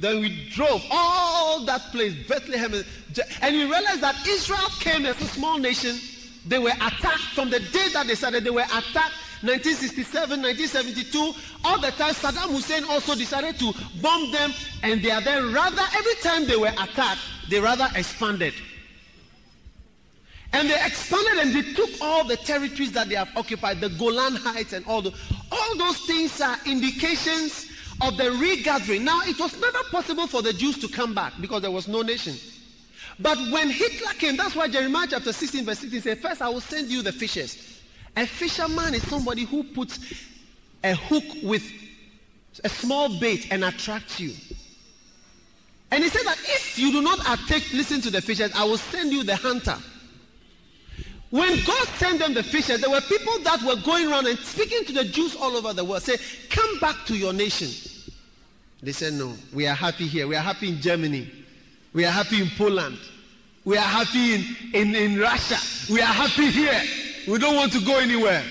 then 0.00 0.20
we 0.20 0.48
drove 0.50 0.82
all 0.90 1.64
that 1.66 1.82
place, 1.92 2.14
Bethlehem. 2.26 2.72
And 3.42 3.54
he 3.54 3.62
realized 3.64 4.00
that 4.00 4.16
Israel 4.26 4.68
came 4.80 5.04
as 5.04 5.20
a 5.20 5.26
small 5.26 5.58
nation. 5.58 5.98
They 6.46 6.58
were 6.58 6.70
attacked 6.70 7.34
from 7.34 7.50
the 7.50 7.60
day 7.60 7.88
that 7.92 8.06
they 8.06 8.14
started. 8.14 8.42
They 8.42 8.50
were 8.50 8.62
attacked 8.62 9.14
1967, 9.42 10.42
1972. 10.42 11.32
All 11.64 11.80
the 11.80 11.90
time, 11.92 12.14
Saddam 12.14 12.50
Hussein 12.50 12.84
also 12.84 13.14
decided 13.14 13.58
to 13.58 13.72
bomb 14.02 14.30
them. 14.32 14.52
And 14.82 15.02
they 15.02 15.10
are 15.10 15.20
then 15.20 15.52
rather, 15.52 15.82
every 15.96 16.14
time 16.16 16.46
they 16.46 16.56
were 16.56 16.68
attacked, 16.68 17.20
they 17.48 17.58
rather 17.58 17.88
expanded. 17.94 18.54
And 20.52 20.68
they 20.68 20.84
expanded 20.84 21.38
and 21.38 21.54
they 21.54 21.72
took 21.74 21.90
all 22.00 22.24
the 22.24 22.36
territories 22.36 22.92
that 22.92 23.08
they 23.08 23.14
have 23.14 23.30
occupied, 23.36 23.80
the 23.80 23.88
Golan 23.90 24.34
Heights 24.34 24.72
and 24.72 24.84
all 24.86 25.00
the, 25.00 25.12
all 25.50 25.76
those 25.76 26.00
things 26.06 26.40
are 26.40 26.56
indications 26.66 27.70
of 28.02 28.16
the 28.16 28.32
regathering. 28.32 29.04
Now, 29.04 29.20
it 29.24 29.38
was 29.38 29.58
never 29.60 29.78
possible 29.90 30.26
for 30.26 30.42
the 30.42 30.52
Jews 30.52 30.78
to 30.78 30.88
come 30.88 31.14
back 31.14 31.34
because 31.40 31.62
there 31.62 31.70
was 31.70 31.86
no 31.86 32.02
nation. 32.02 32.34
But 33.18 33.38
when 33.52 33.70
Hitler 33.70 34.12
came, 34.18 34.36
that's 34.36 34.56
why 34.56 34.68
Jeremiah 34.68 35.06
chapter 35.08 35.32
16, 35.32 35.64
verse 35.64 35.78
16 35.80 36.00
says, 36.00 36.18
First, 36.18 36.42
I 36.42 36.48
will 36.48 36.60
send 36.60 36.88
you 36.88 37.02
the 37.02 37.12
fishers. 37.12 37.79
A 38.16 38.26
fisherman 38.26 38.94
is 38.94 39.08
somebody 39.08 39.44
who 39.44 39.62
puts 39.62 39.98
a 40.82 40.94
hook 40.94 41.24
with 41.42 41.62
a 42.64 42.68
small 42.68 43.20
bait 43.20 43.48
and 43.50 43.64
attracts 43.64 44.18
you. 44.20 44.32
And 45.92 46.04
he 46.04 46.10
said 46.10 46.24
that 46.24 46.38
if 46.40 46.78
you 46.78 46.92
do 46.92 47.02
not 47.02 47.18
take, 47.48 47.72
listen 47.72 48.00
to 48.02 48.10
the 48.10 48.20
fishers, 48.20 48.52
I 48.54 48.64
will 48.64 48.78
send 48.78 49.12
you 49.12 49.24
the 49.24 49.36
hunter. 49.36 49.76
When 51.30 51.64
God 51.64 51.86
sent 51.96 52.18
them 52.18 52.34
the 52.34 52.42
fishers, 52.42 52.80
there 52.80 52.90
were 52.90 53.00
people 53.02 53.38
that 53.40 53.62
were 53.62 53.76
going 53.84 54.10
around 54.10 54.26
and 54.26 54.38
speaking 54.38 54.84
to 54.86 54.92
the 54.92 55.04
Jews 55.04 55.36
all 55.36 55.56
over 55.56 55.72
the 55.72 55.84
world, 55.84 56.02
say, 56.02 56.16
come 56.48 56.78
back 56.80 56.96
to 57.06 57.16
your 57.16 57.32
nation. 57.32 57.68
They 58.82 58.92
said, 58.92 59.14
no, 59.14 59.34
we 59.52 59.66
are 59.66 59.74
happy 59.74 60.06
here. 60.06 60.26
We 60.26 60.34
are 60.36 60.42
happy 60.42 60.68
in 60.68 60.80
Germany. 60.80 61.30
We 61.92 62.04
are 62.04 62.10
happy 62.10 62.42
in 62.42 62.48
Poland. 62.56 62.98
We 63.64 63.76
are 63.76 63.80
happy 63.80 64.34
in, 64.34 64.56
in, 64.72 64.94
in 64.94 65.20
Russia. 65.20 65.58
We 65.92 66.00
are 66.00 66.04
happy 66.04 66.50
here. 66.50 66.82
We 67.26 67.38
don't 67.38 67.56
want 67.56 67.72
to 67.72 67.80
go 67.80 67.98
anywhere. 67.98 68.42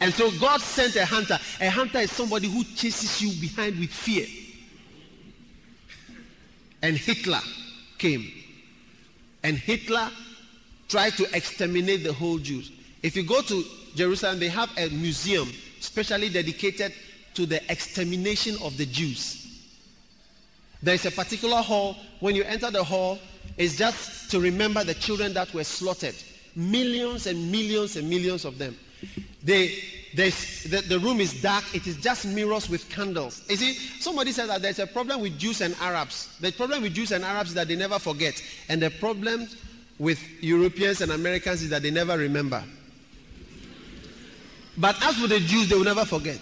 And 0.00 0.12
so 0.12 0.30
God 0.40 0.60
sent 0.60 0.96
a 0.96 1.06
hunter. 1.06 1.38
A 1.60 1.70
hunter 1.70 1.98
is 1.98 2.10
somebody 2.10 2.48
who 2.48 2.64
chases 2.64 3.22
you 3.22 3.32
behind 3.40 3.78
with 3.78 3.90
fear. 3.90 4.26
And 6.82 6.96
Hitler 6.96 7.40
came. 7.98 8.28
And 9.44 9.56
Hitler 9.56 10.10
tried 10.88 11.12
to 11.14 11.36
exterminate 11.36 12.02
the 12.02 12.12
whole 12.12 12.38
Jews. 12.38 12.72
If 13.02 13.16
you 13.16 13.22
go 13.22 13.42
to 13.42 13.64
Jerusalem, 13.94 14.40
they 14.40 14.48
have 14.48 14.70
a 14.76 14.88
museum 14.88 15.52
specially 15.80 16.28
dedicated 16.28 16.92
to 17.34 17.46
the 17.46 17.62
extermination 17.70 18.56
of 18.62 18.76
the 18.76 18.86
Jews. 18.86 19.38
There 20.82 20.94
is 20.94 21.06
a 21.06 21.10
particular 21.12 21.62
hall. 21.62 21.96
When 22.20 22.34
you 22.34 22.42
enter 22.42 22.70
the 22.70 22.82
hall, 22.82 23.18
it's 23.56 23.76
just 23.76 24.30
to 24.32 24.40
remember 24.40 24.82
the 24.82 24.94
children 24.94 25.32
that 25.34 25.54
were 25.54 25.64
slaughtered. 25.64 26.16
Millions 26.54 27.26
and 27.26 27.50
millions 27.50 27.96
and 27.96 28.08
millions 28.08 28.44
of 28.44 28.58
them. 28.58 28.76
They, 29.42 29.74
the, 30.14 30.84
the 30.88 30.98
room 30.98 31.20
is 31.20 31.40
dark. 31.40 31.64
It 31.74 31.86
is 31.86 31.96
just 31.96 32.26
mirrors 32.26 32.68
with 32.68 32.88
candles. 32.88 33.42
You 33.48 33.56
see, 33.56 33.72
somebody 34.00 34.32
said 34.32 34.48
that 34.48 34.62
there's 34.62 34.78
a 34.78 34.86
problem 34.86 35.20
with 35.20 35.38
Jews 35.38 35.60
and 35.60 35.74
Arabs. 35.80 36.36
The 36.40 36.52
problem 36.52 36.82
with 36.82 36.94
Jews 36.94 37.12
and 37.12 37.24
Arabs 37.24 37.50
is 37.50 37.54
that 37.54 37.68
they 37.68 37.76
never 37.76 37.98
forget. 37.98 38.42
And 38.68 38.82
the 38.82 38.90
problem 38.90 39.48
with 39.98 40.20
Europeans 40.42 41.00
and 41.00 41.12
Americans 41.12 41.62
is 41.62 41.70
that 41.70 41.82
they 41.82 41.90
never 41.90 42.16
remember. 42.18 42.62
But 44.76 45.02
as 45.04 45.16
for 45.16 45.26
the 45.28 45.40
Jews, 45.40 45.68
they 45.68 45.76
will 45.76 45.84
never 45.84 46.04
forget. 46.04 46.40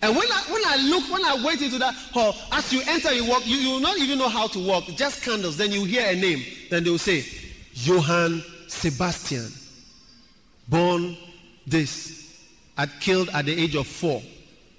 And 0.00 0.14
when 0.14 0.30
I, 0.30 0.42
when 0.50 0.62
I 0.64 0.76
look, 0.88 1.10
when 1.10 1.24
I 1.24 1.44
went 1.44 1.60
into 1.60 1.78
that 1.78 1.94
hall, 1.94 2.34
as 2.52 2.72
you 2.72 2.80
enter, 2.86 3.12
you 3.12 3.28
walk, 3.28 3.46
you, 3.46 3.56
you 3.56 3.70
will 3.70 3.80
not 3.80 3.98
even 3.98 4.18
know 4.18 4.28
how 4.28 4.46
to 4.46 4.58
walk, 4.64 4.84
just 4.96 5.22
candles. 5.22 5.56
Then 5.56 5.72
you 5.72 5.84
hear 5.84 6.06
a 6.06 6.14
name. 6.14 6.44
Then 6.70 6.84
they 6.84 6.90
will 6.90 6.98
say, 6.98 7.24
Johann 7.72 8.42
Sebastian, 8.68 9.50
born 10.68 11.16
this, 11.66 12.46
had 12.76 12.90
killed 13.00 13.28
at 13.30 13.46
the 13.46 13.60
age 13.60 13.74
of 13.74 13.86
four. 13.86 14.22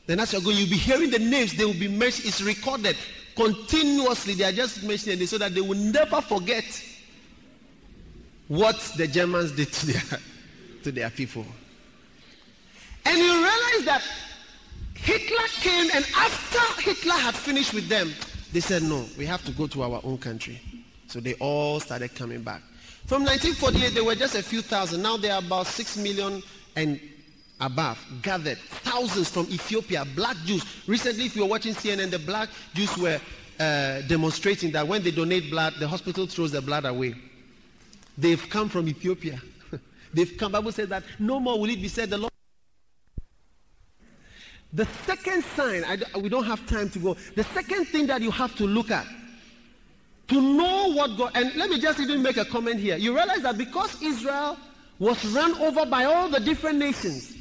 Then 0.06 0.20
as 0.20 0.34
you're 0.34 0.42
going, 0.42 0.58
you'll 0.58 0.70
be 0.70 0.78
hearing 0.78 1.12
the 1.12 1.20
names, 1.20 1.54
they 1.54 1.66
will 1.66 1.74
be 1.74 1.88
mentioned, 1.88 2.28
it's 2.28 2.42
recorded 2.42 2.96
continuously. 3.36 4.34
They 4.34 4.46
are 4.46 4.52
just 4.52 4.84
mentioning 4.84 5.22
it 5.22 5.28
so 5.28 5.38
that 5.38 5.54
they 5.54 5.62
will 5.62 5.78
never 5.78 6.22
forget 6.22 6.66
what 8.48 8.78
the 8.98 9.08
Germans 9.08 9.52
did 9.52 9.72
to 9.72 9.86
their, 9.86 10.20
to 10.84 10.92
their 10.92 11.10
people. 11.10 11.46
And 13.06 13.18
you 13.18 13.32
realize 13.32 13.86
that 13.86 14.04
Hitler 14.96 15.48
came, 15.62 15.90
and 15.94 16.06
after 16.16 16.82
Hitler 16.82 17.14
had 17.14 17.36
finished 17.36 17.74
with 17.74 17.88
them, 17.88 18.12
they 18.52 18.60
said, 18.60 18.84
No, 18.84 19.06
we 19.18 19.26
have 19.26 19.44
to 19.46 19.52
go 19.52 19.68
to 19.68 19.84
our 19.84 20.02
own 20.04 20.18
country. 20.18 20.60
So 21.08 21.20
they 21.20 21.34
all 21.36 21.80
started 21.80 22.14
coming 22.16 22.44
back. 22.44 22.62
From 23.10 23.24
1948, 23.24 23.96
there 23.96 24.04
were 24.04 24.14
just 24.14 24.36
a 24.36 24.44
few 24.44 24.62
thousand. 24.62 25.02
Now 25.02 25.18
there 25.18 25.34
are 25.34 25.40
about 25.40 25.66
six 25.66 25.98
million 25.98 26.44
and 26.76 27.00
above 27.60 27.98
gathered. 28.22 28.60
Thousands 28.60 29.32
from 29.32 29.48
Ethiopia, 29.48 30.06
black 30.16 30.38
Jews. 30.46 30.64
Recently, 30.86 31.26
if 31.26 31.36
you 31.36 31.42
were 31.42 31.48
watching 31.48 31.74
CNN, 31.74 32.12
the 32.12 32.20
black 32.20 32.50
Jews 32.76 32.96
were 33.00 33.20
uh, 33.60 34.02
demonstrating 34.02 34.70
that 34.74 34.88
when 34.88 35.02
they 35.02 35.10
donate 35.10 35.50
blood, 35.50 35.74
the 35.80 35.88
hospital 35.88 36.28
throws 36.28 36.52
the 36.52 36.62
blood 36.62 36.86
away. 36.86 37.16
They've 38.16 38.48
come 38.48 38.70
from 38.70 38.88
Ethiopia. 38.88 39.42
They've 40.14 40.38
come. 40.38 40.52
Bible 40.52 40.72
says 40.72 40.90
that 40.90 41.02
no 41.18 41.40
more 41.40 41.60
will 41.60 41.72
it 41.72 41.82
be 41.82 41.88
said 41.88 42.12
the 42.12 42.18
Lord 42.20 42.32
the 44.72 44.86
second 45.08 45.44
sign, 45.56 45.84
I, 45.84 45.98
we 46.20 46.30
don't 46.30 46.44
have 46.44 46.64
time 46.68 46.92
to 46.92 47.00
go. 47.00 47.18
The 47.36 47.44
second 47.44 47.86
thing 47.86 48.06
that 48.06 48.22
you 48.22 48.30
have 48.30 48.56
to 48.58 48.68
look 48.68 48.92
at 48.92 49.08
to 50.30 50.42
know 50.42 50.94
what 50.94 51.18
God, 51.18 51.32
and 51.36 51.56
let 51.56 51.70
me 51.70 51.80
just 51.80 52.00
even 52.00 52.22
make 52.22 52.38
a 52.38 52.46
comment 52.46 52.80
here. 52.80 52.98
You 52.98 53.16
realize 53.16 53.42
that 53.42 53.58
because 53.58 54.02
Israel 54.02 54.58
was 55.00 55.24
run 55.26 55.56
over 55.62 55.86
by 55.86 56.06
all 56.06 56.30
the 56.30 56.40
different 56.40 56.78
nations, 56.78 57.36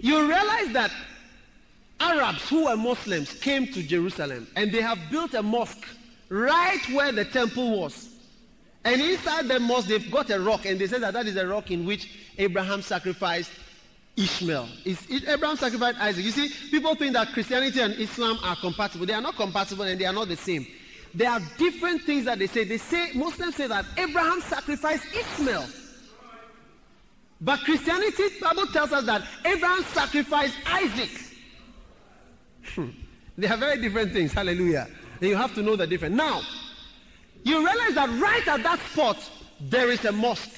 you 0.00 0.20
realize 0.20 0.72
that 0.72 0.90
Arabs 2.00 2.48
who 2.48 2.64
were 2.64 2.76
Muslims 2.76 3.32
came 3.34 3.66
to 3.68 3.82
Jerusalem 3.82 4.46
and 4.56 4.72
they 4.72 4.82
have 4.82 4.98
built 5.10 5.34
a 5.34 5.42
mosque 5.42 5.86
right 6.28 6.80
where 6.92 7.12
the 7.12 7.24
temple 7.24 7.80
was. 7.80 8.10
And 8.84 9.00
inside 9.00 9.48
the 9.48 9.60
mosque, 9.60 9.88
they've 9.88 10.10
got 10.10 10.28
a 10.30 10.38
rock, 10.38 10.66
and 10.66 10.78
they 10.78 10.86
say 10.86 10.98
that 10.98 11.14
that 11.14 11.26
is 11.26 11.36
a 11.36 11.46
rock 11.46 11.70
in 11.70 11.86
which 11.86 12.10
Abraham 12.36 12.82
sacrificed 12.82 13.50
Ishmael. 14.16 14.68
Is 14.84 15.06
Abraham 15.26 15.56
sacrificed 15.56 15.98
Isaac. 15.98 16.24
You 16.24 16.30
see, 16.30 16.50
people 16.70 16.94
think 16.94 17.14
that 17.14 17.28
Christianity 17.28 17.80
and 17.80 17.94
Islam 17.94 18.38
are 18.42 18.56
compatible. 18.56 19.06
They 19.06 19.14
are 19.14 19.22
not 19.22 19.36
compatible 19.36 19.84
and 19.84 19.98
they 19.98 20.04
are 20.04 20.12
not 20.12 20.28
the 20.28 20.36
same. 20.36 20.66
There 21.14 21.30
are 21.30 21.40
different 21.58 22.02
things 22.02 22.24
that 22.24 22.38
they 22.38 22.48
say. 22.48 22.64
They 22.64 22.78
say 22.78 23.12
Muslims 23.14 23.54
say 23.54 23.68
that 23.68 23.84
Abraham 23.96 24.40
sacrificed 24.40 25.06
Ishmael. 25.14 25.66
But 27.40 27.60
Christianity, 27.60 28.22
Bible 28.40 28.66
tells 28.66 28.92
us 28.92 29.04
that 29.04 29.22
Abraham 29.44 29.84
sacrificed 29.84 30.56
Isaac. 30.66 31.10
Hmm. 32.74 32.88
they 33.36 33.46
are 33.46 33.56
very 33.56 33.80
different 33.80 34.12
things. 34.12 34.32
Hallelujah. 34.32 34.88
And 35.20 35.28
you 35.28 35.36
have 35.36 35.54
to 35.54 35.62
know 35.62 35.76
the 35.76 35.86
difference. 35.86 36.16
Now, 36.16 36.40
you 37.42 37.58
realize 37.58 37.94
that 37.94 38.08
right 38.18 38.48
at 38.48 38.62
that 38.62 38.80
spot, 38.80 39.18
there 39.60 39.90
is 39.90 40.04
a 40.04 40.12
mosque. 40.12 40.56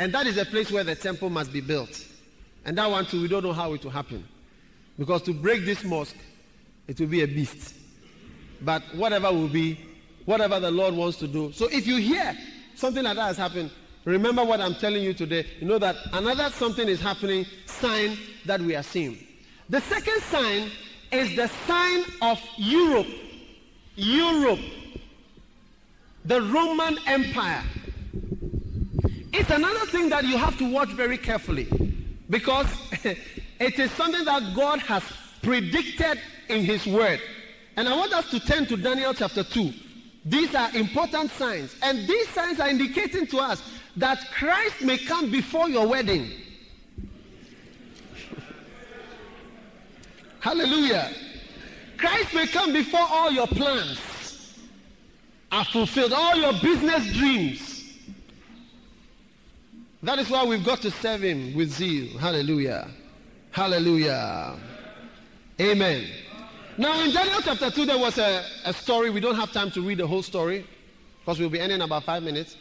And 0.00 0.12
that 0.12 0.26
is 0.26 0.36
a 0.36 0.44
place 0.44 0.70
where 0.70 0.84
the 0.84 0.94
temple 0.94 1.30
must 1.30 1.52
be 1.52 1.60
built. 1.60 2.04
And 2.64 2.76
that 2.76 2.90
one 2.90 3.06
too, 3.06 3.22
we 3.22 3.28
don't 3.28 3.44
know 3.44 3.52
how 3.52 3.72
it 3.72 3.84
will 3.84 3.90
happen. 3.90 4.26
Because 4.98 5.22
to 5.22 5.32
break 5.32 5.64
this 5.64 5.84
mosque, 5.84 6.16
it 6.88 6.98
will 6.98 7.06
be 7.06 7.22
a 7.22 7.26
beast. 7.26 7.74
But 8.62 8.82
whatever 8.94 9.32
will 9.32 9.48
be, 9.48 9.78
whatever 10.24 10.60
the 10.60 10.70
Lord 10.70 10.94
wants 10.94 11.16
to 11.18 11.28
do. 11.28 11.52
So 11.52 11.68
if 11.72 11.86
you 11.86 11.96
hear 11.96 12.36
something 12.74 13.02
like 13.02 13.16
that 13.16 13.26
has 13.28 13.36
happened, 13.36 13.70
remember 14.04 14.44
what 14.44 14.60
I'm 14.60 14.74
telling 14.74 15.02
you 15.02 15.14
today. 15.14 15.46
You 15.60 15.66
know 15.66 15.78
that 15.78 15.96
another 16.12 16.50
something 16.50 16.88
is 16.88 17.00
happening, 17.00 17.46
sign 17.66 18.18
that 18.44 18.60
we 18.60 18.74
are 18.76 18.82
seeing. 18.82 19.18
The 19.68 19.80
second 19.82 20.20
sign 20.22 20.70
is 21.12 21.34
the 21.36 21.48
sign 21.66 22.04
of 22.22 22.40
Europe. 22.56 23.06
Europe. 23.96 24.60
The 26.24 26.42
Roman 26.42 26.98
Empire. 27.06 27.64
It's 29.32 29.50
another 29.50 29.86
thing 29.86 30.08
that 30.08 30.24
you 30.24 30.36
have 30.36 30.58
to 30.58 30.70
watch 30.70 30.88
very 30.90 31.18
carefully. 31.18 31.68
Because 32.28 32.66
it 33.04 33.78
is 33.78 33.90
something 33.92 34.24
that 34.24 34.54
God 34.54 34.80
has 34.80 35.02
predicted 35.42 36.20
in 36.48 36.64
His 36.64 36.86
Word. 36.86 37.20
And 37.78 37.88
I 37.88 37.96
want 37.96 38.12
us 38.12 38.28
to 38.30 38.40
turn 38.40 38.66
to 38.66 38.76
Daniel 38.76 39.14
chapter 39.14 39.44
2. 39.44 39.72
These 40.24 40.52
are 40.56 40.74
important 40.74 41.30
signs. 41.30 41.76
And 41.80 42.08
these 42.08 42.28
signs 42.30 42.58
are 42.58 42.68
indicating 42.68 43.24
to 43.28 43.38
us 43.38 43.62
that 43.96 44.18
Christ 44.32 44.82
may 44.82 44.98
come 44.98 45.30
before 45.30 45.68
your 45.68 45.86
wedding. 45.86 46.28
Hallelujah. 50.40 51.12
Christ 51.98 52.34
may 52.34 52.48
come 52.48 52.72
before 52.72 53.06
all 53.08 53.30
your 53.30 53.46
plans 53.46 54.00
are 55.52 55.64
fulfilled, 55.64 56.12
all 56.12 56.34
your 56.34 56.54
business 56.54 57.16
dreams 57.16 57.68
that 60.02 60.18
is 60.18 60.28
why 60.30 60.44
we've 60.44 60.64
got 60.64 60.80
to 60.82 60.90
serve 60.90 61.22
Him 61.22 61.54
with 61.54 61.70
zeal. 61.70 62.18
Hallelujah. 62.18 62.90
Hallelujah. 63.50 64.56
Amen. 65.60 66.06
Now, 66.78 67.00
in 67.00 67.10
Daniel 67.10 67.40
chapter 67.42 67.72
2, 67.72 67.86
there 67.86 67.98
was 67.98 68.18
a, 68.18 68.44
a 68.64 68.72
story. 68.72 69.10
We 69.10 69.18
don't 69.18 69.34
have 69.34 69.50
time 69.50 69.68
to 69.72 69.80
read 69.80 69.98
the 69.98 70.06
whole 70.06 70.22
story 70.22 70.64
because 71.18 71.40
we'll 71.40 71.50
be 71.50 71.58
ending 71.58 71.76
in 71.76 71.82
about 71.82 72.04
five 72.04 72.22
minutes. 72.22 72.56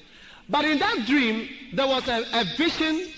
But 0.49 0.65
in 0.65 0.79
that 0.79 1.05
dream, 1.05 1.47
there 1.71 1.85
was 1.85 2.07
a, 2.07 2.25
a 2.33 2.43
vision. 2.57 3.09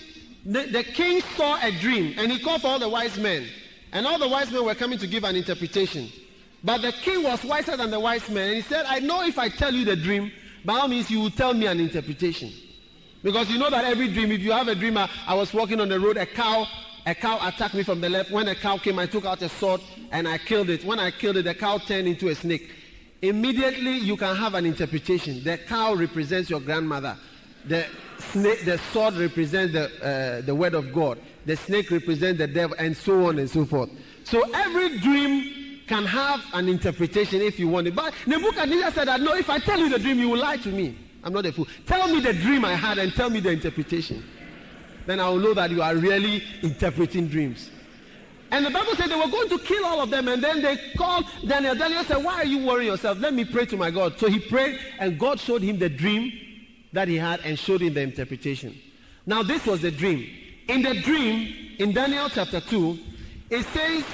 The, 0.44 0.64
the 0.66 0.84
king 0.84 1.22
saw 1.36 1.58
a 1.62 1.72
dream 1.72 2.16
and 2.18 2.30
he 2.30 2.38
called 2.38 2.60
for 2.60 2.68
all 2.68 2.78
the 2.78 2.88
wise 2.88 3.18
men. 3.18 3.46
And 3.92 4.06
all 4.06 4.18
the 4.18 4.28
wise 4.28 4.50
men 4.50 4.62
were 4.62 4.74
coming 4.74 4.98
to 4.98 5.06
give 5.06 5.24
an 5.24 5.36
interpretation. 5.36 6.10
But 6.62 6.82
the 6.82 6.92
king 6.92 7.22
was 7.22 7.42
wiser 7.44 7.78
than 7.78 7.90
the 7.90 7.98
wise 7.98 8.28
men. 8.28 8.48
And 8.48 8.56
he 8.56 8.62
said, 8.62 8.84
I 8.86 8.98
know 8.98 9.24
if 9.24 9.38
I 9.38 9.48
tell 9.48 9.72
you 9.72 9.86
the 9.86 9.96
dream, 9.96 10.30
by 10.66 10.80
all 10.80 10.88
means, 10.88 11.10
you 11.10 11.20
will 11.20 11.30
tell 11.30 11.54
me 11.54 11.64
an 11.64 11.80
interpretation. 11.80 12.52
Because 13.22 13.48
you 13.48 13.58
know 13.58 13.70
that 13.70 13.86
every 13.86 14.08
dream, 14.08 14.32
if 14.32 14.40
you 14.40 14.52
have 14.52 14.68
a 14.68 14.74
dream, 14.74 14.98
I, 14.98 15.08
I 15.26 15.32
was 15.32 15.54
walking 15.54 15.80
on 15.80 15.88
the 15.88 15.98
road, 15.98 16.18
a 16.18 16.26
cow, 16.26 16.66
a 17.06 17.14
cow 17.14 17.38
attacked 17.46 17.74
me 17.74 17.82
from 17.82 18.00
the 18.00 18.08
left. 18.08 18.30
When 18.30 18.48
a 18.48 18.54
cow 18.54 18.78
came, 18.78 18.98
I 18.98 19.06
took 19.06 19.24
out 19.24 19.42
a 19.42 19.48
sword 19.48 19.80
and 20.10 20.28
I 20.28 20.38
killed 20.38 20.70
it. 20.70 20.84
When 20.84 20.98
I 20.98 21.10
killed 21.10 21.36
it, 21.36 21.44
the 21.44 21.54
cow 21.54 21.78
turned 21.78 22.08
into 22.08 22.28
a 22.28 22.34
snake. 22.34 22.70
Immediately, 23.22 23.98
you 23.98 24.16
can 24.16 24.34
have 24.36 24.54
an 24.54 24.66
interpretation. 24.66 25.44
The 25.44 25.58
cow 25.58 25.94
represents 25.94 26.48
your 26.48 26.60
grandmother. 26.60 27.16
The, 27.66 27.86
snake, 28.18 28.64
the 28.64 28.78
sword 28.92 29.14
represents 29.14 29.74
the, 29.74 29.84
uh, 30.02 30.40
the 30.40 30.54
word 30.54 30.74
of 30.74 30.92
God. 30.92 31.18
The 31.44 31.56
snake 31.56 31.90
represents 31.90 32.38
the 32.38 32.46
devil, 32.46 32.76
and 32.78 32.96
so 32.96 33.26
on 33.26 33.38
and 33.38 33.50
so 33.50 33.64
forth. 33.64 33.90
So 34.24 34.42
every 34.54 34.98
dream 34.98 35.80
can 35.86 36.04
have 36.04 36.42
an 36.54 36.68
interpretation 36.68 37.42
if 37.42 37.58
you 37.58 37.68
want 37.68 37.88
it. 37.88 37.94
But 37.94 38.14
Nebuchadnezzar 38.26 38.92
said 38.92 39.08
that, 39.08 39.20
no, 39.20 39.34
if 39.34 39.50
I 39.50 39.58
tell 39.58 39.78
you 39.78 39.88
the 39.88 39.98
dream, 39.98 40.18
you 40.18 40.30
will 40.30 40.38
lie 40.38 40.56
to 40.58 40.68
me. 40.68 40.96
I'm 41.22 41.32
not 41.32 41.44
a 41.44 41.52
fool. 41.52 41.66
Tell 41.86 42.08
me 42.08 42.20
the 42.20 42.32
dream 42.32 42.64
I 42.64 42.74
had 42.74 42.98
and 42.98 43.12
tell 43.12 43.28
me 43.28 43.40
the 43.40 43.50
interpretation. 43.50 44.24
Then 45.06 45.20
I 45.20 45.28
will 45.28 45.38
know 45.38 45.54
that 45.54 45.70
you 45.70 45.82
are 45.82 45.94
really 45.94 46.42
interpreting 46.62 47.28
dreams. 47.28 47.70
And 48.52 48.66
the 48.66 48.70
Bible 48.70 48.94
said 48.96 49.08
they 49.08 49.16
were 49.16 49.30
going 49.30 49.48
to 49.48 49.58
kill 49.58 49.84
all 49.84 50.00
of 50.00 50.10
them. 50.10 50.28
And 50.28 50.42
then 50.42 50.60
they 50.60 50.76
called 50.96 51.24
Daniel. 51.46 51.74
Daniel 51.74 52.02
said, 52.04 52.24
Why 52.24 52.34
are 52.36 52.46
you 52.46 52.66
worrying 52.66 52.90
yourself? 52.90 53.18
Let 53.18 53.32
me 53.32 53.44
pray 53.44 53.66
to 53.66 53.76
my 53.76 53.90
God. 53.90 54.18
So 54.18 54.28
he 54.28 54.40
prayed, 54.40 54.78
and 54.98 55.18
God 55.18 55.38
showed 55.38 55.62
him 55.62 55.78
the 55.78 55.88
dream 55.88 56.32
that 56.92 57.06
he 57.06 57.16
had 57.16 57.40
and 57.40 57.58
showed 57.58 57.80
him 57.80 57.94
the 57.94 58.00
interpretation. 58.00 58.76
Now, 59.24 59.42
this 59.42 59.66
was 59.66 59.82
the 59.82 59.90
dream. 59.90 60.28
In 60.68 60.82
the 60.82 60.94
dream, 60.94 61.76
in 61.78 61.92
Daniel 61.92 62.28
chapter 62.28 62.60
2, 62.60 62.98
it 63.50 63.64
says 63.66 64.04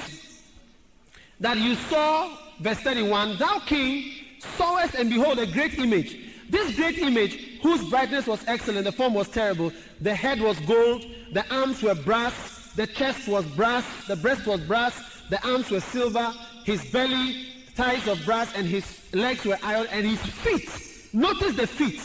that 1.41 1.57
you 1.57 1.75
saw, 1.75 2.37
verse 2.61 2.79
31, 2.81 3.37
thou 3.39 3.59
king 3.61 4.13
sawest 4.57 4.95
and 4.95 5.09
behold 5.11 5.39
a 5.39 5.47
great 5.47 5.79
image. 5.79 6.17
This 6.49 6.77
great 6.77 6.99
image, 6.99 7.61
whose 7.63 7.89
brightness 7.89 8.27
was 8.27 8.43
excellent, 8.47 8.85
the 8.85 8.93
form 8.93 9.15
was 9.15 9.29
terrible, 9.29 9.73
the 10.01 10.15
head 10.15 10.41
was 10.41 10.59
gold, 10.61 11.05
the 11.33 11.45
arms 11.55 11.83
were 11.83 11.95
brass, 11.95 12.73
the 12.77 12.87
chest 12.87 13.27
was 13.29 13.45
brass, 13.57 13.85
the 14.07 14.17
breast 14.17 14.47
was 14.47 14.61
brass, 14.61 15.23
the 15.31 15.45
arms 15.47 15.71
were 15.71 15.81
silver, 15.81 16.33
his 16.65 16.85
belly 16.91 17.49
thighs 17.75 18.07
of 18.07 18.25
brass, 18.25 18.53
and 18.55 18.67
his 18.67 18.85
legs 19.13 19.45
were 19.45 19.59
iron, 19.63 19.87
and 19.91 20.07
his 20.07 20.21
feet, 20.21 20.71
notice 21.13 21.57
the 21.57 21.67
feet, 21.67 22.01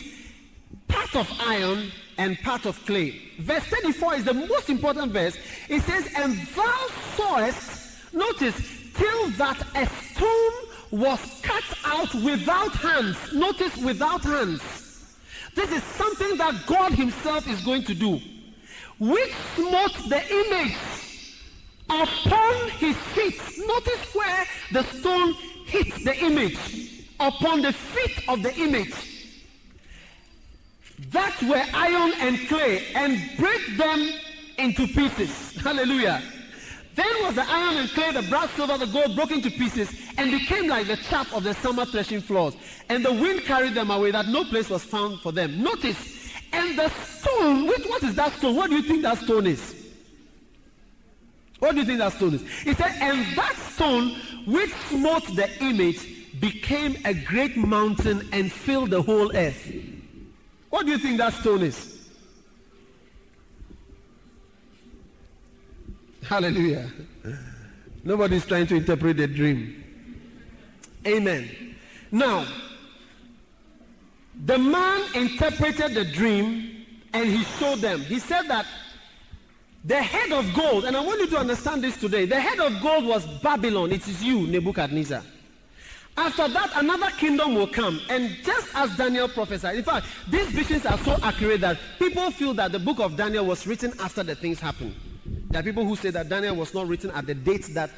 part 0.87 1.15
of 1.15 1.31
iron 1.39 1.91
and 2.17 2.39
part 2.41 2.65
of 2.65 2.83
clay. 2.85 3.21
Verse 3.39 3.63
34 3.63 4.15
is 4.15 4.23
the 4.25 4.33
most 4.33 4.69
important 4.69 5.11
verse. 5.11 5.37
It 5.69 5.81
says, 5.83 6.11
And 6.17 6.37
thou 6.55 6.87
sawest, 7.15 8.13
notice, 8.13 8.55
till 8.93 9.29
that 9.31 9.59
a 9.75 9.85
stone 9.87 10.70
was 10.91 11.19
cut 11.41 11.63
out 11.85 12.13
without 12.15 12.71
hands. 12.73 13.17
Notice, 13.33 13.75
without 13.77 14.23
hands. 14.23 14.61
This 15.55 15.71
is 15.71 15.83
something 15.83 16.37
that 16.37 16.65
God 16.65 16.93
Himself 16.93 17.47
is 17.47 17.61
going 17.61 17.83
to 17.83 17.93
do. 17.93 18.19
Which 18.99 19.33
smote 19.55 19.93
the 20.09 20.21
image 20.31 20.77
upon 21.89 22.69
his 22.69 22.95
feet. 22.97 23.41
Notice 23.65 24.15
where 24.15 24.45
the 24.71 24.83
stone 24.83 25.33
hit 25.65 25.93
the 26.03 26.17
image. 26.23 27.05
Upon 27.19 27.61
the 27.61 27.73
feet 27.73 28.29
of 28.29 28.43
the 28.43 28.55
image. 28.55 28.93
That 31.09 31.41
were 31.43 31.63
iron 31.73 32.13
and 32.19 32.47
clay, 32.47 32.83
and 32.95 33.19
break 33.37 33.77
them 33.77 34.11
into 34.57 34.87
pieces. 34.87 35.55
Hallelujah. 35.57 36.21
Then 36.95 37.07
was 37.21 37.35
the 37.35 37.45
iron 37.47 37.77
and 37.77 37.89
clay, 37.89 38.11
the 38.11 38.21
brass, 38.23 38.51
silver, 38.51 38.77
the 38.77 38.87
gold 38.87 39.15
broken 39.15 39.41
to 39.41 39.49
pieces, 39.49 39.93
and 40.17 40.31
became 40.31 40.67
like 40.67 40.87
the 40.87 40.97
chaff 40.97 41.33
of 41.33 41.43
the 41.43 41.53
summer 41.55 41.85
threshing 41.85 42.21
floors. 42.21 42.55
And 42.89 43.05
the 43.05 43.13
wind 43.13 43.41
carried 43.41 43.75
them 43.75 43.91
away, 43.91 44.11
that 44.11 44.27
no 44.27 44.43
place 44.43 44.69
was 44.69 44.83
found 44.83 45.19
for 45.21 45.31
them. 45.31 45.61
Notice, 45.63 46.33
and 46.51 46.77
the 46.77 46.89
stone, 46.89 47.67
which, 47.67 47.85
what 47.85 48.03
is 48.03 48.15
that 48.15 48.33
stone? 48.33 48.55
What 48.55 48.69
do 48.69 48.75
you 48.75 48.81
think 48.81 49.03
that 49.03 49.19
stone 49.19 49.47
is? 49.47 49.75
What 51.59 51.75
do 51.75 51.81
you 51.81 51.85
think 51.85 51.99
that 51.99 52.13
stone 52.13 52.33
is? 52.33 52.49
He 52.61 52.73
said, 52.73 52.91
and 52.99 53.37
that 53.37 53.55
stone 53.55 54.15
which 54.45 54.71
smote 54.89 55.25
the 55.35 55.49
image 55.63 56.39
became 56.39 56.97
a 57.05 57.13
great 57.13 57.55
mountain 57.55 58.27
and 58.33 58.51
filled 58.51 58.89
the 58.89 59.01
whole 59.01 59.35
earth. 59.35 59.71
What 60.71 60.85
do 60.85 60.91
you 60.91 60.97
think 60.97 61.19
that 61.19 61.33
stone 61.33 61.61
is? 61.61 61.90
Hallelujah. 66.31 66.89
Nobody's 68.05 68.45
trying 68.45 68.65
to 68.67 68.75
interpret 68.75 69.17
the 69.17 69.27
dream. 69.27 69.83
Amen. 71.05 71.75
Now, 72.09 72.47
the 74.45 74.57
man 74.57 75.13
interpreted 75.13 75.93
the 75.93 76.05
dream 76.05 76.85
and 77.11 77.27
he 77.27 77.43
showed 77.59 77.79
them. 77.79 77.99
He 77.99 78.17
said 78.17 78.43
that 78.43 78.65
the 79.83 80.01
head 80.01 80.31
of 80.31 80.53
gold, 80.53 80.85
and 80.85 80.95
I 80.95 81.01
want 81.01 81.19
you 81.19 81.27
to 81.27 81.37
understand 81.37 81.83
this 81.83 81.97
today. 81.97 82.23
The 82.23 82.39
head 82.39 82.61
of 82.61 82.81
gold 82.81 83.03
was 83.03 83.27
Babylon. 83.41 83.91
It 83.91 84.07
is 84.07 84.23
you, 84.23 84.47
Nebuchadnezzar. 84.47 85.21
After 86.15 86.47
that, 86.47 86.71
another 86.75 87.09
kingdom 87.17 87.55
will 87.55 87.67
come. 87.67 87.99
And 88.09 88.37
just 88.45 88.69
as 88.73 88.95
Daniel 88.95 89.27
prophesied, 89.27 89.75
in 89.75 89.83
fact, 89.83 90.05
these 90.29 90.47
visions 90.47 90.85
are 90.85 90.97
so 90.99 91.17
accurate 91.23 91.59
that 91.59 91.77
people 91.99 92.31
feel 92.31 92.53
that 92.53 92.71
the 92.71 92.79
book 92.79 93.01
of 93.01 93.17
Daniel 93.17 93.45
was 93.45 93.67
written 93.67 93.91
after 93.99 94.23
the 94.23 94.35
things 94.35 94.61
happened. 94.61 94.95
There 95.51 95.59
are 95.59 95.63
people 95.63 95.83
who 95.85 95.97
say 95.97 96.11
that 96.11 96.29
Daniel 96.29 96.55
was 96.55 96.73
not 96.73 96.87
written 96.87 97.11
at 97.11 97.25
the 97.25 97.35
date 97.35 97.65
that 97.73 97.89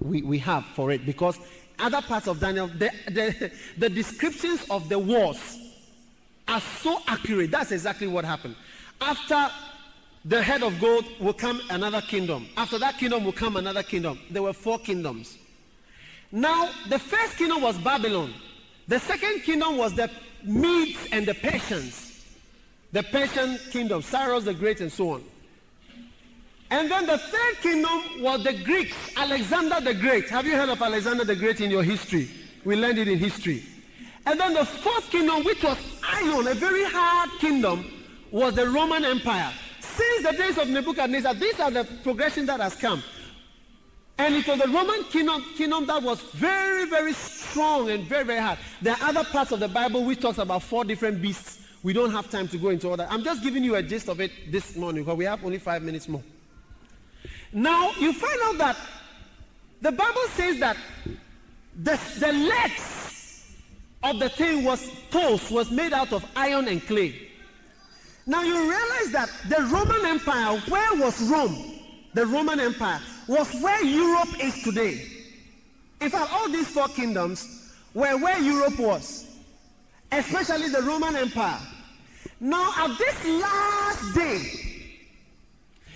we, 0.00 0.22
we 0.22 0.38
have 0.38 0.64
for 0.64 0.92
it 0.92 1.04
because 1.04 1.38
other 1.78 2.00
parts 2.00 2.28
of 2.28 2.38
Daniel, 2.38 2.68
the, 2.68 2.90
the, 3.06 3.50
the 3.78 3.88
descriptions 3.88 4.64
of 4.70 4.88
the 4.88 4.98
wars 4.98 5.58
are 6.46 6.60
so 6.60 7.00
accurate. 7.08 7.50
That's 7.50 7.72
exactly 7.72 8.06
what 8.06 8.24
happened. 8.24 8.54
After 9.00 9.50
the 10.24 10.40
head 10.40 10.62
of 10.62 10.80
gold 10.80 11.04
will 11.18 11.32
come 11.32 11.60
another 11.70 12.00
kingdom. 12.00 12.46
After 12.56 12.78
that 12.78 12.96
kingdom 12.96 13.24
will 13.24 13.32
come 13.32 13.56
another 13.56 13.82
kingdom. 13.82 14.20
There 14.30 14.42
were 14.42 14.52
four 14.52 14.78
kingdoms. 14.78 15.36
Now, 16.30 16.70
the 16.88 17.00
first 17.00 17.36
kingdom 17.36 17.60
was 17.60 17.76
Babylon. 17.78 18.32
The 18.86 19.00
second 19.00 19.40
kingdom 19.42 19.78
was 19.78 19.94
the 19.94 20.10
Medes 20.44 21.08
and 21.10 21.26
the 21.26 21.34
Persians. 21.34 22.24
The 22.92 23.02
Persian 23.02 23.58
kingdom, 23.72 24.02
Cyrus 24.02 24.44
the 24.44 24.54
Great 24.54 24.80
and 24.80 24.92
so 24.92 25.10
on. 25.10 25.24
And 26.74 26.90
then 26.90 27.06
the 27.06 27.18
third 27.18 27.60
kingdom 27.60 28.20
was 28.20 28.42
the 28.42 28.52
Greeks, 28.52 28.96
Alexander 29.16 29.80
the 29.80 29.94
Great. 29.94 30.28
Have 30.28 30.44
you 30.44 30.56
heard 30.56 30.68
of 30.68 30.82
Alexander 30.82 31.22
the 31.22 31.36
Great 31.36 31.60
in 31.60 31.70
your 31.70 31.84
history? 31.84 32.28
We 32.64 32.74
learned 32.74 32.98
it 32.98 33.06
in 33.06 33.16
history. 33.16 33.62
And 34.26 34.40
then 34.40 34.54
the 34.54 34.64
fourth 34.64 35.08
kingdom, 35.08 35.44
which 35.44 35.62
was 35.62 35.78
iron, 36.02 36.48
a 36.48 36.54
very 36.54 36.82
hard 36.82 37.30
kingdom, 37.38 37.88
was 38.32 38.56
the 38.56 38.68
Roman 38.68 39.04
Empire. 39.04 39.52
Since 39.78 40.26
the 40.26 40.32
days 40.32 40.58
of 40.58 40.68
Nebuchadnezzar, 40.68 41.34
these 41.34 41.60
are 41.60 41.70
the 41.70 41.84
progression 42.02 42.44
that 42.46 42.58
has 42.58 42.74
come. 42.74 43.04
And 44.18 44.34
it 44.34 44.48
was 44.48 44.58
the 44.58 44.66
Roman 44.66 45.04
kingdom, 45.04 45.44
kingdom 45.56 45.86
that 45.86 46.02
was 46.02 46.22
very, 46.32 46.86
very 46.86 47.12
strong 47.12 47.88
and 47.88 48.02
very, 48.02 48.24
very 48.24 48.40
hard. 48.40 48.58
There 48.82 48.94
are 48.94 49.10
other 49.10 49.22
parts 49.22 49.52
of 49.52 49.60
the 49.60 49.68
Bible 49.68 50.04
which 50.04 50.20
talks 50.20 50.38
about 50.38 50.64
four 50.64 50.84
different 50.84 51.22
beasts. 51.22 51.60
We 51.84 51.92
don't 51.92 52.10
have 52.10 52.28
time 52.30 52.48
to 52.48 52.58
go 52.58 52.70
into 52.70 52.88
all 52.88 52.96
that. 52.96 53.12
I'm 53.12 53.22
just 53.22 53.44
giving 53.44 53.62
you 53.62 53.76
a 53.76 53.82
gist 53.82 54.08
of 54.08 54.20
it 54.20 54.32
this 54.50 54.74
morning 54.74 55.04
because 55.04 55.16
we 55.16 55.26
have 55.26 55.44
only 55.44 55.58
five 55.58 55.80
minutes 55.80 56.08
more. 56.08 56.24
Now, 57.54 57.92
you 58.00 58.12
find 58.12 58.40
out 58.42 58.58
that 58.58 58.76
the 59.80 59.92
Bible 59.92 60.26
says 60.30 60.58
that 60.58 60.76
the, 61.76 62.00
the 62.18 62.32
legs 62.32 63.54
of 64.02 64.18
the 64.18 64.28
thing 64.28 64.64
was 64.64 64.90
toes 65.10 65.50
was 65.50 65.70
made 65.70 65.92
out 65.92 66.12
of 66.12 66.24
iron 66.34 66.66
and 66.66 66.84
clay. 66.84 67.14
Now 68.26 68.42
you 68.42 68.54
realize 68.54 69.12
that 69.12 69.30
the 69.48 69.62
Roman 69.70 70.04
Empire, 70.04 70.58
where 70.68 70.94
was 70.94 71.20
Rome? 71.30 71.80
The 72.14 72.26
Roman 72.26 72.58
Empire 72.58 73.00
was 73.28 73.52
where 73.60 73.84
Europe 73.84 74.42
is 74.42 74.62
today. 74.62 75.06
In 76.00 76.10
fact, 76.10 76.32
all 76.32 76.48
these 76.48 76.68
four 76.68 76.88
kingdoms 76.88 77.72
were 77.92 78.16
where 78.18 78.38
Europe 78.40 78.78
was, 78.78 79.26
especially 80.10 80.70
the 80.70 80.82
Roman 80.82 81.14
Empire. 81.14 81.60
Now, 82.40 82.72
at 82.76 82.98
this 82.98 83.24
last 83.26 84.14
day, 84.14 84.73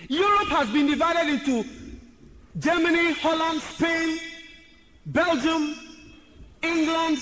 Europe 0.09 0.47
has 0.47 0.67
been 0.71 0.87
divided 0.87 1.31
into 1.31 1.63
Germany, 2.57 3.13
Holland, 3.13 3.61
Spain, 3.61 4.17
Belgium, 5.05 5.75
England, 6.63 7.19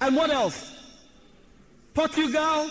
and 0.00 0.16
what 0.16 0.30
else? 0.30 0.74
Portugal, 1.92 2.70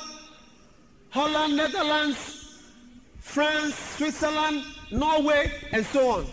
Holland, 1.11 1.55
Netherlands, 1.55 2.61
France, 3.19 3.75
Switzerland, 3.97 4.63
Norway, 4.91 5.51
and 5.71 5.85
so 5.85 6.09
on. 6.09 6.25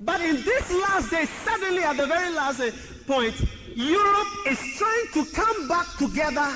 But 0.00 0.20
in 0.20 0.36
this 0.42 0.72
last 0.72 1.10
day, 1.10 1.24
suddenly 1.44 1.84
at 1.84 1.96
the 1.96 2.06
very 2.06 2.34
last 2.34 2.60
point, 3.06 3.34
Europe 3.76 4.28
is 4.48 4.58
trying 4.76 5.06
to 5.12 5.24
come 5.32 5.68
back 5.68 5.86
together 5.96 6.52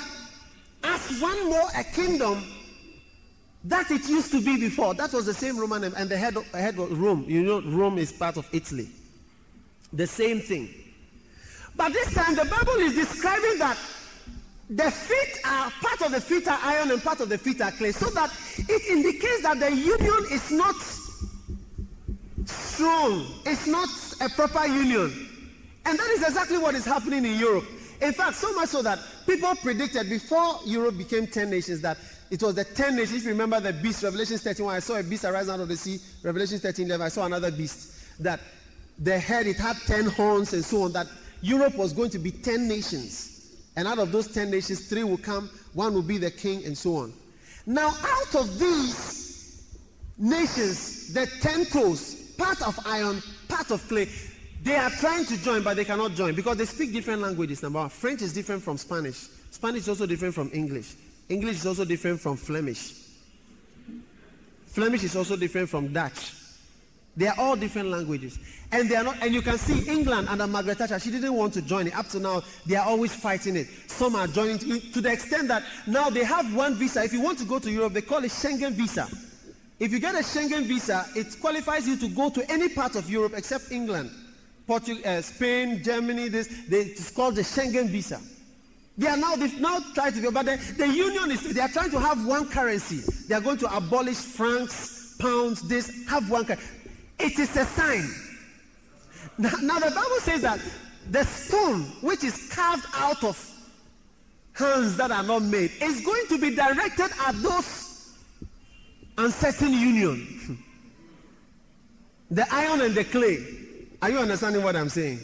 as 0.82 1.20
one 1.20 1.48
more 1.48 1.68
a 1.76 1.84
kingdom 1.84 2.51
that 3.64 3.90
it 3.90 4.08
used 4.08 4.30
to 4.32 4.40
be 4.40 4.58
before. 4.58 4.94
That 4.94 5.12
was 5.12 5.26
the 5.26 5.34
same 5.34 5.58
Roman 5.58 5.84
and 5.84 6.08
the 6.08 6.16
head 6.16 6.36
of, 6.36 6.46
head 6.52 6.78
of 6.78 6.98
Rome. 6.98 7.24
You 7.28 7.42
know, 7.42 7.62
Rome 7.62 7.98
is 7.98 8.12
part 8.12 8.36
of 8.36 8.48
Italy. 8.52 8.88
The 9.92 10.06
same 10.06 10.40
thing. 10.40 10.68
But 11.76 11.92
this 11.92 12.12
time 12.14 12.34
the 12.34 12.44
Bible 12.44 12.74
is 12.80 12.94
describing 12.94 13.58
that 13.58 13.78
the 14.68 14.90
feet 14.90 15.40
are 15.44 15.70
part 15.82 16.02
of 16.02 16.12
the 16.12 16.20
feet 16.20 16.48
are 16.48 16.58
iron 16.62 16.90
and 16.90 17.02
part 17.02 17.20
of 17.20 17.28
the 17.28 17.38
feet 17.38 17.60
are 17.60 17.70
clay, 17.72 17.92
so 17.92 18.08
that 18.10 18.32
it 18.56 18.90
indicates 18.90 19.42
that 19.42 19.60
the 19.60 19.70
union 19.70 20.24
is 20.30 20.50
not 20.50 20.74
strong. 22.46 23.26
It's 23.44 23.66
not 23.66 23.88
a 24.20 24.28
proper 24.30 24.66
union. 24.66 25.28
And 25.84 25.98
that 25.98 26.08
is 26.10 26.22
exactly 26.22 26.58
what 26.58 26.74
is 26.74 26.84
happening 26.84 27.24
in 27.24 27.38
Europe. 27.38 27.64
In 28.00 28.12
fact, 28.12 28.36
so 28.36 28.52
much 28.54 28.70
so 28.70 28.82
that 28.82 28.98
people 29.26 29.54
predicted 29.56 30.08
before 30.08 30.58
Europe 30.64 30.98
became 30.98 31.26
10 31.26 31.50
nations 31.50 31.80
that 31.82 31.98
it 32.32 32.42
was 32.42 32.54
the 32.54 32.64
10 32.64 32.96
nations. 32.96 33.18
If 33.18 33.24
you 33.24 33.28
remember 33.28 33.60
the 33.60 33.74
beast, 33.74 34.02
Revelation 34.02 34.38
13, 34.38 34.64
when 34.64 34.74
I 34.74 34.78
saw 34.78 34.98
a 34.98 35.02
beast 35.02 35.26
arise 35.26 35.50
out 35.50 35.60
of 35.60 35.68
the 35.68 35.76
sea, 35.76 35.98
Revelation 36.22 36.58
13, 36.58 36.86
11, 36.86 37.04
I 37.04 37.08
saw 37.10 37.26
another 37.26 37.50
beast. 37.50 37.92
That 38.20 38.40
the 38.98 39.18
head, 39.18 39.46
it 39.46 39.58
had 39.58 39.76
10 39.86 40.06
horns 40.06 40.54
and 40.54 40.64
so 40.64 40.84
on, 40.84 40.92
that 40.94 41.08
Europe 41.42 41.76
was 41.76 41.92
going 41.92 42.08
to 42.08 42.18
be 42.18 42.30
10 42.30 42.66
nations. 42.66 43.58
And 43.76 43.86
out 43.86 43.98
of 43.98 44.12
those 44.12 44.28
10 44.28 44.50
nations, 44.50 44.88
three 44.88 45.04
will 45.04 45.18
come, 45.18 45.50
one 45.74 45.92
will 45.92 46.00
be 46.00 46.16
the 46.16 46.30
king, 46.30 46.64
and 46.64 46.76
so 46.76 46.96
on. 46.96 47.12
Now, 47.66 47.88
out 47.88 48.34
of 48.34 48.58
these 48.58 49.70
nations, 50.16 51.12
the 51.12 51.26
10 51.26 51.66
toes, 51.66 52.32
part 52.38 52.62
of 52.62 52.78
iron, 52.86 53.22
part 53.48 53.70
of 53.70 53.86
clay, 53.88 54.08
they 54.62 54.76
are 54.76 54.90
trying 54.90 55.26
to 55.26 55.36
join, 55.36 55.62
but 55.62 55.76
they 55.76 55.84
cannot 55.84 56.12
join 56.12 56.34
because 56.34 56.56
they 56.56 56.64
speak 56.64 56.94
different 56.94 57.20
languages. 57.20 57.62
Number 57.62 57.80
one, 57.80 57.90
French 57.90 58.22
is 58.22 58.32
different 58.32 58.62
from 58.62 58.78
Spanish. 58.78 59.28
Spanish 59.50 59.82
is 59.82 59.90
also 59.90 60.06
different 60.06 60.34
from 60.34 60.50
English. 60.54 60.94
English 61.28 61.56
is 61.56 61.66
also 61.66 61.84
different 61.84 62.20
from 62.20 62.36
Flemish. 62.36 62.94
Flemish 64.66 65.04
is 65.04 65.16
also 65.16 65.36
different 65.36 65.68
from 65.68 65.92
Dutch. 65.92 66.32
They 67.16 67.26
are 67.26 67.34
all 67.38 67.56
different 67.56 67.88
languages. 67.88 68.38
And 68.70 68.88
they 68.88 68.96
are 68.96 69.04
not, 69.04 69.22
and 69.22 69.34
you 69.34 69.42
can 69.42 69.58
see 69.58 69.86
England 69.90 70.28
under 70.28 70.46
Margaret 70.46 70.78
Thatcher, 70.78 70.98
she 70.98 71.10
didn't 71.10 71.34
want 71.34 71.52
to 71.54 71.62
join 71.62 71.86
it. 71.86 71.96
Up 71.96 72.08
to 72.08 72.20
now, 72.20 72.42
they 72.64 72.76
are 72.76 72.86
always 72.86 73.14
fighting 73.14 73.54
it. 73.56 73.66
Some 73.86 74.16
are 74.16 74.26
joining 74.26 74.58
to, 74.60 74.80
to 74.80 75.00
the 75.02 75.12
extent 75.12 75.48
that 75.48 75.62
now 75.86 76.08
they 76.08 76.24
have 76.24 76.54
one 76.54 76.74
visa. 76.74 77.04
If 77.04 77.12
you 77.12 77.20
want 77.20 77.38
to 77.40 77.44
go 77.44 77.58
to 77.58 77.70
Europe, 77.70 77.92
they 77.92 78.00
call 78.00 78.24
it 78.24 78.30
Schengen 78.30 78.72
visa. 78.72 79.08
If 79.78 79.92
you 79.92 79.98
get 79.98 80.14
a 80.14 80.18
Schengen 80.18 80.62
visa, 80.62 81.04
it 81.14 81.38
qualifies 81.38 81.86
you 81.86 81.96
to 81.96 82.08
go 82.08 82.30
to 82.30 82.50
any 82.50 82.70
part 82.70 82.96
of 82.96 83.10
Europe 83.10 83.34
except 83.36 83.72
England, 83.72 84.10
Portugal, 84.66 85.02
uh, 85.04 85.20
Spain, 85.20 85.82
Germany. 85.82 86.28
This 86.28 86.48
they, 86.68 86.82
it's 86.82 87.10
called 87.10 87.34
the 87.34 87.42
Schengen 87.42 87.88
visa. 87.88 88.20
They 88.98 89.06
are 89.06 89.16
now 89.16 89.36
they've 89.36 89.60
now 89.60 89.80
tried 89.94 90.14
to 90.14 90.20
do, 90.20 90.30
but 90.30 90.44
the, 90.44 90.56
the 90.76 90.86
union 90.86 91.30
is 91.30 91.54
they 91.54 91.60
are 91.60 91.68
trying 91.68 91.90
to 91.90 92.00
have 92.00 92.26
one 92.26 92.48
currency. 92.48 93.00
They 93.26 93.34
are 93.34 93.40
going 93.40 93.58
to 93.58 93.76
abolish 93.76 94.16
francs, 94.18 95.16
pounds, 95.18 95.62
this 95.62 96.06
have 96.08 96.28
one 96.30 96.44
currency. 96.44 96.66
It 97.18 97.38
is 97.38 97.56
a 97.56 97.64
sign. 97.64 98.08
Now, 99.38 99.52
now 99.62 99.78
the 99.78 99.90
Bible 99.90 100.20
says 100.20 100.42
that 100.42 100.60
the 101.10 101.24
stone 101.24 101.82
which 102.02 102.22
is 102.22 102.52
carved 102.52 102.84
out 102.94 103.24
of 103.24 103.50
hands 104.52 104.96
that 104.98 105.10
are 105.10 105.22
not 105.22 105.42
made 105.42 105.70
is 105.80 106.04
going 106.04 106.26
to 106.28 106.38
be 106.38 106.54
directed 106.54 107.10
at 107.26 107.34
those 107.36 108.12
uncertain 109.16 109.72
union. 109.72 110.62
the 112.30 112.46
iron 112.54 112.82
and 112.82 112.94
the 112.94 113.04
clay. 113.04 113.38
Are 114.02 114.10
you 114.10 114.18
understanding 114.18 114.62
what 114.62 114.76
I'm 114.76 114.88
saying? 114.88 115.20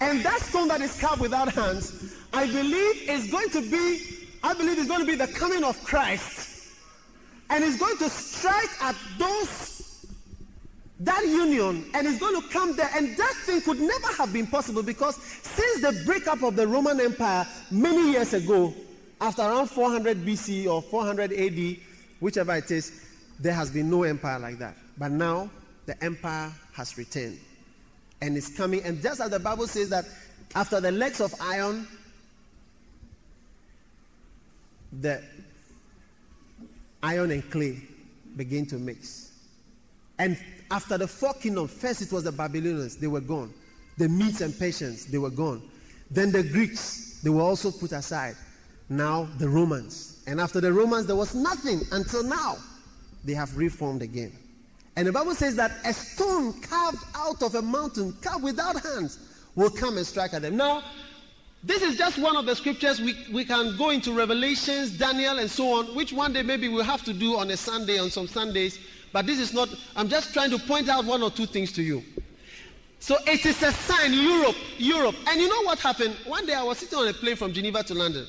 And 0.00 0.24
that 0.24 0.40
stone 0.40 0.68
that 0.68 0.80
is 0.80 0.98
carved 1.00 1.20
without 1.20 1.52
hands, 1.52 2.16
I 2.32 2.46
believe 2.46 3.08
is 3.08 3.30
going 3.30 3.50
to 3.50 3.60
be, 3.60 4.00
I 4.42 4.54
believe 4.54 4.78
is 4.78 4.86
going 4.86 5.00
to 5.00 5.06
be 5.06 5.14
the 5.14 5.28
coming 5.28 5.64
of 5.64 5.82
Christ. 5.84 6.72
And 7.50 7.62
is 7.62 7.78
going 7.78 7.96
to 7.98 8.08
strike 8.08 8.82
at 8.82 8.96
those, 9.18 10.06
that 11.00 11.24
union, 11.24 11.84
and 11.94 12.06
is 12.06 12.18
going 12.18 12.40
to 12.40 12.48
come 12.48 12.74
there. 12.74 12.90
And 12.96 13.16
that 13.16 13.34
thing 13.44 13.60
could 13.60 13.80
never 13.80 14.08
have 14.18 14.32
been 14.32 14.46
possible 14.46 14.82
because 14.82 15.16
since 15.16 15.82
the 15.82 16.02
breakup 16.04 16.42
of 16.42 16.56
the 16.56 16.66
Roman 16.66 17.00
Empire 17.00 17.46
many 17.70 18.12
years 18.12 18.34
ago, 18.34 18.74
after 19.20 19.42
around 19.42 19.68
400 19.68 20.18
BC 20.18 20.66
or 20.66 20.82
400 20.82 21.32
AD, 21.32 21.76
whichever 22.20 22.56
it 22.56 22.70
is, 22.70 23.00
there 23.38 23.52
has 23.52 23.70
been 23.70 23.90
no 23.90 24.02
empire 24.02 24.38
like 24.38 24.58
that. 24.58 24.76
But 24.98 25.12
now 25.12 25.50
the 25.86 26.02
empire 26.02 26.52
has 26.72 26.96
returned 26.98 27.38
and 28.24 28.38
is 28.38 28.48
coming. 28.48 28.82
And 28.84 29.02
just 29.02 29.20
as 29.20 29.30
the 29.30 29.38
Bible 29.38 29.66
says 29.66 29.90
that 29.90 30.06
after 30.54 30.80
the 30.80 30.90
legs 30.90 31.20
of 31.20 31.34
iron, 31.40 31.86
the 35.00 35.22
iron 37.02 37.30
and 37.32 37.50
clay 37.50 37.82
begin 38.36 38.64
to 38.66 38.76
mix. 38.76 39.32
And 40.18 40.38
after 40.70 40.96
the 40.96 41.06
four 41.06 41.34
kingdoms, 41.34 41.72
first 41.72 42.00
it 42.00 42.12
was 42.12 42.24
the 42.24 42.32
Babylonians, 42.32 42.96
they 42.96 43.08
were 43.08 43.20
gone. 43.20 43.52
The 43.98 44.08
Medes 44.08 44.40
and 44.40 44.58
Persians, 44.58 45.06
they 45.06 45.18
were 45.18 45.30
gone. 45.30 45.62
Then 46.10 46.32
the 46.32 46.42
Greeks, 46.42 47.20
they 47.22 47.30
were 47.30 47.42
also 47.42 47.70
put 47.70 47.92
aside. 47.92 48.36
Now 48.88 49.28
the 49.38 49.48
Romans. 49.48 50.22
And 50.26 50.40
after 50.40 50.62
the 50.62 50.72
Romans, 50.72 51.06
there 51.06 51.16
was 51.16 51.34
nothing 51.34 51.82
until 51.92 52.22
now. 52.22 52.56
They 53.24 53.34
have 53.34 53.54
reformed 53.56 54.00
again. 54.00 54.32
And 54.96 55.06
the 55.06 55.12
Bible 55.12 55.34
says 55.34 55.56
that 55.56 55.72
a 55.84 55.92
stone 55.92 56.60
carved 56.60 57.04
out 57.16 57.42
of 57.42 57.54
a 57.56 57.62
mountain, 57.62 58.16
carved 58.20 58.44
without 58.44 58.80
hands, 58.80 59.18
will 59.56 59.70
come 59.70 59.96
and 59.96 60.06
strike 60.06 60.34
at 60.34 60.42
them. 60.42 60.56
Now, 60.56 60.82
this 61.64 61.82
is 61.82 61.96
just 61.96 62.18
one 62.18 62.36
of 62.36 62.46
the 62.46 62.54
scriptures. 62.54 63.00
We, 63.00 63.16
we 63.32 63.44
can 63.44 63.76
go 63.76 63.90
into 63.90 64.12
Revelations, 64.12 64.96
Daniel, 64.96 65.38
and 65.38 65.50
so 65.50 65.78
on, 65.78 65.94
which 65.96 66.12
one 66.12 66.32
day 66.32 66.42
maybe 66.42 66.68
we'll 66.68 66.84
have 66.84 67.02
to 67.04 67.12
do 67.12 67.38
on 67.38 67.50
a 67.50 67.56
Sunday, 67.56 67.98
on 67.98 68.10
some 68.10 68.28
Sundays. 68.28 68.78
But 69.12 69.26
this 69.26 69.38
is 69.38 69.52
not, 69.54 69.68
I'm 69.96 70.08
just 70.08 70.32
trying 70.34 70.50
to 70.50 70.58
point 70.58 70.88
out 70.88 71.04
one 71.04 71.22
or 71.22 71.30
two 71.30 71.46
things 71.46 71.72
to 71.72 71.82
you. 71.82 72.02
So 73.00 73.16
it 73.26 73.44
is 73.44 73.62
a 73.62 73.72
sign, 73.72 74.12
Europe, 74.12 74.56
Europe. 74.78 75.14
And 75.26 75.40
you 75.40 75.48
know 75.48 75.62
what 75.62 75.78
happened? 75.78 76.14
One 76.26 76.46
day 76.46 76.54
I 76.54 76.62
was 76.62 76.78
sitting 76.78 76.98
on 76.98 77.08
a 77.08 77.12
plane 77.12 77.36
from 77.36 77.52
Geneva 77.52 77.82
to 77.82 77.94
London. 77.94 78.26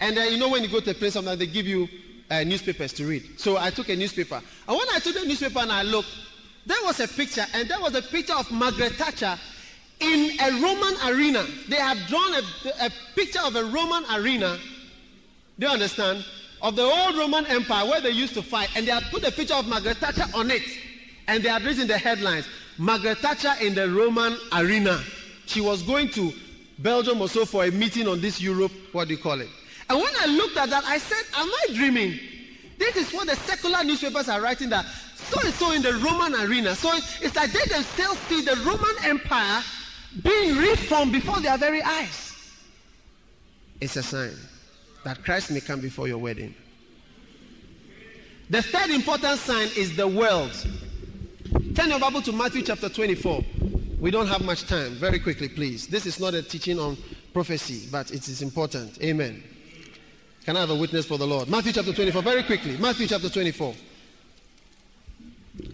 And 0.00 0.18
uh, 0.18 0.22
you 0.22 0.38
know 0.38 0.48
when 0.48 0.62
you 0.62 0.68
go 0.68 0.80
to 0.80 0.90
a 0.90 0.94
place, 0.94 1.12
sometimes 1.14 1.38
they 1.38 1.46
give 1.46 1.66
you 1.66 1.88
uh, 2.32 2.44
newspapers 2.44 2.92
to 2.94 3.04
read. 3.06 3.38
So 3.38 3.58
I 3.58 3.70
took 3.70 3.90
a 3.90 3.96
newspaper. 3.96 4.40
And 4.68 4.76
when 4.76 4.88
I 4.92 4.98
took 4.98 5.14
the 5.14 5.26
newspaper 5.26 5.58
and 5.60 5.70
I 5.70 5.82
looked, 5.82 6.08
there 6.64 6.78
was 6.84 6.98
a 7.00 7.08
picture, 7.08 7.44
and 7.54 7.68
there 7.68 7.80
was 7.80 7.94
a 7.94 8.02
picture 8.02 8.34
of 8.34 8.50
Margaret 8.50 8.92
Thatcher 8.92 9.38
in 10.00 10.40
a 10.40 10.50
Roman 10.62 10.94
arena. 11.06 11.44
They 11.68 11.76
had 11.76 11.98
drawn 12.06 12.34
a, 12.34 12.42
a 12.86 12.90
picture 13.14 13.40
of 13.44 13.56
a 13.56 13.64
Roman 13.64 14.04
arena. 14.14 14.58
Do 15.58 15.66
you 15.66 15.72
understand? 15.72 16.24
Of 16.62 16.76
the 16.76 16.82
old 16.82 17.16
Roman 17.16 17.44
Empire 17.46 17.84
where 17.88 18.00
they 18.00 18.10
used 18.10 18.34
to 18.34 18.42
fight, 18.42 18.70
and 18.76 18.86
they 18.86 18.92
had 18.92 19.04
put 19.10 19.24
a 19.24 19.32
picture 19.32 19.54
of 19.54 19.66
Margaret 19.66 19.98
Thatcher 19.98 20.24
on 20.34 20.50
it. 20.50 20.62
And 21.28 21.42
they 21.42 21.48
had 21.48 21.62
written 21.62 21.86
the 21.86 21.98
headlines 21.98 22.48
Margaret 22.78 23.18
Thatcher 23.18 23.52
in 23.60 23.74
the 23.74 23.90
Roman 23.90 24.36
arena. 24.52 25.02
She 25.46 25.60
was 25.60 25.82
going 25.82 26.08
to 26.10 26.32
Belgium 26.78 27.20
or 27.20 27.28
so 27.28 27.44
for 27.44 27.64
a 27.64 27.70
meeting 27.70 28.08
on 28.08 28.20
this 28.20 28.40
Europe, 28.40 28.72
what 28.92 29.08
do 29.08 29.14
you 29.14 29.20
call 29.20 29.40
it? 29.40 29.48
And 29.92 30.00
when 30.00 30.12
I 30.20 30.24
looked 30.24 30.56
at 30.56 30.70
that, 30.70 30.86
I 30.86 30.96
said, 30.96 31.22
Am 31.36 31.46
I 31.46 31.74
dreaming? 31.74 32.18
This 32.78 32.96
is 32.96 33.12
what 33.12 33.26
the 33.26 33.36
secular 33.36 33.84
newspapers 33.84 34.26
are 34.30 34.40
writing 34.40 34.70
that 34.70 34.86
so 34.86 35.38
and 35.44 35.52
so 35.52 35.72
in 35.72 35.82
the 35.82 35.92
Roman 35.92 36.34
arena. 36.34 36.74
So 36.74 36.90
it's 37.20 37.36
like 37.36 37.52
they 37.52 37.60
still 37.82 38.14
see 38.14 38.40
the 38.40 38.56
Roman 38.64 39.04
Empire 39.04 39.62
being 40.22 40.56
reformed 40.56 41.12
before 41.12 41.40
their 41.40 41.58
very 41.58 41.82
eyes. 41.82 42.32
It's 43.82 43.96
a 43.96 44.02
sign 44.02 44.34
that 45.04 45.22
Christ 45.26 45.50
may 45.50 45.60
come 45.60 45.80
before 45.80 46.08
your 46.08 46.16
wedding. 46.16 46.54
The 48.48 48.62
third 48.62 48.88
important 48.88 49.40
sign 49.40 49.68
is 49.76 49.94
the 49.94 50.08
world. 50.08 50.52
Turn 51.74 51.90
your 51.90 52.00
Bible 52.00 52.22
to 52.22 52.32
Matthew 52.32 52.62
chapter 52.62 52.88
24. 52.88 53.44
We 54.00 54.10
don't 54.10 54.28
have 54.28 54.42
much 54.42 54.66
time. 54.66 54.92
Very 54.92 55.18
quickly, 55.18 55.50
please. 55.50 55.86
This 55.86 56.06
is 56.06 56.18
not 56.18 56.32
a 56.32 56.42
teaching 56.42 56.78
on 56.78 56.96
prophecy, 57.34 57.90
but 57.92 58.10
it 58.10 58.26
is 58.28 58.40
important. 58.40 58.98
Amen. 59.02 59.42
Can 60.44 60.56
I 60.56 60.60
have 60.60 60.70
a 60.70 60.74
witness 60.74 61.06
for 61.06 61.18
the 61.18 61.26
Lord? 61.26 61.48
Matthew 61.48 61.72
chapter 61.72 61.92
24, 61.92 62.22
very 62.22 62.42
quickly. 62.42 62.76
Matthew 62.76 63.06
chapter 63.06 63.28
24. 63.28 63.74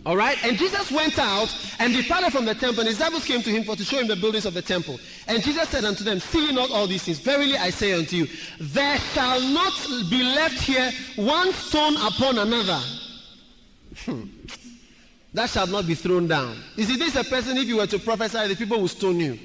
All 0.05 0.17
right? 0.17 0.43
And 0.45 0.59
Jesus 0.59 0.91
went 0.91 1.19
out 1.19 1.55
and 1.79 1.93
departed 1.93 2.33
from 2.33 2.45
the 2.45 2.55
temple, 2.55 2.81
and 2.81 2.89
his 2.89 2.99
disciples 2.99 3.25
came 3.25 3.43
to 3.43 3.51
him 3.51 3.65
for 3.65 3.77
to 3.77 3.85
show 3.85 3.99
him 3.99 4.09
the 4.09 4.17
buildings 4.17 4.45
of 4.45 4.55
the 4.55 4.63
temple. 4.63 4.99
And 5.27 5.43
Jesus 5.43 5.69
said 5.69 5.85
unto 5.85 6.05
them, 6.05 6.19
See 6.21 6.53
not 6.53 6.71
all 6.71 6.87
these 6.87 7.05
things? 7.05 7.21
Verily 7.21 7.57
I 7.57 7.71
say 7.71 7.93
unto 7.93 8.17
you, 8.17 8.27
there 8.61 8.99
shall 8.99 9.41
not 9.41 9.73
be 10.11 10.23
left 10.23 10.61
here 10.61 10.91
one 11.17 11.53
stone 11.53 11.97
upon 11.97 12.39
another. 12.39 12.81
Hmm. 14.05 14.25
That 15.35 15.51
shall 15.51 15.67
not 15.67 15.87
be 15.87 15.95
thrown 15.95 16.27
down. 16.27 16.57
You 16.77 16.85
see, 16.85 16.97
this 16.97 17.15
is 17.15 17.27
a 17.27 17.29
person, 17.29 17.57
if 17.57 17.69
you 17.69 17.77
were 17.77 17.87
to 17.87 17.99
prophesy, 17.99 18.49
the 18.49 18.57
people 18.57 18.81
will 18.81 18.89
stone 18.89 19.21
you. 19.21 19.39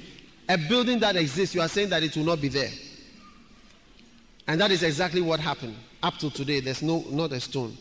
A 0.48 0.58
building 0.58 0.98
that 1.00 1.16
exists, 1.16 1.54
you 1.54 1.60
are 1.60 1.68
saying 1.68 1.90
that 1.90 2.02
it 2.02 2.16
will 2.16 2.24
not 2.24 2.40
be 2.40 2.48
there. 2.48 2.70
And 4.46 4.60
that 4.60 4.70
is 4.70 4.82
exactly 4.82 5.20
what 5.20 5.40
happened. 5.40 5.76
Up 6.02 6.18
to 6.18 6.30
today, 6.30 6.60
there's 6.60 6.82
no 6.82 7.04
not 7.10 7.32
a 7.32 7.40
stone. 7.40 7.76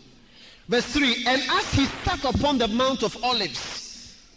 Verse 0.68 0.86
3 0.86 1.26
And 1.28 1.42
as 1.42 1.74
he 1.74 1.86
sat 2.06 2.24
upon 2.24 2.58
the 2.58 2.68
Mount 2.70 3.04
of 3.04 3.22
Olives, 3.24 3.84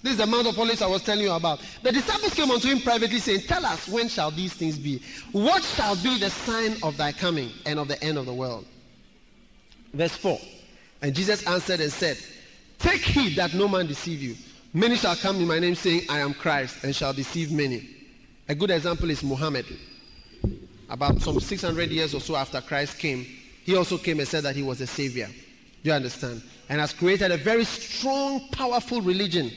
this 0.02 0.12
is 0.12 0.18
the 0.18 0.26
Mount 0.26 0.46
of 0.46 0.58
Olives 0.58 0.82
I 0.82 0.86
was 0.86 1.02
telling 1.02 1.24
you 1.24 1.32
about. 1.32 1.60
The 1.82 1.92
disciples 1.92 2.34
came 2.34 2.50
unto 2.50 2.68
him 2.68 2.80
privately, 2.80 3.18
saying, 3.18 3.42
Tell 3.42 3.64
us, 3.64 3.88
when 3.88 4.08
shall 4.08 4.30
these 4.30 4.52
things 4.52 4.78
be? 4.78 5.02
What 5.32 5.62
shall 5.62 5.94
be 5.96 6.18
the 6.18 6.30
sign 6.30 6.76
of 6.82 6.96
thy 6.96 7.12
coming 7.12 7.50
and 7.64 7.78
of 7.78 7.88
the 7.88 8.02
end 8.02 8.18
of 8.18 8.26
the 8.26 8.34
world? 8.34 8.66
Verse 9.92 10.16
4 10.16 10.38
And 11.02 11.14
Jesus 11.14 11.46
answered 11.46 11.80
and 11.80 11.92
said, 11.92 12.18
Take 12.78 13.02
heed 13.02 13.36
that 13.36 13.54
no 13.54 13.68
man 13.68 13.86
deceive 13.86 14.20
you. 14.20 14.36
Many 14.74 14.96
shall 14.96 15.16
come 15.16 15.36
in 15.36 15.46
my 15.46 15.58
name, 15.58 15.74
saying, 15.74 16.02
I 16.08 16.18
am 16.18 16.34
Christ, 16.34 16.84
and 16.84 16.94
shall 16.94 17.12
deceive 17.12 17.50
many. 17.50 17.88
A 18.48 18.54
good 18.54 18.70
example 18.70 19.10
is 19.10 19.24
Muhammad 19.24 19.66
about 20.88 21.20
some 21.20 21.40
600 21.40 21.90
years 21.90 22.14
or 22.14 22.20
so 22.20 22.36
after 22.36 22.60
Christ 22.60 22.98
came, 22.98 23.24
he 23.64 23.76
also 23.76 23.98
came 23.98 24.18
and 24.20 24.28
said 24.28 24.44
that 24.44 24.54
he 24.54 24.62
was 24.62 24.80
a 24.80 24.86
savior. 24.86 25.26
Do 25.26 25.90
you 25.90 25.92
understand? 25.92 26.42
And 26.68 26.80
has 26.80 26.92
created 26.92 27.30
a 27.30 27.36
very 27.36 27.64
strong, 27.64 28.48
powerful 28.50 29.00
religion 29.00 29.50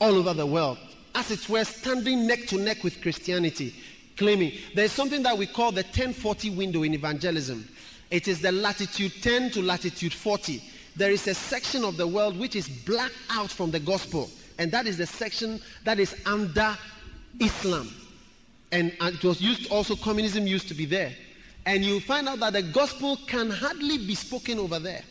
all 0.00 0.14
over 0.14 0.34
the 0.34 0.46
world, 0.46 0.78
as 1.14 1.30
it 1.30 1.48
were 1.48 1.64
standing 1.64 2.26
neck 2.26 2.46
to 2.48 2.56
neck 2.56 2.84
with 2.84 3.00
Christianity, 3.00 3.74
claiming 4.16 4.52
there's 4.74 4.92
something 4.92 5.22
that 5.22 5.36
we 5.36 5.46
call 5.46 5.72
the 5.72 5.82
1040 5.82 6.50
window 6.50 6.82
in 6.82 6.94
evangelism. 6.94 7.68
It 8.10 8.28
is 8.28 8.40
the 8.40 8.52
latitude 8.52 9.12
10 9.22 9.50
to 9.52 9.62
latitude 9.62 10.12
40. 10.12 10.62
There 10.96 11.10
is 11.10 11.26
a 11.28 11.34
section 11.34 11.84
of 11.84 11.96
the 11.96 12.06
world 12.06 12.38
which 12.38 12.56
is 12.56 12.68
blacked 12.68 13.14
out 13.30 13.50
from 13.50 13.70
the 13.70 13.80
gospel. 13.80 14.30
and 14.58 14.72
that 14.72 14.86
is 14.86 14.98
the 14.98 15.06
section 15.06 15.60
that 15.84 15.98
is 15.98 16.14
under 16.26 16.76
Islam. 17.40 17.88
And, 18.70 18.92
and 19.00 19.16
it 19.16 19.24
was 19.24 19.40
used 19.40 19.70
also, 19.70 19.96
communism 19.96 20.46
used 20.46 20.68
to 20.68 20.74
be 20.74 20.84
there. 20.84 21.12
And 21.66 21.84
you 21.84 22.00
find 22.00 22.28
out 22.28 22.40
that 22.40 22.52
the 22.52 22.62
gospel 22.62 23.18
can 23.26 23.50
hardly 23.50 23.98
be 23.98 24.14
spoken 24.14 24.58
over 24.58 24.78
there. 24.78 25.02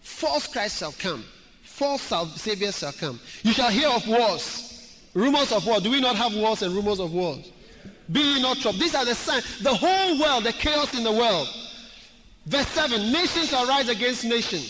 False 0.00 0.46
Christ 0.46 0.78
shall 0.78 0.92
come, 0.92 1.24
false 1.62 2.02
saviors 2.40 2.78
shall 2.78 2.92
come. 2.92 3.20
You 3.42 3.52
shall 3.52 3.70
hear 3.70 3.88
of 3.88 4.06
wars, 4.06 4.98
rumors 5.14 5.52
of 5.52 5.66
war. 5.66 5.80
Do 5.80 5.90
we 5.90 6.00
not 6.00 6.16
have 6.16 6.34
wars 6.34 6.62
and 6.62 6.74
rumors 6.74 7.00
of 7.00 7.12
wars? 7.12 7.50
Be 8.10 8.40
not 8.42 8.58
troubled. 8.58 8.82
These 8.82 8.94
are 8.94 9.04
the 9.04 9.14
signs. 9.14 9.60
The 9.60 9.74
whole 9.74 10.20
world, 10.20 10.44
the 10.44 10.52
chaos 10.52 10.94
in 10.96 11.04
the 11.04 11.12
world. 11.12 11.48
Verse 12.46 12.66
7 12.68 13.12
Nations 13.12 13.50
shall 13.50 13.66
rise 13.66 13.88
against 13.88 14.24
nation, 14.24 14.60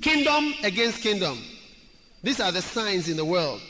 kingdom 0.00 0.54
against 0.62 1.02
kingdom. 1.02 1.38
These 2.22 2.40
are 2.40 2.52
the 2.52 2.62
signs 2.62 3.08
in 3.08 3.16
the 3.16 3.24
world. 3.24 3.60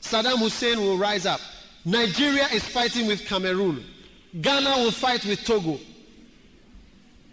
Saddam 0.00 0.38
Hussein 0.38 0.80
will 0.80 0.98
rise 0.98 1.26
up. 1.26 1.40
Nigeria 1.84 2.46
is 2.52 2.64
fighting 2.64 3.06
with 3.06 3.24
Cameroon. 3.26 3.84
Ghana 4.40 4.70
will 4.78 4.90
fight 4.92 5.24
with 5.24 5.44
Togo. 5.44 5.78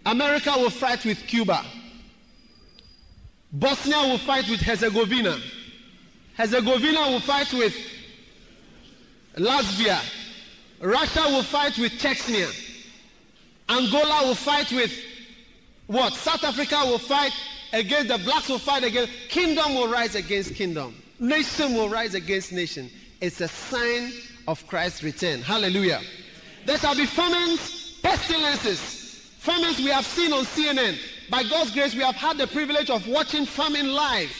America 0.04 0.52
will 0.56 0.70
fight 0.70 1.04
with 1.04 1.18
Cuba. 1.26 1.64
Bosnia 3.52 3.98
will 3.98 4.18
fight 4.18 4.48
with 4.48 4.60
Herzegovina. 4.60 5.38
Herzegovina 6.36 7.00
will 7.10 7.20
fight 7.20 7.52
with 7.52 7.74
Latvia. 9.36 10.00
Russia 10.80 11.22
will 11.26 11.42
fight 11.42 11.76
with 11.78 11.92
Chechnya. 11.92 12.48
Angola 13.68 14.26
will 14.26 14.34
fight 14.34 14.72
with 14.72 14.92
what? 15.86 16.12
South 16.14 16.42
Africa 16.44 16.76
will 16.84 16.98
fight 16.98 17.32
against 17.72 18.08
the 18.08 18.18
blacks 18.18 18.48
will 18.48 18.58
fight 18.58 18.84
against 18.84 19.12
kingdom 19.28 19.74
will 19.74 19.88
rise 19.88 20.14
against 20.14 20.54
kingdom. 20.54 20.94
Nation 21.18 21.74
will 21.74 21.88
rise 21.88 22.14
against 22.14 22.52
nation. 22.52 22.90
It's 23.20 23.40
a 23.40 23.48
sign 23.48 24.12
of 24.50 24.66
Christ's 24.66 25.02
return. 25.04 25.42
Hallelujah. 25.42 26.00
There 26.66 26.76
shall 26.76 26.96
be 26.96 27.06
famines, 27.06 27.92
pestilences. 28.02 28.78
Famines 29.38 29.78
we 29.78 29.86
have 29.86 30.04
seen 30.04 30.32
on 30.32 30.44
CNN. 30.44 30.98
By 31.30 31.44
God's 31.44 31.70
grace, 31.70 31.94
we 31.94 32.02
have 32.02 32.16
had 32.16 32.36
the 32.36 32.48
privilege 32.48 32.90
of 32.90 33.06
watching 33.06 33.46
famine 33.46 33.92
live. 33.94 34.30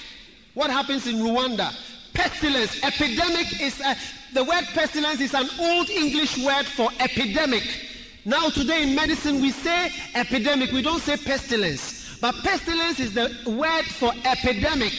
What 0.54 0.70
happens 0.70 1.06
in 1.06 1.16
Rwanda? 1.16 1.72
Pestilence, 2.12 2.82
epidemic 2.82 3.60
is 3.62 3.80
a, 3.80 3.96
the 4.34 4.42
word 4.42 4.64
pestilence 4.74 5.20
is 5.20 5.32
an 5.32 5.48
old 5.60 5.88
English 5.88 6.36
word 6.44 6.66
for 6.66 6.90
epidemic. 6.98 7.62
Now 8.24 8.50
today 8.50 8.82
in 8.82 8.96
medicine 8.96 9.40
we 9.40 9.52
say 9.52 9.90
epidemic, 10.16 10.72
we 10.72 10.82
don't 10.82 11.00
say 11.00 11.16
pestilence. 11.16 12.18
But 12.20 12.34
pestilence 12.42 12.98
is 12.98 13.14
the 13.14 13.32
word 13.46 13.84
for 13.84 14.12
epidemic. 14.24 14.92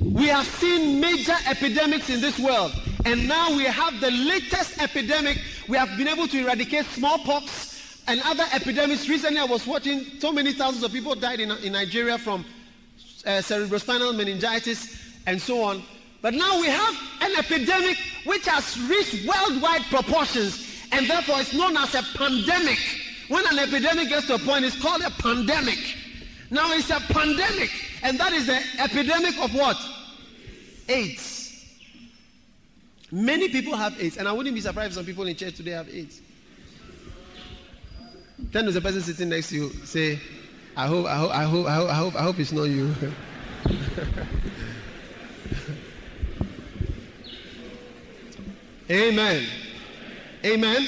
We 0.00 0.28
have 0.28 0.46
seen 0.46 1.00
major 1.00 1.34
epidemics 1.48 2.08
in 2.08 2.20
this 2.20 2.38
world. 2.38 2.72
And 3.06 3.28
now 3.28 3.54
we 3.54 3.62
have 3.62 4.00
the 4.00 4.10
latest 4.10 4.82
epidemic. 4.82 5.38
We 5.68 5.76
have 5.76 5.96
been 5.96 6.08
able 6.08 6.26
to 6.26 6.40
eradicate 6.40 6.86
smallpox 6.86 8.02
and 8.08 8.20
other 8.24 8.42
epidemics. 8.52 9.08
Recently, 9.08 9.38
I 9.38 9.44
was 9.44 9.64
watching 9.64 10.04
so 10.18 10.32
many 10.32 10.52
thousands 10.52 10.82
of 10.82 10.90
people 10.90 11.14
died 11.14 11.38
in, 11.38 11.52
in 11.52 11.74
Nigeria 11.74 12.18
from 12.18 12.44
uh, 13.24 13.28
cerebrospinal 13.38 14.12
meningitis 14.16 15.00
and 15.24 15.40
so 15.40 15.62
on. 15.62 15.84
But 16.20 16.34
now 16.34 16.60
we 16.60 16.66
have 16.66 16.96
an 17.20 17.30
epidemic 17.38 17.96
which 18.24 18.44
has 18.46 18.76
reached 18.88 19.24
worldwide 19.24 19.82
proportions 19.82 20.66
and 20.90 21.08
therefore 21.08 21.40
it's 21.40 21.54
known 21.54 21.76
as 21.76 21.94
a 21.94 22.02
pandemic. 22.18 22.80
When 23.28 23.46
an 23.46 23.60
epidemic 23.60 24.08
gets 24.08 24.26
to 24.26 24.34
a 24.34 24.38
point, 24.40 24.64
it's 24.64 24.82
called 24.82 25.02
a 25.02 25.10
pandemic. 25.10 25.78
Now 26.50 26.72
it's 26.72 26.90
a 26.90 26.98
pandemic, 26.98 27.70
and 28.02 28.18
that 28.18 28.32
is 28.32 28.48
the 28.48 28.60
epidemic 28.80 29.38
of 29.38 29.54
what? 29.54 29.76
AIDS. 30.88 31.35
Many 33.16 33.48
people 33.48 33.74
have 33.74 33.98
AIDS, 33.98 34.18
and 34.18 34.28
I 34.28 34.32
wouldn't 34.32 34.54
be 34.54 34.60
surprised 34.60 34.88
if 34.88 34.94
some 34.96 35.06
people 35.06 35.26
in 35.26 35.34
church 35.34 35.56
today 35.56 35.70
have 35.70 35.88
AIDS. 35.88 36.20
Turn 38.52 38.66
to 38.66 38.72
the 38.72 38.80
person 38.82 39.00
sitting 39.00 39.30
next 39.30 39.48
to 39.48 39.54
you, 39.54 39.70
say, 39.86 40.20
I 40.76 40.86
hope, 40.86 41.06
I 41.06 41.14
hope, 41.16 41.30
I 41.30 41.44
hope, 41.44 41.66
I 41.66 41.74
hope, 41.76 41.88
I 41.88 41.94
hope, 41.94 42.14
I 42.14 42.22
hope 42.22 42.38
it's 42.38 42.52
not 42.52 42.64
you. 42.64 42.94
Amen. 48.90 49.46
Amen. 50.44 50.86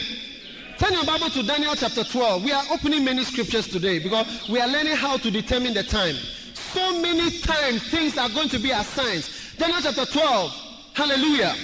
Turn 0.76 0.93
your 0.93 1.07
Bible 1.07 1.31
to 1.31 1.43
Daniel 1.43 1.74
chapter 1.76 2.05
12. 2.05 2.45
We 2.45 2.53
are 2.53 2.64
opening 2.70 3.07
many 3.07 3.24
scriptures 3.24 3.68
today 3.68 4.01
because 4.01 4.51
we 4.51 4.61
are 4.61 4.68
learning 4.68 4.97
how 4.97 5.16
to 5.16 5.31
determine 5.31 5.72
the 5.72 5.83
time. 5.83 6.16
So 6.53 7.01
many 7.01 7.39
times 7.39 7.89
things 7.91 8.18
are 8.18 8.29
going 8.29 8.51
to 8.51 8.59
be 8.59 8.70
assigned. 8.70 9.31
Daniel 9.57 9.81
chapter 9.81 10.05
12. 10.05 10.53
Hallelujah. 10.93 11.55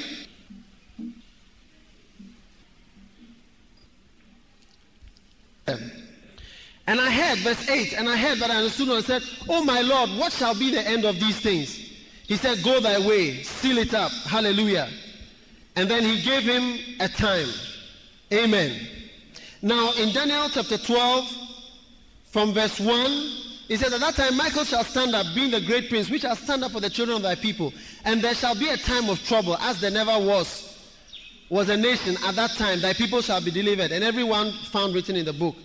And 5.67 7.01
I 7.01 7.11
heard, 7.11 7.39
verse 7.39 7.69
8, 7.69 7.95
and 7.95 8.09
I 8.09 8.17
heard 8.17 8.39
that 8.39 8.51
I 8.51 8.57
understood 8.57 8.89
and 8.89 9.05
said, 9.05 9.23
Oh 9.49 9.65
my 9.65 9.81
Lord, 9.81 10.11
what 10.11 10.33
shall 10.33 10.55
be 10.55 10.71
the 10.71 10.87
end 10.87 11.05
of 11.05 11.19
these 11.19 11.41
things? 11.41 11.75
He 12.27 12.37
said, 12.37 12.63
Go 12.63 12.81
thy 12.81 12.99
way, 12.99 13.43
seal 13.43 13.79
it 13.79 13.95
up. 13.95 14.13
Hallelujah. 14.13 14.89
And 15.77 15.91
then 15.91 16.03
he 16.03 16.23
gave 16.23 16.43
him 16.43 16.79
a 17.01 17.09
time. 17.09 17.49
Amen. 18.33 18.87
Now, 19.63 19.93
in 19.95 20.13
Daniel 20.13 20.49
chapter 20.51 20.77
12, 20.77 21.37
from 22.27 22.53
verse 22.53 22.79
1, 22.79 23.11
he 23.69 23.77
said, 23.77 23.93
At 23.93 24.01
that 24.01 24.15
time 24.15 24.37
Michael 24.37 24.65
shall 24.65 24.85
stand 24.85 25.15
up, 25.15 25.27
being 25.35 25.51
the 25.51 25.61
great 25.61 25.89
prince, 25.89 26.11
which 26.11 26.23
shall 26.23 26.37
stand 26.37 26.65
up 26.65 26.73
for 26.73 26.81
the 26.81 26.91
children 26.91 27.17
of 27.17 27.23
thy 27.23 27.35
people. 27.35 27.73
And 28.05 28.21
there 28.21 28.35
shall 28.35 28.55
be 28.55 28.69
a 28.69 28.77
time 28.77 29.09
of 29.09 29.25
trouble, 29.25 29.57
as 29.57 29.81
there 29.81 29.91
never 29.91 30.19
was, 30.19 30.74
was 31.49 31.69
a 31.69 31.77
nation 31.77 32.17
at 32.25 32.35
that 32.37 32.51
time. 32.53 32.81
Thy 32.81 32.93
people 32.93 33.21
shall 33.21 33.41
be 33.41 33.51
delivered, 33.51 33.93
and 33.93 34.03
everyone 34.03 34.53
found 34.53 34.95
written 34.95 35.17
in 35.17 35.25
the 35.25 35.33
book. 35.33 35.57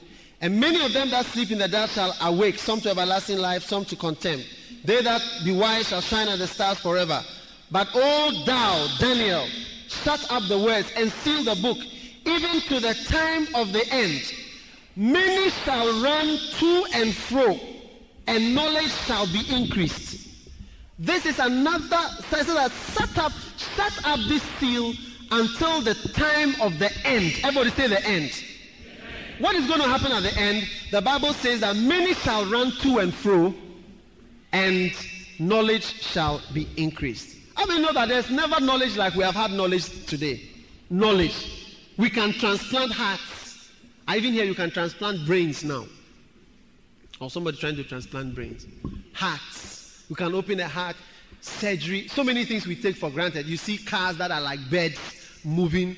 And 0.42 0.60
many 0.60 0.84
of 0.86 0.94
them 0.94 1.10
that 1.10 1.26
sleep 1.26 1.52
in 1.52 1.58
the 1.58 1.68
dark 1.68 1.90
shall 1.92 2.16
awake, 2.22 2.58
some 2.58 2.80
to 2.82 2.90
everlasting 2.90 3.40
life, 3.40 3.64
some 3.64 3.86
to 3.86 3.96
contempt. 3.96 4.46
They 4.86 5.02
that 5.02 5.22
be 5.44 5.52
wise 5.52 5.90
shall 5.90 6.02
shine 6.02 6.28
as 6.30 6.40
the 6.40 6.48
stars 6.48 6.80
forever. 6.80 7.22
But 7.72 7.90
O 7.94 8.44
thou, 8.46 8.88
Daniel, 9.00 9.46
shut 9.88 10.32
up 10.32 10.44
the 10.48 10.58
words 10.58 10.92
and 10.96 11.12
seal 11.12 11.44
the 11.44 11.56
book, 11.62 11.78
even 12.26 12.62
to 12.62 12.80
the 12.80 12.94
time 13.08 13.48
of 13.56 13.74
the 13.74 13.86
end. 13.92 14.34
Many 14.96 15.50
shall 15.50 16.02
run 16.02 16.38
to 16.60 16.86
and 16.94 17.14
fro, 17.14 17.60
and 18.28 18.56
knowledge 18.56 18.92
shall 18.92 19.28
be 19.28 19.42
increased. 19.50 20.28
This 20.98 21.26
is 21.26 21.40
another 21.40 22.02
says 22.30 22.48
that 22.48 22.72
set 22.72 23.18
up, 23.18 23.32
set 23.58 24.06
up 24.06 24.20
this 24.28 24.44
seal 24.60 24.94
until 25.32 25.82
the 25.82 25.94
time 26.14 26.60
of 26.62 26.80
the 26.80 26.92
end. 27.06 27.40
Everybody 27.44 27.70
say 27.72 27.88
the 27.88 28.06
end. 28.06 28.32
What 29.40 29.56
is 29.56 29.68
going 29.68 29.82
to 29.82 29.88
happen 29.88 30.12
at 30.12 30.24
the 30.24 30.38
end? 30.38 30.68
The 30.92 31.02
Bible 31.02 31.34
says 31.34 31.62
that 31.62 31.76
many 31.78 32.14
shall 32.14 32.46
run 32.46 32.72
to 32.82 33.00
and 33.00 33.14
fro, 33.14 33.54
and 34.52 34.92
knowledge 35.40 36.02
shall 36.02 36.42
be 36.54 36.68
increased. 36.76 37.38
I 37.56 37.66
mean, 37.66 37.82
know 37.82 37.94
that 37.94 38.10
there's 38.10 38.30
never 38.30 38.60
knowledge 38.60 38.98
like 38.98 39.16
we 39.16 39.24
have 39.24 39.36
had 39.36 39.52
knowledge 39.52 40.06
today. 40.08 40.42
Knowledge. 40.90 41.78
We 41.98 42.10
can 42.10 42.34
transplant 42.34 42.92
hearts. 42.92 43.70
I 44.08 44.18
even 44.18 44.34
hear 44.34 44.44
you 44.44 44.56
can 44.56 44.72
transplant 44.72 45.26
brains 45.26 45.64
now. 45.64 45.86
Or 47.22 47.30
somebody 47.30 47.58
trying 47.58 47.76
to 47.76 47.84
transplant 47.84 48.36
brains. 48.36 48.66
Hearts. 49.14 50.06
We 50.10 50.16
can 50.16 50.34
open 50.34 50.60
a 50.60 50.68
heart, 50.68 50.96
surgery. 51.42 52.08
So 52.08 52.24
many 52.24 52.44
things 52.44 52.66
we 52.66 52.76
take 52.76 52.96
for 52.96 53.10
granted. 53.10 53.46
You 53.46 53.58
see 53.58 53.78
cars 53.78 54.18
that 54.18 54.32
are 54.32 54.42
like 54.42 54.60
beds 54.70 55.19
moving 55.44 55.96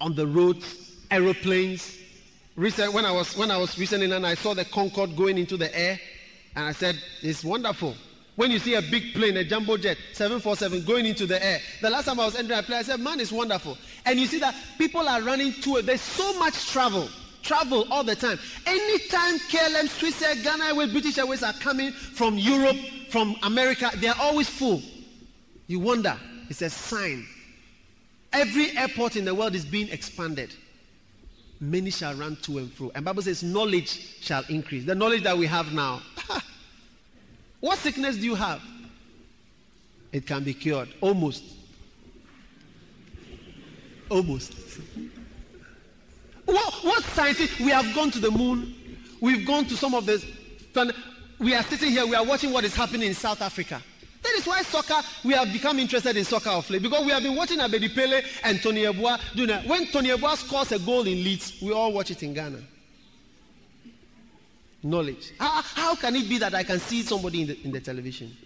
on 0.00 0.14
the 0.14 0.26
roads, 0.26 0.96
aeroplanes. 1.10 1.98
Recent, 2.56 2.92
when 2.92 3.04
I 3.04 3.12
was 3.12 3.36
when 3.36 3.50
I 3.50 3.58
was 3.58 3.78
recently 3.78 4.10
and 4.10 4.26
I 4.26 4.34
saw 4.34 4.54
the 4.54 4.64
Concorde 4.64 5.14
going 5.14 5.36
into 5.36 5.56
the 5.56 5.76
air, 5.78 6.00
and 6.54 6.64
I 6.64 6.72
said, 6.72 6.98
"It's 7.22 7.44
wonderful." 7.44 7.94
When 8.36 8.50
you 8.50 8.58
see 8.58 8.74
a 8.74 8.82
big 8.82 9.14
plane, 9.14 9.36
a 9.38 9.44
jumbo 9.44 9.78
jet, 9.78 9.96
747 10.12 10.84
going 10.84 11.06
into 11.06 11.26
the 11.26 11.42
air. 11.42 11.58
The 11.80 11.88
last 11.88 12.04
time 12.04 12.20
I 12.20 12.26
was 12.26 12.36
entering 12.36 12.58
a 12.58 12.62
plane, 12.62 12.80
I 12.80 12.82
said, 12.82 13.00
man, 13.00 13.18
it's 13.18 13.32
wonderful. 13.32 13.78
And 14.04 14.20
you 14.20 14.26
see 14.26 14.38
that 14.40 14.54
people 14.76 15.08
are 15.08 15.22
running 15.22 15.54
to 15.54 15.78
it. 15.78 15.86
There's 15.86 16.02
so 16.02 16.38
much 16.38 16.70
travel. 16.70 17.08
Travel 17.42 17.86
all 17.90 18.04
the 18.04 18.14
time. 18.14 18.38
Anytime 18.66 19.38
KLM, 19.38 19.88
Swiss 19.88 20.20
Air, 20.20 20.34
Ghana 20.42 20.64
Airways, 20.66 20.92
British 20.92 21.16
Airways 21.16 21.42
are 21.42 21.54
coming 21.54 21.92
from 21.92 22.36
Europe, 22.36 22.76
from 23.08 23.36
America, 23.42 23.90
they 23.96 24.08
are 24.08 24.16
always 24.20 24.50
full. 24.50 24.82
You 25.66 25.80
wonder. 25.80 26.18
It's 26.50 26.60
a 26.60 26.68
sign. 26.68 27.26
Every 28.36 28.76
airport 28.76 29.16
in 29.16 29.24
the 29.24 29.34
world 29.34 29.54
is 29.54 29.64
being 29.64 29.88
expanded. 29.88 30.54
Many 31.58 31.88
shall 31.88 32.14
run 32.14 32.36
to 32.42 32.58
and 32.58 32.70
fro. 32.70 32.92
And 32.94 33.02
Bible 33.02 33.22
says 33.22 33.42
knowledge 33.42 34.20
shall 34.20 34.44
increase. 34.50 34.84
The 34.84 34.94
knowledge 34.94 35.22
that 35.22 35.38
we 35.38 35.46
have 35.46 35.72
now. 35.72 36.02
What 37.60 37.78
sickness 37.78 38.16
do 38.16 38.24
you 38.24 38.34
have? 38.34 38.60
It 40.12 40.26
can 40.26 40.44
be 40.44 40.52
cured. 40.52 40.90
Almost. 41.00 41.44
Almost. 44.10 44.52
What, 46.44 46.74
what 46.84 47.02
scientists? 47.04 47.58
We 47.58 47.70
have 47.70 47.92
gone 47.94 48.10
to 48.10 48.18
the 48.18 48.30
moon. 48.30 48.74
We've 49.22 49.46
gone 49.46 49.64
to 49.64 49.76
some 49.76 49.94
of 49.94 50.04
the. 50.04 50.22
We 51.38 51.54
are 51.54 51.62
sitting 51.62 51.90
here. 51.90 52.06
We 52.06 52.14
are 52.14 52.24
watching 52.24 52.52
what 52.52 52.64
is 52.64 52.74
happening 52.74 53.08
in 53.08 53.14
South 53.14 53.40
Africa. 53.40 53.82
There 54.26 54.38
is 54.38 54.44
why 54.44 54.62
soccer, 54.62 55.06
we 55.22 55.34
have 55.34 55.52
become 55.52 55.78
interested 55.78 56.16
in 56.16 56.24
soccer 56.24 56.50
of 56.50 56.68
late 56.68 56.82
because 56.82 57.04
we 57.04 57.12
have 57.12 57.22
been 57.22 57.36
watching 57.36 57.60
Abedi 57.60 57.94
Pele 57.94 58.22
and 58.42 58.60
Tony 58.60 58.82
Yeboah 58.82 59.20
doing 59.36 59.48
that. 59.48 59.64
When 59.66 59.86
Tony 59.86 60.08
Yeboah 60.08 60.36
scores 60.36 60.72
a 60.72 60.80
goal 60.80 61.02
in 61.06 61.22
Leeds, 61.22 61.62
we 61.62 61.72
all 61.72 61.92
watch 61.92 62.10
it 62.10 62.24
in 62.24 62.34
Ghana. 62.34 62.58
Knowledge. 64.82 65.32
How, 65.38 65.62
how 65.62 65.94
can 65.94 66.16
it 66.16 66.28
be 66.28 66.38
that 66.38 66.54
I 66.54 66.64
can 66.64 66.80
see 66.80 67.02
somebody 67.02 67.42
in 67.42 67.46
the, 67.46 67.62
in 67.62 67.70
the 67.70 67.78
television? 67.78 68.36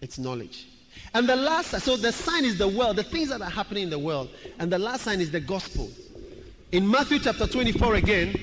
It's 0.00 0.18
knowledge. 0.18 0.66
And 1.14 1.28
the 1.28 1.36
last, 1.36 1.70
so 1.80 1.96
the 1.96 2.10
sign 2.10 2.44
is 2.44 2.58
the 2.58 2.66
world, 2.66 2.96
the 2.96 3.04
things 3.04 3.28
that 3.28 3.40
are 3.40 3.50
happening 3.50 3.84
in 3.84 3.90
the 3.90 4.00
world. 4.00 4.30
And 4.58 4.72
the 4.72 4.80
last 4.80 5.02
sign 5.02 5.20
is 5.20 5.30
the 5.30 5.40
gospel. 5.40 5.88
In 6.72 6.90
Matthew 6.90 7.20
chapter 7.20 7.46
24 7.46 7.94
again, 7.94 8.34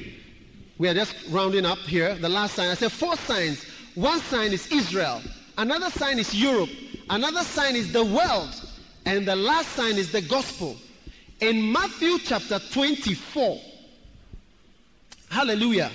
we 0.78 0.88
are 0.88 0.94
just 0.94 1.16
rounding 1.30 1.66
up 1.66 1.80
here. 1.80 2.16
The 2.16 2.30
last 2.30 2.56
sign, 2.56 2.70
I 2.70 2.76
said 2.76 2.94
four 2.94 3.18
signs. 3.18 3.66
One 3.96 4.22
sign 4.22 4.54
is 4.54 4.72
Israel. 4.72 5.22
Another 5.60 5.90
sign 5.90 6.20
is 6.20 6.34
Europe. 6.34 6.70
Another 7.10 7.44
sign 7.44 7.76
is 7.76 7.92
the 7.92 8.06
world. 8.06 8.56
And 9.06 9.28
the 9.28 9.36
last 9.36 9.68
sign 9.74 9.98
is 9.98 10.10
the 10.10 10.22
gospel. 10.22 10.78
In 11.42 11.70
Matthew 11.70 12.18
chapter 12.20 12.60
24, 12.60 13.60
hallelujah. 15.30 15.92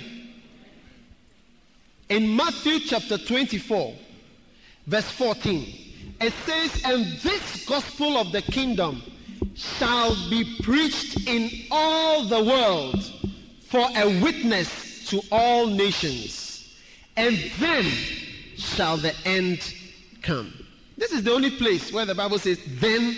In 2.09 2.35
Matthew 2.35 2.79
chapter 2.81 3.17
24, 3.17 3.95
verse 4.85 5.09
14 5.09 5.65
it 6.21 6.33
says, 6.45 6.83
And 6.85 7.05
this 7.23 7.65
gospel 7.65 8.17
of 8.17 8.31
the 8.31 8.43
kingdom 8.43 9.01
shall 9.55 10.13
be 10.29 10.57
preached 10.61 11.27
in 11.27 11.49
all 11.71 12.23
the 12.25 12.43
world 12.43 13.03
for 13.61 13.87
a 13.95 14.21
witness 14.21 15.09
to 15.09 15.21
all 15.31 15.65
nations, 15.65 16.77
and 17.17 17.35
then 17.57 17.85
shall 18.65 18.97
the 18.97 19.13
end 19.25 19.73
come. 20.21 20.53
This 20.97 21.11
is 21.11 21.23
the 21.23 21.31
only 21.31 21.51
place 21.51 21.91
where 21.91 22.05
the 22.05 22.15
Bible 22.15 22.39
says, 22.39 22.59
Then 22.79 23.15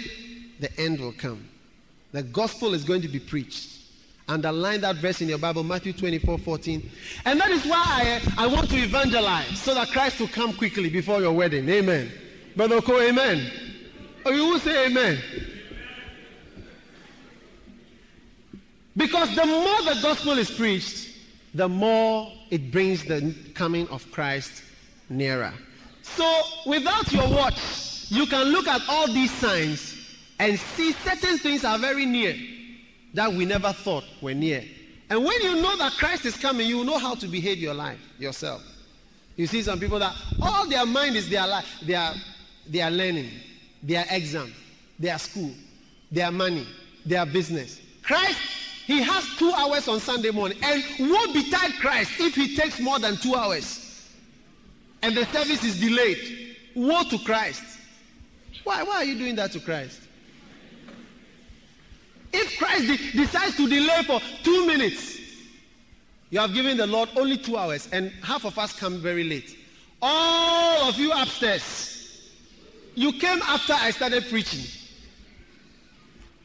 the 0.60 0.76
end 0.80 1.00
will 1.00 1.14
come. 1.14 1.48
The 2.12 2.24
gospel 2.24 2.74
is 2.74 2.84
going 2.84 3.02
to 3.02 3.08
be 3.08 3.20
preached. 3.20 3.76
Underline 4.30 4.82
that 4.82 4.98
verse 4.98 5.22
in 5.22 5.30
your 5.30 5.38
Bible, 5.38 5.64
Matthew 5.64 5.94
24 5.94 6.38
14. 6.40 6.90
And 7.26 7.40
that 7.40 7.50
is 7.50 7.66
why 7.66 8.22
I, 8.38 8.46
I 8.46 8.48
want 8.48 8.70
to 8.72 8.78
evangelize 8.78 9.60
so 9.60 9.74
that 9.74 9.90
Christ 9.90 10.20
will 10.20 10.28
come 10.28 10.54
quickly 10.54 10.90
before 10.90 11.22
your 11.22 11.32
wedding. 11.32 11.68
Amen. 11.70 12.12
Brother 12.56 12.76
Oko, 12.76 13.00
amen. 13.00 13.50
Oh, 14.26 14.32
you 14.32 14.48
will 14.48 14.60
say 14.60 14.88
amen. 14.88 15.20
Because 18.98 19.34
the 19.36 19.46
more 19.46 19.94
the 19.94 20.00
gospel 20.02 20.38
is 20.40 20.52
preached, 20.52 21.16
the 21.54 21.70
more 21.70 22.32
it 22.50 22.72
brings 22.72 23.06
the 23.06 23.34
coming 23.54 23.88
of 23.90 24.12
Christ 24.12 24.64
nearer. 25.10 25.54
So, 26.02 26.42
without 26.66 27.12
your 27.12 27.30
watch, 27.30 28.06
you 28.10 28.26
can 28.26 28.48
look 28.48 28.68
at 28.68 28.82
all 28.88 29.08
these 29.08 29.32
signs 29.32 29.98
and 30.40 30.60
see 30.60 30.94
certain 30.94 31.38
things 31.38 31.64
are 31.66 31.78
very 31.78 32.06
near 32.06 32.36
that 33.14 33.32
we 33.32 33.46
never 33.46 33.74
thought 33.74 34.04
were 34.22 34.34
near. 34.34 34.64
And 35.10 35.24
when 35.24 35.42
you 35.42 35.62
know 35.62 35.78
that 35.78 35.94
Christ 35.94 36.26
is 36.26 36.38
coming, 36.38 36.68
you 36.68 36.84
know 36.84 36.98
how 36.98 37.16
to 37.16 37.28
behave 37.28 37.58
your 37.58 37.74
life 37.74 38.00
yourself. 38.20 38.62
You 39.36 39.48
see 39.48 39.62
some 39.62 39.80
people 39.80 40.00
that 40.00 40.16
all 40.42 40.68
their 40.68 40.86
mind 40.86 41.16
is 41.16 41.30
their 41.30 41.48
life, 41.48 41.80
their 41.84 42.14
their 42.68 42.92
learning, 42.92 43.30
their 43.82 44.06
exam, 44.10 44.54
their 45.00 45.18
school, 45.18 45.52
their 46.12 46.32
money, 46.32 46.68
their 47.06 47.26
business. 47.26 47.80
Christ, 48.04 48.40
he 48.86 49.02
has 49.02 49.26
two 49.38 49.52
hours 49.52 49.88
on 49.88 50.00
Sunday 50.00 50.32
morning. 50.32 50.58
And 50.64 50.84
woe 51.00 51.34
betide 51.34 51.74
Christ 51.80 52.12
if 52.20 52.36
he 52.36 52.56
takes 52.56 52.80
more 52.80 53.00
than 53.00 53.16
two 53.18 53.36
hours 53.36 53.87
and 55.02 55.16
the 55.16 55.26
service 55.28 55.64
is 55.64 55.80
delayed. 55.80 56.56
Woe 56.76 57.04
to 57.04 57.18
Christ. 57.20 57.64
Why, 58.64 58.84
why 58.84 58.96
are 58.98 59.04
you 59.06 59.18
doing 59.18 59.36
that 59.36 59.52
to 59.54 59.60
Christ? 59.60 60.02
If 62.34 62.58
Christ 62.58 62.88
de- 62.88 63.18
decides 63.18 63.56
to 63.58 63.68
delay 63.68 64.04
for 64.04 64.20
two 64.44 64.68
minutes, 64.68 65.20
you 66.30 66.40
have 66.40 66.54
given 66.54 66.78
the 66.78 66.88
Lord 66.88 67.10
only 67.16 67.38
two 67.38 67.56
hours, 67.58 67.88
and 67.92 68.12
half 68.22 68.44
of 68.46 68.60
us 68.60 68.78
come 68.78 69.00
very 69.00 69.24
late. 69.24 69.58
All 70.02 70.90
of 70.90 71.00
you 71.00 71.12
upstairs, 71.12 72.32
you 72.96 73.14
came 73.14 73.42
after 73.44 73.74
I 73.74 73.92
started 73.92 74.26
preaching. 74.30 74.66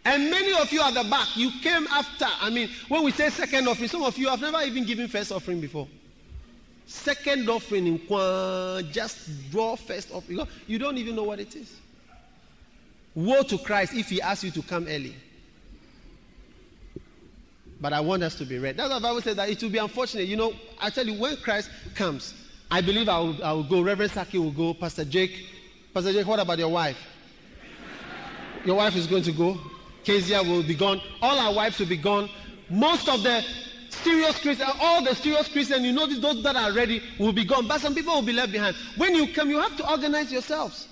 And 0.04 0.30
many 0.30 0.52
of 0.60 0.72
you 0.72 0.82
at 0.82 0.94
the 0.94 1.04
back, 1.04 1.36
you 1.36 1.50
came 1.60 1.86
after. 1.88 2.26
I 2.40 2.50
mean, 2.50 2.70
when 2.88 3.04
we 3.04 3.12
say 3.12 3.30
second 3.30 3.68
offering, 3.68 3.88
some 3.88 4.02
of 4.02 4.16
you 4.18 4.28
have 4.28 4.40
never 4.40 4.60
even 4.62 4.84
given 4.84 5.08
first 5.08 5.30
offering 5.30 5.60
before. 5.60 5.88
Second 6.86 7.48
offering 7.48 7.86
in 7.86 7.98
Kwan, 8.00 8.90
just 8.92 9.50
draw 9.50 9.76
first 9.76 10.12
offering. 10.12 10.46
You 10.66 10.78
don't 10.78 10.98
even 10.98 11.16
know 11.16 11.24
what 11.24 11.40
it 11.40 11.54
is. 11.56 11.80
Woe 13.14 13.42
to 13.42 13.58
Christ 13.58 13.94
if 13.94 14.08
he 14.08 14.20
asks 14.20 14.44
you 14.44 14.50
to 14.52 14.62
come 14.62 14.86
early. 14.88 15.14
But 17.80 17.92
I 17.92 18.00
want 18.00 18.22
us 18.22 18.36
to 18.36 18.44
be 18.44 18.58
ready. 18.58 18.76
That's 18.76 18.90
why 18.90 18.98
the 18.98 19.02
Bible 19.02 19.20
says 19.22 19.36
that 19.36 19.48
it 19.48 19.62
will 19.62 19.70
be 19.70 19.78
unfortunate. 19.78 20.26
You 20.28 20.36
know, 20.36 20.52
I 20.80 20.90
tell 20.90 21.06
you, 21.06 21.20
when 21.20 21.36
Christ 21.36 21.70
comes, 21.94 22.34
I 22.70 22.80
believe 22.80 23.08
I 23.08 23.18
will, 23.18 23.44
I 23.44 23.52
will 23.52 23.64
go. 23.64 23.82
Reverend 23.82 24.12
Saki 24.12 24.38
will 24.38 24.52
go. 24.52 24.72
Pastor 24.72 25.04
Jake 25.04 25.46
Pastor 25.94 26.10
Jake, 26.10 26.26
what 26.26 26.40
about 26.40 26.58
your 26.58 26.70
wife? 26.70 26.96
Your 28.64 28.76
wife 28.76 28.96
is 28.96 29.06
going 29.06 29.24
to 29.24 29.32
go. 29.32 29.58
Kezia 30.04 30.42
will 30.42 30.62
be 30.62 30.74
gone. 30.74 31.02
All 31.20 31.38
our 31.38 31.52
wives 31.52 31.78
will 31.78 31.86
be 31.86 31.98
gone. 31.98 32.30
Most 32.70 33.10
of 33.10 33.22
the 33.22 33.44
serious 33.92 34.38
Christians, 34.40 34.68
uh, 34.68 34.76
all 34.80 35.02
the 35.02 35.14
serious 35.14 35.48
Christians, 35.48 35.84
you 35.84 35.92
notice 35.92 36.18
those 36.18 36.42
that 36.42 36.56
are 36.56 36.72
ready 36.72 37.02
will 37.18 37.32
be 37.32 37.44
gone. 37.44 37.68
But 37.68 37.80
some 37.80 37.94
people 37.94 38.14
will 38.14 38.22
be 38.22 38.32
left 38.32 38.52
behind. 38.52 38.76
When 38.96 39.14
you 39.14 39.32
come, 39.32 39.50
you 39.50 39.60
have 39.60 39.76
to 39.76 39.88
organize 39.90 40.32
yourselves. 40.32 40.88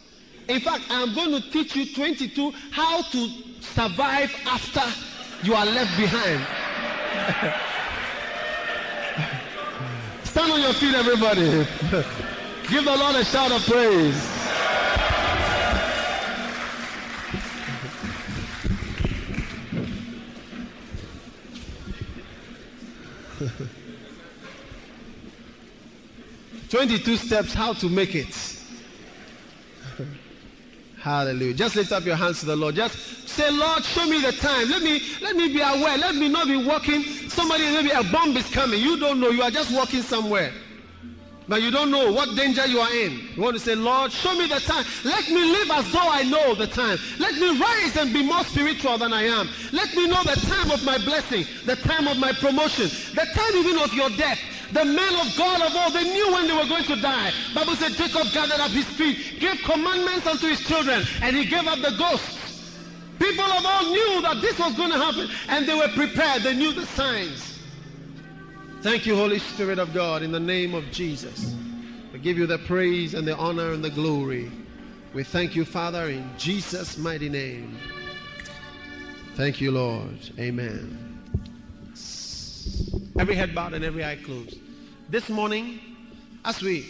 In 0.49 0.61
fact, 0.61 0.85
I'm 0.91 1.15
going 1.15 1.31
to 1.31 1.51
teach 1.51 1.77
you 1.77 1.95
22 1.95 2.53
how 2.71 3.03
to 3.03 3.29
survive 3.61 4.35
after 4.47 4.83
you 5.43 5.55
are 5.55 5.67
left 5.67 5.97
behind. 5.97 6.41
Stand 10.25 10.53
on 10.53 10.61
your 10.61 10.73
feet, 10.75 10.95
everybody. 10.95 11.51
Give 12.69 12.85
the 12.85 12.97
Lord 12.97 13.17
a 13.17 13.25
shout 13.25 13.51
of 13.51 13.63
praise. 13.67 14.41
22 26.69 27.17
steps 27.17 27.55
how 27.55 27.73
to 27.73 27.89
make 27.89 28.15
it. 28.15 28.59
Hallelujah. 30.99 31.55
Just 31.55 31.77
lift 31.77 31.93
up 31.93 32.05
your 32.05 32.17
hands 32.17 32.41
to 32.41 32.47
the 32.47 32.57
Lord. 32.57 32.75
Just 32.75 33.29
say, 33.29 33.51
Lord, 33.51 33.85
show 33.85 34.07
me 34.07 34.21
the 34.21 34.33
time. 34.33 34.69
Let 34.69 34.83
me 34.83 35.03
let 35.23 35.37
me 35.37 35.49
be 35.49 35.61
aware. 35.61 35.97
Let 35.97 36.15
me 36.15 36.29
not 36.29 36.47
be 36.47 36.57
walking. 36.57 37.03
Somebody, 37.29 37.65
maybe 37.65 37.91
a 37.91 38.03
bomb 38.05 38.37
is 38.37 38.49
coming. 38.51 38.81
You 38.81 38.99
don't 38.99 39.21
know. 39.21 39.31
You 39.31 39.43
are 39.43 39.51
just 39.51 39.75
walking 39.75 40.03
somewhere. 40.03 40.53
But 41.51 41.63
you 41.63 41.73
don't 41.73 41.91
know 41.91 42.13
what 42.13 42.37
danger 42.37 42.65
you 42.65 42.79
are 42.79 42.95
in. 42.95 43.27
You 43.35 43.43
want 43.43 43.57
to 43.57 43.61
say, 43.61 43.75
Lord, 43.75 44.13
show 44.13 44.37
me 44.37 44.47
the 44.47 44.61
time. 44.61 44.85
Let 45.03 45.29
me 45.31 45.45
live 45.45 45.69
as 45.73 45.91
though 45.91 46.09
I 46.09 46.23
know 46.23 46.55
the 46.55 46.69
time. 46.69 46.97
Let 47.19 47.35
me 47.35 47.59
rise 47.59 47.97
and 47.97 48.15
be 48.15 48.23
more 48.23 48.45
spiritual 48.45 48.99
than 48.99 49.13
I 49.13 49.25
am. 49.25 49.51
Let 49.73 49.93
me 49.97 50.07
know 50.07 50.23
the 50.23 50.41
time 50.47 50.71
of 50.71 50.85
my 50.85 50.97
blessing, 50.97 51.45
the 51.67 51.75
time 51.75 52.07
of 52.07 52.19
my 52.19 52.33
promotion, 52.33 52.89
the 53.15 53.27
time 53.35 53.57
even 53.57 53.79
of 53.79 53.93
your 53.93 54.11
death. 54.11 54.39
The 54.71 54.85
men 54.85 55.17
of 55.17 55.35
God 55.35 55.61
of 55.63 55.75
all, 55.75 55.91
they 55.91 56.05
knew 56.05 56.33
when 56.33 56.47
they 56.47 56.55
were 56.55 56.67
going 56.67 56.85
to 56.85 56.95
die. 56.95 57.35
Bible 57.53 57.75
said 57.75 57.97
Jacob 57.97 58.31
gathered 58.31 58.61
up 58.61 58.71
his 58.71 58.87
feet, 58.87 59.41
gave 59.41 59.61
commandments 59.65 60.29
unto 60.29 60.47
his 60.47 60.61
children, 60.61 61.05
and 61.21 61.35
he 61.35 61.47
gave 61.47 61.67
up 61.67 61.81
the 61.81 61.97
ghosts. 61.99 62.53
People 63.19 63.45
of 63.45 63.67
all 63.67 63.91
knew 63.91 64.23
that 64.23 64.41
this 64.41 64.57
was 64.57 64.73
going 64.75 64.93
to 64.93 64.99
happen, 64.99 65.29
and 65.49 65.69
they 65.69 65.75
were 65.75 65.89
prepared. 65.89 66.45
They 66.45 66.55
knew 66.55 66.73
the 66.73 66.87
signs. 66.87 67.50
Thank 68.83 69.05
you, 69.05 69.15
Holy 69.15 69.39
Spirit 69.39 69.79
of 69.79 69.93
God, 69.93 70.23
in 70.23 70.33
the 70.33 70.41
name 70.41 70.75
of 70.75 70.91
Jesus. 70.91 71.55
We 72.15 72.19
give 72.19 72.39
you 72.39 72.47
the 72.47 72.57
praise 72.57 73.13
and 73.13 73.29
the 73.29 73.37
honor 73.37 73.73
and 73.73 73.85
the 73.85 73.91
glory. 73.91 74.51
We 75.13 75.23
thank 75.23 75.55
you, 75.55 75.67
Father, 75.67 76.09
in 76.09 76.31
Jesus' 76.39 76.97
mighty 76.97 77.29
name. 77.29 77.77
Thank 79.35 79.61
you, 79.61 79.71
Lord. 79.71 80.19
Amen. 80.39 81.21
Every 83.19 83.35
head 83.35 83.55
bowed 83.55 83.75
and 83.75 83.85
every 83.85 84.03
eye 84.03 84.17
closed. 84.17 84.57
This 85.11 85.29
morning, 85.29 85.79
as 86.47 86.63
we 86.63 86.87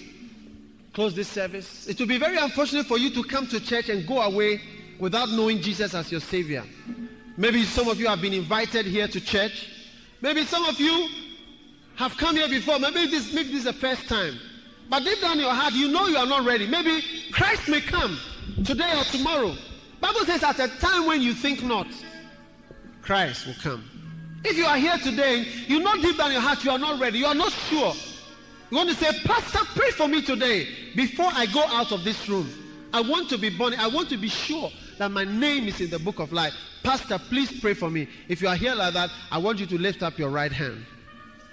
close 0.93 1.13
this 1.13 1.27
service, 1.27 1.89
it 1.89 1.99
will 1.99 2.07
be 2.07 2.19
very 2.19 2.37
unfortunate 2.37 2.87
for 2.87 2.99
you 2.99 3.11
to 3.11 3.25
come 3.25 3.49
to 3.49 3.59
church 3.59 3.89
and 3.89 4.07
go 4.07 4.21
away 4.21 4.61
without 5.01 5.29
knowing 5.31 5.61
Jesus 5.61 5.93
as 5.95 6.13
your 6.13 6.21
Savior. 6.21 6.63
Maybe 7.37 7.65
some 7.65 7.89
of 7.89 7.99
you 7.99 8.07
have 8.07 8.21
been 8.21 8.35
invited 8.35 8.87
here 8.87 9.09
to 9.09 9.21
church. 9.21 9.71
Maybe 10.21 10.45
some 10.45 10.65
of 10.67 10.79
you 10.79 11.09
have 12.01 12.17
come 12.17 12.35
here 12.35 12.49
before. 12.49 12.79
Maybe 12.79 13.07
this, 13.07 13.35
maybe 13.35 13.51
this 13.51 13.59
is 13.59 13.65
the 13.65 13.75
first 13.75 14.09
time. 14.09 14.39
But 14.89 15.05
deep 15.05 15.21
down 15.21 15.35
in 15.35 15.41
your 15.41 15.53
heart, 15.53 15.75
you 15.75 15.89
know 15.89 16.07
you 16.07 16.17
are 16.17 16.27
not 16.27 16.47
ready. 16.47 16.67
Maybe 16.67 17.05
Christ 17.31 17.69
may 17.69 17.83
come 17.83 18.19
today 18.65 18.91
or 18.97 19.05
tomorrow. 19.05 19.55
Bible 20.01 20.25
says 20.25 20.43
at 20.43 20.59
a 20.59 20.69
time 20.79 21.07
when 21.07 21.21
you 21.21 21.35
think 21.35 21.63
not, 21.63 21.87
Christ 23.03 23.47
will 23.47 23.55
come. 23.63 23.85
If 24.45 24.57
you 24.57 24.65
are 24.65 24.79
here 24.79 24.97
today, 24.97 25.47
you 25.67 25.81
know 25.81 25.95
deep 26.01 26.17
down 26.17 26.29
in 26.29 26.33
your 26.33 26.41
heart 26.41 26.65
you 26.65 26.71
are 26.71 26.79
not 26.79 26.99
ready, 26.99 27.19
you 27.19 27.27
are 27.27 27.35
not 27.35 27.53
sure. 27.53 27.93
You 28.71 28.79
want 28.79 28.89
to 28.89 28.95
say, 28.95 29.11
Pastor, 29.25 29.59
pray 29.75 29.91
for 29.91 30.09
me 30.09 30.23
today 30.23 30.69
before 30.97 31.29
I 31.35 31.45
go 31.47 31.65
out 31.67 31.93
of 31.93 32.03
this 32.03 32.31
room. 32.31 32.49
I 32.95 33.03
want 33.03 33.29
to 33.29 33.37
be 33.37 33.51
born. 33.51 33.75
I 33.75 33.89
want 33.89 34.09
to 34.09 34.17
be 34.17 34.29
sure 34.29 34.71
that 34.97 35.11
my 35.11 35.25
name 35.25 35.69
is 35.69 35.83
in 35.83 35.91
the 35.91 35.99
book 35.99 36.19
of 36.19 36.33
life. 36.33 36.55
Pastor, 36.83 37.19
please 37.19 37.61
pray 37.61 37.75
for 37.75 37.91
me. 37.91 38.09
If 38.29 38.41
you 38.41 38.49
are 38.49 38.57
here 38.57 38.75
like 38.75 38.95
that, 38.95 39.11
I 39.31 39.37
want 39.37 39.61
you 39.61 39.67
to 39.67 39.77
lift 39.77 40.03
up 40.03 40.19
your 40.19 40.31
right 40.31 40.51
hand. 40.53 40.87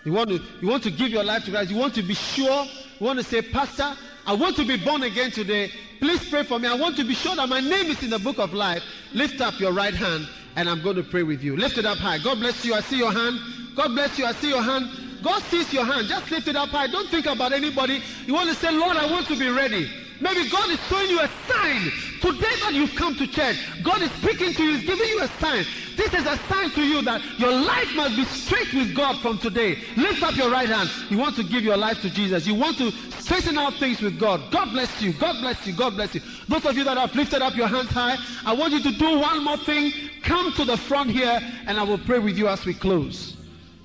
You 0.08 0.14
want 0.14 0.30
to, 0.30 0.42
you 0.62 0.70
want 0.70 0.84
to 0.84 0.90
give 0.90 1.10
your 1.10 1.26
life 1.26 1.44
to 1.44 1.52
Christ. 1.52 1.70
You 1.70 1.76
want 1.76 1.94
to 1.96 2.02
be 2.02 2.14
sure. 2.14 2.64
You 2.64 3.06
want 3.06 3.20
to 3.20 3.26
say, 3.26 3.42
Pastor, 3.42 3.94
I 4.26 4.32
want 4.32 4.56
to 4.56 4.64
be 4.64 4.78
born 4.78 5.04
again 5.04 5.32
today. 5.32 5.70
Please 6.00 6.30
pray 6.30 6.44
for 6.44 6.58
me. 6.60 6.70
I 6.70 6.76
want 6.76 6.96
to 6.96 7.04
be 7.04 7.14
sure 7.14 7.36
that 7.36 7.50
my 7.50 7.60
name 7.60 7.88
is 7.88 8.02
in 8.02 8.12
the 8.12 8.20
book 8.20 8.40
of 8.40 8.54
life. 8.54 8.82
Lift 9.14 9.42
up 9.42 9.60
your 9.60 9.74
right 9.74 9.94
hand 9.94 10.30
and 10.56 10.70
I'm 10.70 10.82
going 10.82 10.96
to 10.96 11.04
pray 11.04 11.24
with 11.24 11.44
you. 11.44 11.58
Lift 11.58 11.78
it 11.78 11.86
up 11.86 11.98
high. 11.98 12.20
God 12.20 12.40
bless 12.40 12.64
you. 12.64 12.74
I 12.74 12.80
see 12.80 12.98
your 12.98 13.12
hand. 13.12 13.38
God 13.76 13.90
bless 13.90 14.18
you. 14.18 14.26
I 14.26 14.32
see 14.32 14.48
your 14.48 14.62
hand. 14.62 14.88
God 15.24 15.42
sees 15.44 15.72
your 15.74 15.86
hand. 15.86 16.08
Just 16.08 16.30
lift 16.32 16.48
it 16.48 16.56
up 16.56 16.70
high. 16.70 16.88
Don't 16.88 17.10
think 17.10 17.26
about 17.26 17.54
anybody. 17.54 18.02
You 18.26 18.34
want 18.34 18.50
to 18.50 18.56
say, 18.56 18.72
Lord, 18.72 18.98
I 18.98 19.10
want 19.10 19.28
to 19.28 19.38
be 19.38 19.50
ready. 19.50 19.90
Maybe 20.20 20.50
God 20.50 20.70
is 20.70 20.80
showing 20.88 21.10
you 21.10 21.20
a 21.20 21.30
sign. 21.48 21.92
Today 22.22 22.56
that 22.62 22.72
you've 22.74 22.96
come 22.96 23.16
to 23.16 23.28
church, 23.28 23.58
God 23.84 24.02
is 24.02 24.12
speaking 24.14 24.54
to 24.54 24.64
you, 24.64 24.78
He's 24.78 24.88
giving 24.88 25.08
you 25.08 25.22
a 25.22 25.28
sign. 25.40 25.66
This 25.96 26.14
is 26.14 26.26
a 26.26 26.38
sign 26.50 26.72
to 26.72 26.82
you 26.82 27.02
that 27.04 27.22
your 27.40 27.52
life 27.52 27.96
must 27.96 28.16
be 28.16 28.26
straight 28.26 28.74
with 28.74 28.96
God 28.96 29.20
from 29.20 29.38
today. 29.38 29.78
Lift 29.96 30.24
up 30.24 30.36
your 30.36 30.50
right 30.50 30.70
hand. 30.70 30.90
You 31.10 31.18
want 31.18 31.36
to 31.36 31.44
give 31.44 31.64
your 31.64 31.78
life 31.78 32.02
to 32.02 32.10
Jesus. 32.10 32.48
You 32.48 32.56
want 32.56 32.78
to 32.80 32.92
straighten 33.22 33.58
out 33.58 33.76
things 33.76 34.02
with 34.02 34.20
God. 34.20 34.42
God 34.52 34.72
bless 34.72 35.02
you. 35.02 35.14
God 35.14 35.40
bless 35.42 35.66
you. 35.68 35.74
God 35.74 35.96
bless 35.96 36.16
you. 36.16 36.22
Those 36.48 36.66
of 36.66 36.76
you 36.76 36.84
that 36.84 36.98
have 36.98 37.16
lifted 37.16 37.42
up 37.42 37.56
your 37.56 37.68
hands 37.68 37.90
high, 37.90 38.18
I 38.46 38.54
want 38.54 38.74
you 38.74 38.82
to 38.82 38.92
do 38.92 39.20
one 39.20 39.44
more 39.44 39.58
thing. 39.58 39.92
Come 40.24 40.52
to 40.54 40.66
the 40.66 40.78
front 40.78 41.12
here 41.12 41.40
and 41.68 41.80
I 41.80 41.84
will 41.84 42.00
pray 42.00 42.20
with 42.20 42.38
you 42.38 42.48
as 42.48 42.66
we 42.66 42.74
close. 42.74 43.37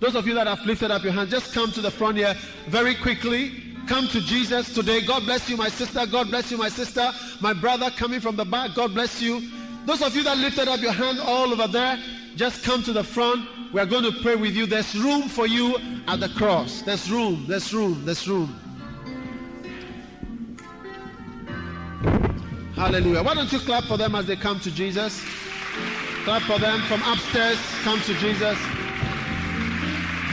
Those 0.03 0.17
of 0.17 0.27
you 0.27 0.35
that 0.35 0.49
have 0.49 0.67
lifted 0.67 0.91
up 0.91 1.05
your 1.05 1.13
hands, 1.13 1.31
just 1.31 1.55
come 1.55 1.71
to 1.71 1.81
the 1.81 1.89
front 1.91 2.17
here 2.17 2.35
very 2.67 2.97
quickly. 2.97 3.53
Come 3.87 4.09
to 4.09 4.21
Jesus 4.21 4.75
today. 4.75 5.01
God 5.01 5.25
bless 5.27 5.49
you, 5.49 5.57
my 5.57 5.69
sister. 5.69 6.05
God 6.07 6.29
bless 6.29 6.51
you, 6.51 6.59
my 6.59 6.69
sister. 6.69 7.13
My 7.41 7.53
brother 7.53 7.89
coming 7.89 8.19
from 8.19 8.35
the 8.35 8.45
back. 8.45 8.75
God 8.75 8.95
bless 8.95 9.23
you. 9.23 9.49
Those 9.87 10.03
of 10.03 10.17
you 10.17 10.25
that 10.25 10.39
lifted 10.39 10.67
up 10.67 10.81
your 10.81 10.91
hand 10.91 11.21
all 11.21 11.53
over 11.53 11.69
there, 11.69 12.03
just 12.35 12.65
come 12.65 12.83
to 12.83 12.93
the 12.93 13.05
front. 13.05 13.49
We 13.73 13.79
are 13.79 13.87
going 13.87 14.03
to 14.03 14.11
pray 14.23 14.35
with 14.35 14.57
you. 14.57 14.67
There's 14.67 14.93
room 14.97 15.29
for 15.29 15.47
you 15.47 15.77
at 16.09 16.19
the 16.19 16.31
cross. 16.31 16.83
There's 16.83 17.09
room. 17.09 17.45
There's 17.47 17.73
room. 17.73 18.05
There's 18.05 18.27
room. 18.27 18.59
Hallelujah. 22.75 23.23
Why 23.23 23.35
don't 23.35 23.53
you 23.53 23.61
clap 23.61 23.85
for 23.85 23.97
them 23.97 24.17
as 24.17 24.27
they 24.27 24.35
come 24.35 24.59
to 24.59 24.71
Jesus? 24.73 25.23
Clap 26.25 26.43
for 26.43 26.59
them 26.59 26.81
from 26.89 27.01
upstairs. 27.05 27.61
Come 27.85 28.01
to 28.01 28.15
Jesus. 28.15 28.59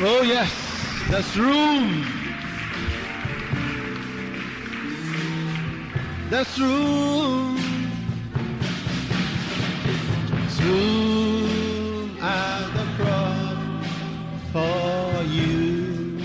Oh, 0.01 0.21
yes. 0.21 0.49
There's 1.09 1.37
room. 1.37 2.05
There's 6.29 6.57
room. 6.57 7.57
There's 10.31 10.61
room 10.61 12.17
at 12.21 12.71
the 12.77 12.85
cross 12.95 13.87
for 14.53 15.23
you. 15.23 16.17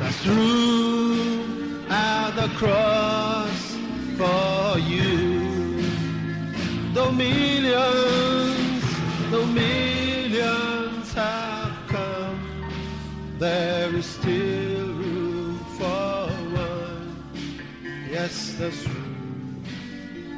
There's 0.00 0.26
room 0.26 1.86
at 1.88 2.30
the 2.32 2.48
cross 2.56 3.76
for 4.16 4.78
you. 4.80 5.82
Though 6.94 7.12
there 13.38 13.94
is 13.94 14.06
still 14.06 14.92
room 14.94 15.58
for 15.78 16.28
one. 16.56 17.30
Yes, 18.10 18.54
there's 18.58 18.88
room 18.88 19.62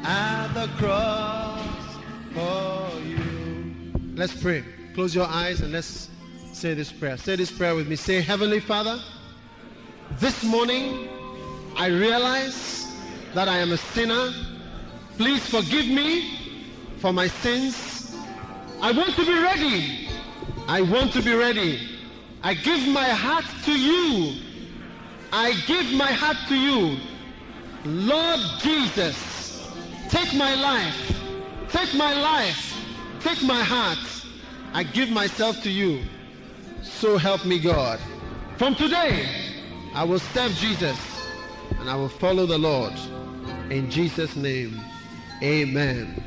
at 0.05 0.49
the 0.55 0.67
cross 0.79 1.97
for 2.35 3.01
you. 3.01 3.93
Let's 4.15 4.41
pray. 4.41 4.65
Close 4.95 5.15
your 5.15 5.27
eyes 5.27 5.61
and 5.61 5.73
let's 5.73 6.11
say 6.53 6.75
this 6.75 6.91
prayer. 6.91 7.17
Say 7.17 7.37
this 7.37 7.53
prayer 7.53 7.75
with 7.77 7.89
me. 7.89 7.95
Say, 7.95 8.21
Heavenly 8.21 8.59
Father, 8.59 9.01
this 10.19 10.43
morning 10.43 11.09
I 11.77 11.87
realize 11.87 12.93
that 13.35 13.49
I 13.49 13.59
am 13.59 13.71
a 13.71 13.77
sinner. 13.77 14.33
Please 15.17 15.47
forgive 15.47 15.87
me 15.87 16.57
for 16.99 17.13
my 17.13 17.29
sins. 17.29 18.17
I 18.81 18.91
want 18.91 19.15
to 19.15 19.25
be 19.25 19.39
ready. 19.39 20.09
I 20.67 20.81
want 20.81 21.13
to 21.13 21.23
be 21.23 21.35
ready. 21.35 21.98
I 22.43 22.55
give 22.55 22.87
my 22.89 23.09
heart 23.09 23.45
to 23.65 23.73
you. 23.73 24.41
I 25.33 25.53
give 25.67 25.93
my 25.93 26.13
heart 26.13 26.37
to 26.49 26.57
you. 26.57 26.99
Lord 27.85 28.41
Jesus, 28.61 29.69
take 30.09 30.35
my 30.35 30.55
life. 30.55 31.15
Take 31.69 31.95
my 31.95 32.15
life. 32.15 32.75
Take 33.21 33.43
my 33.43 33.63
heart. 33.63 33.99
I 34.73 34.83
give 34.83 35.11
myself 35.11 35.63
to 35.63 35.71
you. 35.71 36.03
So 36.83 37.19
help 37.19 37.45
me 37.45 37.59
God. 37.59 37.99
From 38.57 38.75
today, 38.75 39.29
I 39.95 40.05
will 40.05 40.19
serve 40.19 40.53
Jesus 40.53 40.99
and 41.79 41.91
I 41.91 41.97
will 41.97 42.09
follow 42.09 42.47
the 42.47 42.59
Lord. 42.59 42.95
In 43.71 43.91
Jesus' 43.91 44.37
name, 44.37 44.81
amen. 45.43 46.23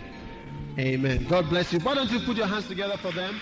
Amen. 0.78 1.26
God 1.28 1.50
bless 1.50 1.74
you. 1.74 1.80
Why 1.80 1.96
don't 1.96 2.12
you 2.12 2.20
put 2.20 2.38
your 2.38 2.48
hands 2.48 2.68
together 2.68 2.98
for 2.98 3.12
them? 3.12 3.42